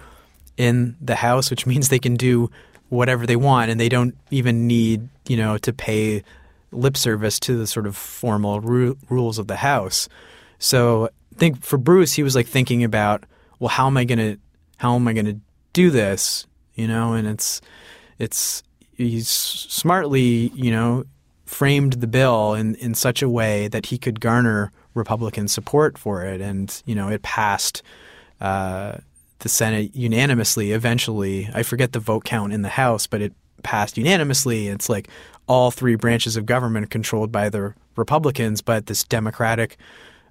in 0.57 0.97
the 0.99 1.15
House, 1.15 1.49
which 1.49 1.65
means 1.65 1.87
they 1.87 1.99
can 1.99 2.15
do 2.15 2.49
whatever 2.89 3.25
they 3.25 3.35
want, 3.35 3.71
and 3.71 3.79
they 3.79 3.89
don't 3.89 4.15
even 4.31 4.67
need 4.67 5.07
you 5.27 5.37
know 5.37 5.57
to 5.59 5.73
pay 5.73 6.23
lip 6.71 6.97
service 6.97 7.39
to 7.39 7.57
the 7.57 7.67
sort 7.67 7.87
of 7.87 7.95
formal 7.95 8.59
ru- 8.61 8.97
rules 9.09 9.39
of 9.39 9.47
the 9.47 9.57
House. 9.57 10.09
So 10.59 11.05
I 11.35 11.37
think 11.37 11.63
for 11.63 11.77
Bruce, 11.77 12.13
he 12.13 12.23
was 12.23 12.35
like 12.35 12.47
thinking 12.47 12.83
about, 12.83 13.23
well, 13.59 13.69
how 13.69 13.87
am 13.87 13.97
I 13.97 14.03
gonna 14.03 14.37
how 14.77 14.95
am 14.95 15.07
I 15.07 15.13
gonna 15.13 15.39
do 15.73 15.89
this? 15.89 16.45
You 16.75 16.87
know, 16.87 17.13
and 17.13 17.27
it's 17.27 17.61
it's 18.19 18.63
he's 18.95 19.29
smartly 19.29 20.51
you 20.55 20.71
know 20.71 21.05
framed 21.45 21.93
the 21.93 22.07
bill 22.07 22.53
in 22.53 22.75
in 22.75 22.93
such 22.93 23.21
a 23.21 23.29
way 23.29 23.67
that 23.69 23.87
he 23.87 23.97
could 23.97 24.19
garner 24.19 24.71
Republican 24.93 25.47
support 25.47 25.97
for 25.97 26.25
it, 26.25 26.41
and 26.41 26.81
you 26.85 26.95
know 26.95 27.07
it 27.07 27.21
passed. 27.21 27.81
Uh, 28.41 28.97
the 29.39 29.49
Senate 29.49 29.95
unanimously 29.95 30.71
eventually. 30.71 31.49
I 31.53 31.63
forget 31.63 31.91
the 31.91 31.99
vote 31.99 32.23
count 32.23 32.53
in 32.53 32.61
the 32.61 32.69
House, 32.69 33.07
but 33.07 33.21
it 33.21 33.33
passed 33.63 33.97
unanimously. 33.97 34.67
It's 34.67 34.89
like 34.89 35.09
all 35.47 35.71
three 35.71 35.95
branches 35.95 36.35
of 36.35 36.45
government 36.45 36.89
controlled 36.89 37.31
by 37.31 37.49
the 37.49 37.73
Republicans, 37.95 38.61
but 38.61 38.85
this 38.85 39.03
Democratic 39.03 39.77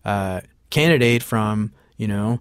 uh, 0.05 0.41
candidate 0.71 1.23
from, 1.23 1.73
you 1.97 2.07
know, 2.07 2.41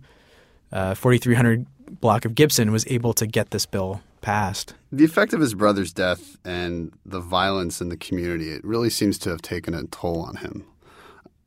uh, 0.72 0.93
4300 0.93 1.66
block 2.01 2.26
of 2.26 2.36
Gibson 2.36 2.72
was 2.72 2.86
able 2.88 3.13
to 3.13 3.26
get 3.26 3.51
this 3.51 3.66
bill 3.66 4.01
passed. 4.22 4.74
The 4.91 5.05
effect 5.05 5.34
of 5.34 5.39
his 5.39 5.53
brother's 5.53 5.93
death 5.93 6.38
and 6.43 6.91
the 7.05 7.20
violence 7.20 7.80
in 7.80 7.89
the 7.89 7.97
community, 7.97 8.49
it 8.49 8.63
really 8.63 8.89
seems 8.89 9.18
to 9.20 9.30
have 9.30 9.41
taken 9.41 9.74
a 9.74 9.84
toll 9.86 10.22
on 10.22 10.38
him. 10.38 10.66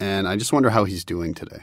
And 0.00 0.28
I 0.28 0.36
just 0.36 0.52
wonder 0.52 0.70
how 0.70 0.84
he's 0.84 1.04
doing 1.04 1.34
today. 1.34 1.62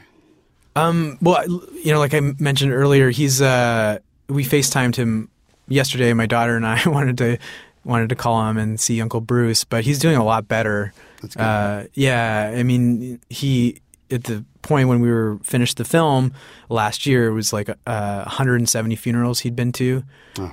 Um, 0.76 1.18
well, 1.22 1.44
you 1.84 1.92
know, 1.92 2.00
like 2.00 2.14
I 2.14 2.20
mentioned 2.20 2.74
earlier, 2.74 3.10
he's 3.10 3.42
uh, 3.42 4.00
we 4.28 4.44
FaceTimed 4.44 4.96
him 4.96 5.30
yesterday. 5.68 6.12
My 6.14 6.26
daughter 6.26 6.56
and 6.56 6.66
I 6.66 6.82
wanted 6.88 7.18
to 7.20 7.38
wanted 7.84 8.10
to 8.10 8.16
call 8.16 8.48
him 8.50 8.58
and 8.58 8.80
see 8.80 9.02
Uncle 9.02 9.22
Bruce, 9.22 9.64
but 9.64 9.84
he's 9.84 10.00
doing 10.00 10.18
a 10.18 10.24
lot 10.24 10.48
better. 10.48 10.94
That's 11.22 11.36
good. 11.36 11.42
Uh, 11.44 11.84
yeah, 11.94 12.54
I 12.56 12.64
mean, 12.64 13.20
he 13.30 13.82
at 14.12 14.26
the 14.26 14.44
point 14.62 14.90
when 14.90 15.00
we 15.00 15.10
were 15.12 15.38
finished 15.44 15.78
the 15.78 15.86
film 15.86 16.34
last 16.70 17.06
year, 17.06 17.28
it 17.28 17.34
was 17.34 17.54
like 17.54 17.70
uh, 17.70 18.24
170 18.26 18.96
funerals 18.96 19.40
he'd 19.42 19.56
been 19.56 19.72
to, 19.74 20.04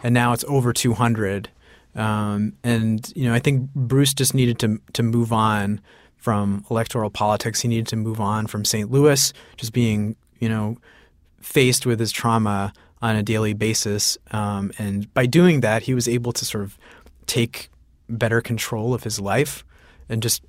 and 0.02 0.14
now 0.14 0.32
it's 0.32 0.44
over 0.46 0.72
200. 0.72 1.48
Um, 1.94 2.54
and 2.62 3.12
you 3.16 3.24
know, 3.28 3.34
I 3.34 3.38
think 3.38 3.70
Bruce 3.74 4.14
just 4.14 4.34
needed 4.34 4.58
to 4.60 4.80
to 4.94 5.02
move 5.02 5.32
on 5.32 5.80
from 6.22 6.64
electoral 6.70 7.10
politics. 7.10 7.60
He 7.60 7.68
needed 7.68 7.88
to 7.88 7.96
move 7.96 8.20
on 8.20 8.46
from 8.46 8.64
St. 8.64 8.90
Louis, 8.90 9.32
just 9.56 9.72
being 9.72 10.14
you 10.38 10.48
know 10.48 10.78
faced 11.40 11.84
with 11.84 11.98
his 11.98 12.12
trauma 12.12 12.72
on 13.02 13.16
a 13.16 13.22
daily 13.22 13.52
basis. 13.52 14.16
Um, 14.30 14.70
and 14.78 15.12
by 15.12 15.26
doing 15.26 15.60
that, 15.60 15.82
he 15.82 15.94
was 15.94 16.06
able 16.06 16.32
to 16.32 16.44
sort 16.44 16.62
of 16.62 16.78
take 17.26 17.68
better 18.08 18.40
control 18.40 18.94
of 18.94 19.02
his 19.02 19.18
life 19.18 19.64
and 20.08 20.22
just 20.22 20.44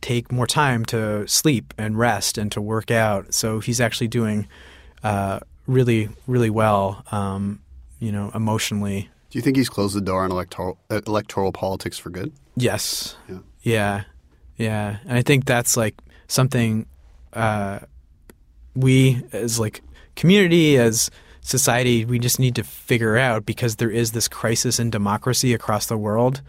take 0.00 0.32
more 0.32 0.46
time 0.46 0.86
to 0.86 1.28
sleep 1.28 1.74
and 1.76 1.98
rest 1.98 2.38
and 2.38 2.50
to 2.52 2.62
work 2.62 2.90
out. 2.90 3.34
So 3.34 3.60
he's 3.60 3.78
actually 3.78 4.08
doing 4.08 4.48
uh, 5.02 5.40
really, 5.66 6.08
really 6.26 6.48
well, 6.48 7.04
um, 7.12 7.60
you 7.98 8.10
know, 8.10 8.30
emotionally. 8.34 9.10
Do 9.28 9.38
you 9.38 9.42
think 9.42 9.58
he's 9.58 9.68
closed 9.68 9.94
the 9.94 10.00
door 10.00 10.24
on 10.24 10.30
electoral 10.30 10.78
electoral 10.88 11.52
politics 11.52 11.98
for 11.98 12.08
good? 12.08 12.32
Yes. 12.56 13.16
Yeah. 13.28 13.38
Yeah. 13.62 14.02
Yeah. 14.60 14.98
And 15.06 15.16
I 15.16 15.22
think 15.22 15.46
that's 15.46 15.74
like 15.74 15.96
something 16.28 16.84
uh, 17.32 17.78
we 18.76 19.22
as 19.32 19.58
like 19.58 19.80
community, 20.16 20.76
as 20.76 21.10
society, 21.40 22.04
we 22.04 22.18
just 22.18 22.38
need 22.38 22.54
to 22.56 22.62
figure 22.62 23.16
out 23.16 23.46
because 23.46 23.76
there 23.76 23.90
is 23.90 24.12
this 24.12 24.28
crisis 24.28 24.78
in 24.78 24.90
democracy 24.90 25.54
across 25.54 25.86
the 25.86 25.96
world. 25.96 26.42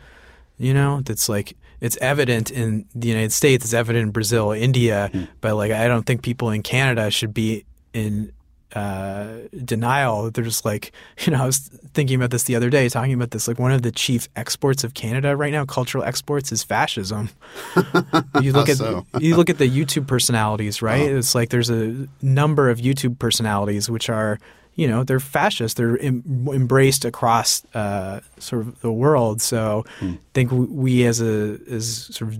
You 0.57 0.73
know, 0.73 0.99
that's 1.01 1.29
like 1.29 1.55
it's 1.79 1.97
evident 2.01 2.51
in 2.51 2.85
the 2.93 3.07
United 3.07 3.31
States, 3.31 3.63
it's 3.63 3.73
evident 3.73 4.03
in 4.03 4.11
Brazil, 4.11 4.51
India, 4.51 5.09
but 5.39 5.55
like 5.55 5.71
I 5.71 5.87
don't 5.87 6.05
think 6.05 6.21
people 6.21 6.49
in 6.49 6.63
Canada 6.63 7.09
should 7.11 7.33
be 7.33 7.63
in 7.93 8.33
uh, 8.75 9.27
denial. 9.63 10.31
They're 10.31 10.43
just 10.43 10.65
like, 10.65 10.91
you 11.25 11.31
know, 11.33 11.43
I 11.43 11.45
was 11.45 11.59
thinking 11.93 12.15
about 12.15 12.31
this 12.31 12.43
the 12.43 12.55
other 12.55 12.69
day, 12.69 12.87
talking 12.89 13.13
about 13.13 13.31
this. 13.31 13.47
Like 13.47 13.59
one 13.59 13.71
of 13.71 13.81
the 13.81 13.91
chief 13.91 14.29
exports 14.35 14.83
of 14.83 14.93
Canada 14.93 15.35
right 15.35 15.51
now, 15.51 15.65
cultural 15.65 16.03
exports, 16.03 16.51
is 16.51 16.63
fascism. 16.63 17.29
you 18.41 18.51
look 18.51 18.69
at 18.69 18.77
so? 18.77 19.05
you 19.19 19.35
look 19.35 19.49
at 19.49 19.57
the 19.57 19.69
YouTube 19.69 20.07
personalities, 20.07 20.81
right? 20.81 21.01
It's 21.01 21.35
like 21.35 21.49
there's 21.49 21.69
a 21.69 22.07
number 22.21 22.69
of 22.69 22.79
YouTube 22.79 23.19
personalities 23.19 23.89
which 23.89 24.09
are, 24.09 24.39
you 24.75 24.87
know, 24.87 25.03
they're 25.03 25.19
fascist. 25.19 25.77
They're 25.77 25.99
em- 25.99 26.47
embraced 26.51 27.05
across 27.05 27.63
uh, 27.73 28.21
sort 28.37 28.61
of 28.61 28.81
the 28.81 28.91
world. 28.91 29.41
So 29.41 29.85
I 30.01 30.17
think 30.33 30.51
we 30.51 31.05
as 31.05 31.21
a 31.21 31.59
as 31.69 32.15
sort 32.15 32.31
of 32.31 32.39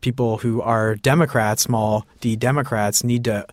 people 0.00 0.38
who 0.38 0.60
are 0.60 0.94
Democrats, 0.94 1.62
small 1.62 2.06
d 2.20 2.36
Democrats, 2.36 3.02
need 3.02 3.24
to 3.24 3.46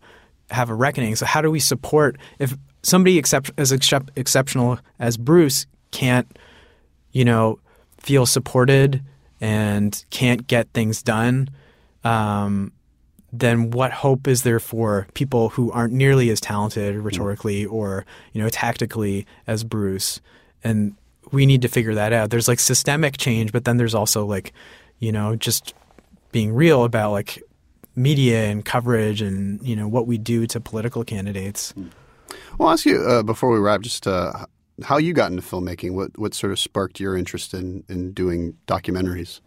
have 0.54 0.70
a 0.70 0.76
reckoning. 0.76 1.16
So 1.16 1.26
how 1.26 1.42
do 1.42 1.52
we 1.52 1.60
support 1.60 2.18
if 2.40 2.56
somebody 2.82 3.18
except 3.18 3.52
as 3.58 3.72
excep- 3.72 4.12
exceptional 4.16 4.80
as 5.00 5.18
Bruce 5.18 5.66
can't, 5.92 6.28
you 7.12 7.26
know, 7.26 7.60
feel 8.00 8.26
supported 8.26 9.04
and 9.42 10.04
can't 10.10 10.48
get 10.48 10.70
things 10.74 11.04
done? 11.04 11.50
Um, 12.04 12.72
then 13.32 13.72
what 13.72 13.92
hope 13.92 14.28
is 14.28 14.44
there 14.44 14.60
for 14.60 15.08
people 15.16 15.50
who 15.50 15.72
aren't 15.72 15.94
nearly 15.94 16.30
as 16.30 16.40
talented 16.40 16.96
rhetorically 16.96 17.66
or 17.66 18.06
you 18.32 18.42
know 18.42 18.50
tactically 18.50 19.26
as 19.48 19.64
Bruce? 19.64 20.22
And 20.64 20.96
we 21.32 21.46
need 21.48 21.64
to 21.64 21.68
figure 21.68 21.96
that 21.96 22.14
out. 22.14 22.30
There's 22.30 22.48
like 22.48 22.60
systemic 22.60 23.18
change, 23.18 23.52
but 23.52 23.66
then 23.66 23.78
there's 23.78 23.96
also 23.96 24.24
like, 24.26 24.54
you 25.00 25.12
know, 25.12 25.36
just 25.36 25.74
being 26.32 26.54
real 26.54 26.84
about 26.84 27.12
like 27.12 27.42
media 27.96 28.46
and 28.46 28.66
coverage 28.66 29.22
and 29.22 29.62
you 29.66 29.76
know 29.76 29.88
what 29.88 30.08
we 30.08 30.18
do 30.18 30.48
to 30.48 30.60
political 30.60 31.04
candidates. 31.04 31.74
Well, 32.58 32.68
I'll 32.68 32.74
ask 32.74 32.86
you 32.86 33.02
uh, 33.02 33.24
before 33.24 33.52
we 33.52 33.60
wrap, 33.60 33.82
just 33.82 34.08
uh, 34.08 34.46
how 34.84 34.98
you 34.98 35.14
got 35.14 35.32
into 35.32 35.44
filmmaking. 35.44 35.94
What 35.94 36.18
what 36.18 36.34
sort 36.34 36.52
of 36.52 36.60
sparked 36.60 37.00
your 37.00 37.18
interest 37.18 37.54
in 37.54 37.84
in 37.88 38.14
doing 38.14 38.58
documentaries? 38.68 39.40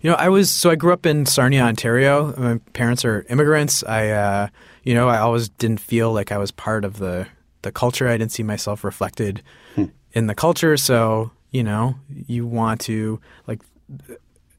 You 0.00 0.10
know, 0.10 0.16
I 0.16 0.28
was 0.28 0.50
so 0.50 0.70
I 0.70 0.74
grew 0.74 0.92
up 0.92 1.06
in 1.06 1.26
Sarnia, 1.26 1.62
Ontario. 1.62 2.34
My 2.36 2.58
parents 2.72 3.04
are 3.04 3.24
immigrants. 3.28 3.82
I, 3.84 4.10
uh, 4.10 4.48
you 4.82 4.94
know, 4.94 5.08
I 5.08 5.18
always 5.18 5.48
didn't 5.48 5.80
feel 5.80 6.12
like 6.12 6.30
I 6.30 6.38
was 6.38 6.50
part 6.50 6.84
of 6.84 6.98
the 6.98 7.26
the 7.62 7.72
culture. 7.72 8.08
I 8.08 8.18
didn't 8.18 8.32
see 8.32 8.42
myself 8.42 8.84
reflected 8.84 9.42
in 10.12 10.26
the 10.26 10.34
culture. 10.34 10.76
So, 10.76 11.30
you 11.50 11.62
know, 11.62 11.96
you 12.10 12.46
want 12.46 12.80
to 12.82 13.20
like. 13.46 13.60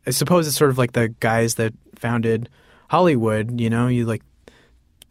I 0.08 0.12
suppose 0.12 0.48
it's 0.48 0.58
sort 0.58 0.70
of 0.70 0.78
like 0.78 0.94
the 0.94 1.10
guys 1.20 1.56
that 1.56 1.74
founded 1.96 2.50
Hollywood. 2.90 3.60
You 3.60 3.70
know, 3.70 3.88
you 3.88 4.06
like 4.06 4.24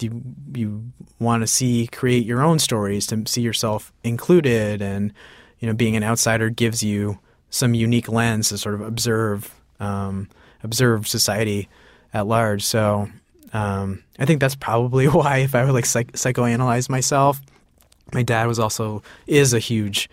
you 0.01 0.23
you 0.55 0.93
want 1.19 1.43
to 1.43 1.47
see 1.47 1.87
create 1.87 2.27
your 2.27 2.43
own 2.43 2.59
stories 2.59 3.07
to 3.09 3.25
see 3.27 3.43
yourself 3.43 3.93
included, 4.03 4.83
and 4.83 5.13
you 5.59 5.69
know, 5.69 5.75
being 5.75 5.97
an 5.97 6.05
outsider 6.05 6.51
gives 6.51 6.83
you 6.83 7.19
some 7.51 7.75
unique 7.75 8.09
lens 8.09 8.49
to 8.49 8.59
sort 8.59 8.75
of 8.75 8.81
observe 8.81 9.55
um, 9.81 10.29
observe 10.63 11.07
society 11.07 11.69
at 12.13 12.27
large. 12.27 12.63
So 12.65 13.09
um, 13.53 14.03
I 14.19 14.25
think 14.27 14.41
that's 14.41 14.57
probably 14.57 15.07
why, 15.09 15.39
if 15.39 15.55
I 15.55 15.65
would 15.65 15.75
like 15.75 15.87
psych- 15.87 16.13
psychoanalyze 16.13 16.89
myself, 16.89 17.41
my 18.13 18.23
dad 18.23 18.47
was 18.47 18.59
also 18.59 19.03
is 19.27 19.53
a 19.55 19.59
huge 19.59 20.11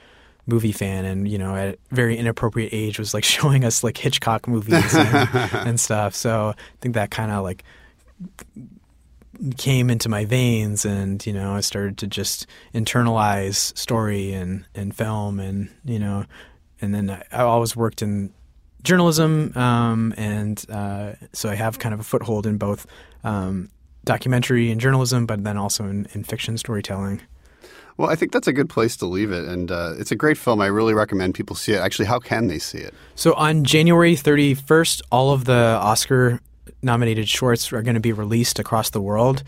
movie 0.52 0.72
fan 0.72 1.06
and 1.06 1.28
you 1.28 1.38
know 1.38 1.56
at 1.56 1.76
a 1.76 1.78
very 1.96 2.18
inappropriate 2.18 2.74
age 2.74 3.00
was 3.00 3.14
like 3.14 3.24
showing 3.36 3.64
us 3.64 3.84
like 3.84 3.98
hitchcock 3.98 4.48
movies 4.48 4.94
and, 4.94 5.30
and 5.54 5.80
stuff. 5.80 6.14
So 6.14 6.50
i 6.50 6.78
think 6.82 6.96
that 6.96 7.12
kind 7.12 7.32
of 7.32 7.44
like 7.44 7.64
came 9.58 9.90
into 9.90 10.08
my 10.10 10.26
veins 10.26 10.86
and 10.86 11.26
you 11.26 11.34
know 11.34 11.54
i 11.54 11.62
started 11.62 11.98
to 11.98 12.06
just 12.06 12.46
internalize 12.76 13.76
story 13.78 14.34
and, 14.34 14.66
and 14.76 14.96
film 14.96 15.40
and 15.40 15.70
you 15.84 15.98
know 15.98 16.26
and 16.82 16.94
then 16.94 17.10
i, 17.10 17.24
I 17.32 17.42
always 17.42 17.76
worked 17.76 18.02
in 18.04 18.32
journalism 18.84 19.56
um, 19.58 20.14
and 20.18 20.64
uh, 20.70 21.14
so 21.34 21.50
i 21.50 21.56
have 21.56 21.80
kind 21.80 21.94
of 21.94 22.00
a 22.00 22.04
foothold 22.04 22.46
in 22.46 22.58
both 22.58 22.86
um, 23.24 23.70
documentary 24.06 24.70
and 24.70 24.80
journalism 24.80 25.26
but 25.26 25.44
then 25.44 25.58
also 25.58 25.86
in, 25.86 26.08
in 26.14 26.24
fiction 26.24 26.58
storytelling 26.58 27.22
Well, 27.98 28.10
I 28.10 28.16
think 28.16 28.32
that's 28.32 28.48
a 28.48 28.54
good 28.54 28.70
place 28.70 28.96
to 28.98 29.06
leave 29.06 29.32
it. 29.32 29.46
And 29.46 29.72
uh, 29.72 29.94
it's 29.98 30.12
a 30.12 30.16
great 30.16 30.38
film. 30.38 30.62
I 30.62 30.68
really 30.68 30.94
recommend 30.94 31.36
people 31.36 31.56
see 31.56 31.74
it. 31.74 31.80
Actually, 31.80 32.06
how 32.06 32.20
can 32.20 32.48
they 32.48 32.60
see 32.60 32.80
it? 32.80 32.94
So 33.16 33.34
on 33.34 33.64
January 33.64 34.16
31st, 34.16 35.02
all 35.12 35.32
of 35.32 35.46
the 35.46 35.54
Oscar 35.54 36.40
nominated 36.82 37.30
shorts 37.30 37.72
are 37.72 37.82
going 37.82 37.96
to 37.96 38.02
be 38.02 38.14
released 38.14 38.60
across 38.60 38.90
the 38.90 39.02
world. 39.02 39.44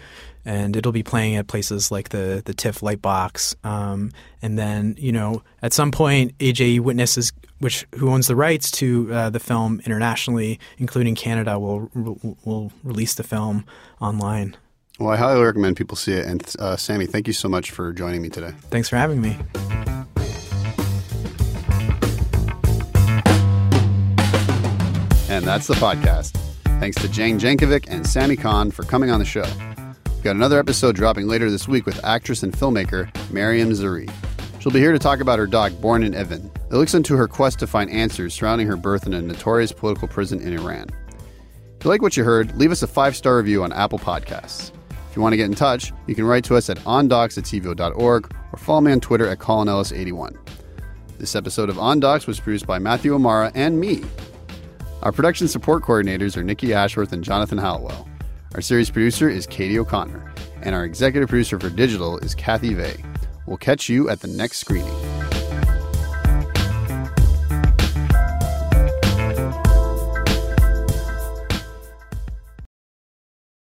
And 0.46 0.76
it'll 0.76 0.92
be 0.92 1.04
playing 1.04 1.36
at 1.38 1.48
places 1.48 1.90
like 1.90 2.10
the 2.10 2.42
the 2.44 2.54
TIFF 2.54 2.82
Lightbox, 2.82 3.56
um, 3.66 4.12
and 4.42 4.60
then 4.60 4.94
you 5.00 5.14
know 5.14 5.42
at 5.62 5.72
some 5.72 5.90
point 5.90 6.38
AJ 6.40 6.82
Witnesses, 6.82 7.32
which 7.60 7.88
who 7.96 8.10
owns 8.10 8.28
the 8.28 8.36
rights 8.36 8.70
to 8.72 9.08
uh, 9.14 9.30
the 9.30 9.40
film 9.40 9.80
internationally, 9.86 10.60
including 10.78 11.16
Canada, 11.16 11.58
will 11.58 11.90
will 12.44 12.74
release 12.84 13.16
the 13.16 13.24
film 13.24 13.64
online. 14.02 14.58
Well, 15.00 15.10
I 15.10 15.18
highly 15.18 15.42
recommend 15.42 15.76
people 15.76 15.98
see 15.98 16.14
it. 16.14 16.26
And 16.26 16.56
uh, 16.60 16.78
Sami, 16.78 17.06
thank 17.08 17.28
you 17.28 17.34
so 17.34 17.50
much 17.50 17.72
for 17.72 17.92
joining 17.94 18.22
me 18.22 18.30
today. 18.30 18.52
Thanks 18.70 18.90
for 18.90 18.98
having 18.98 19.22
me. 19.22 19.38
And 25.30 25.44
that's 25.46 25.66
the 25.66 25.74
podcast. 25.76 26.38
Thanks 26.80 27.02
to 27.02 27.10
Jane 27.10 27.40
Jankovic 27.40 27.86
and 27.88 28.06
Sami 28.06 28.36
Khan 28.36 28.70
for 28.70 28.84
coming 28.84 29.10
on 29.10 29.18
the 29.18 29.26
show. 29.26 29.46
We've 30.06 30.24
got 30.24 30.36
another 30.36 30.60
episode 30.60 30.96
dropping 30.96 31.28
later 31.28 31.50
this 31.50 31.68
week 31.68 31.88
with 31.88 32.04
actress 32.06 32.44
and 32.44 32.54
filmmaker 32.54 33.10
Maryam 33.32 33.72
Zaree. 33.72 34.12
She'll 34.60 34.72
be 34.72 34.80
here 34.80 34.92
to 34.92 35.00
talk 35.00 35.22
about 35.22 35.40
her 35.40 35.48
dog, 35.48 35.80
Born 35.82 36.04
in 36.04 36.14
Evin, 36.14 36.50
It 36.72 36.76
looks 36.76 36.94
into 36.94 37.18
her 37.18 37.28
quest 37.28 37.58
to 37.60 37.68
find 37.68 37.90
answers 37.90 38.34
surrounding 38.34 38.68
her 38.68 38.78
birth 38.78 39.08
in 39.08 39.14
a 39.14 39.22
notorious 39.22 39.72
political 39.72 40.08
prison 40.08 40.40
in 40.40 40.54
Iran. 40.54 40.90
If 41.80 41.84
you 41.84 41.90
like 41.90 42.02
what 42.02 42.16
you 42.16 42.24
heard, 42.24 42.56
leave 42.56 42.72
us 42.72 42.84
a 42.84 42.88
five 42.88 43.16
star 43.16 43.38
review 43.38 43.64
on 43.64 43.74
Apple 43.74 44.00
Podcasts. 44.00 44.72
If 45.14 45.18
you 45.18 45.22
want 45.22 45.34
to 45.34 45.38
get 45.38 45.46
in 45.46 45.54
touch, 45.54 45.94
you 46.08 46.16
can 46.16 46.26
write 46.26 46.44
to 46.46 46.56
us 46.56 46.72
at 46.72 46.80
ondocs 46.80 47.38
at 47.38 47.44
tvo.org 47.44 48.36
or 48.52 48.58
follow 48.58 48.82
me 48.82 48.94
on 48.94 49.00
Twitter 49.00 49.28
at 49.28 49.38
ColinEllis81. 49.38 50.36
This 51.20 51.36
episode 51.36 51.70
of 51.70 51.78
On 51.78 52.00
Docs 52.00 52.26
was 52.26 52.40
produced 52.40 52.66
by 52.66 52.80
Matthew 52.80 53.14
O'Mara 53.14 53.52
and 53.54 53.80
me. 53.80 54.04
Our 55.04 55.12
production 55.12 55.48
support 55.48 55.84
coordinators 55.84 56.36
are 56.36 56.44
Nikki 56.44 56.74
Ashworth 56.74 57.14
and 57.14 57.24
Jonathan 57.24 57.60
Howell. 57.60 58.10
Our 58.56 58.62
series 58.62 58.90
producer 58.90 59.30
is 59.30 59.46
Katie 59.46 59.78
O'Connor, 59.78 60.34
and 60.64 60.74
our 60.74 60.84
executive 60.84 61.30
producer 61.30 61.60
for 61.60 61.70
digital 61.70 62.18
is 62.18 62.34
Kathy 62.34 62.74
Vay. 62.74 62.96
We'll 63.46 63.58
catch 63.58 63.90
you 63.90 64.10
at 64.10 64.22
the 64.22 64.30
next 64.30 64.58
screening. 64.58 64.98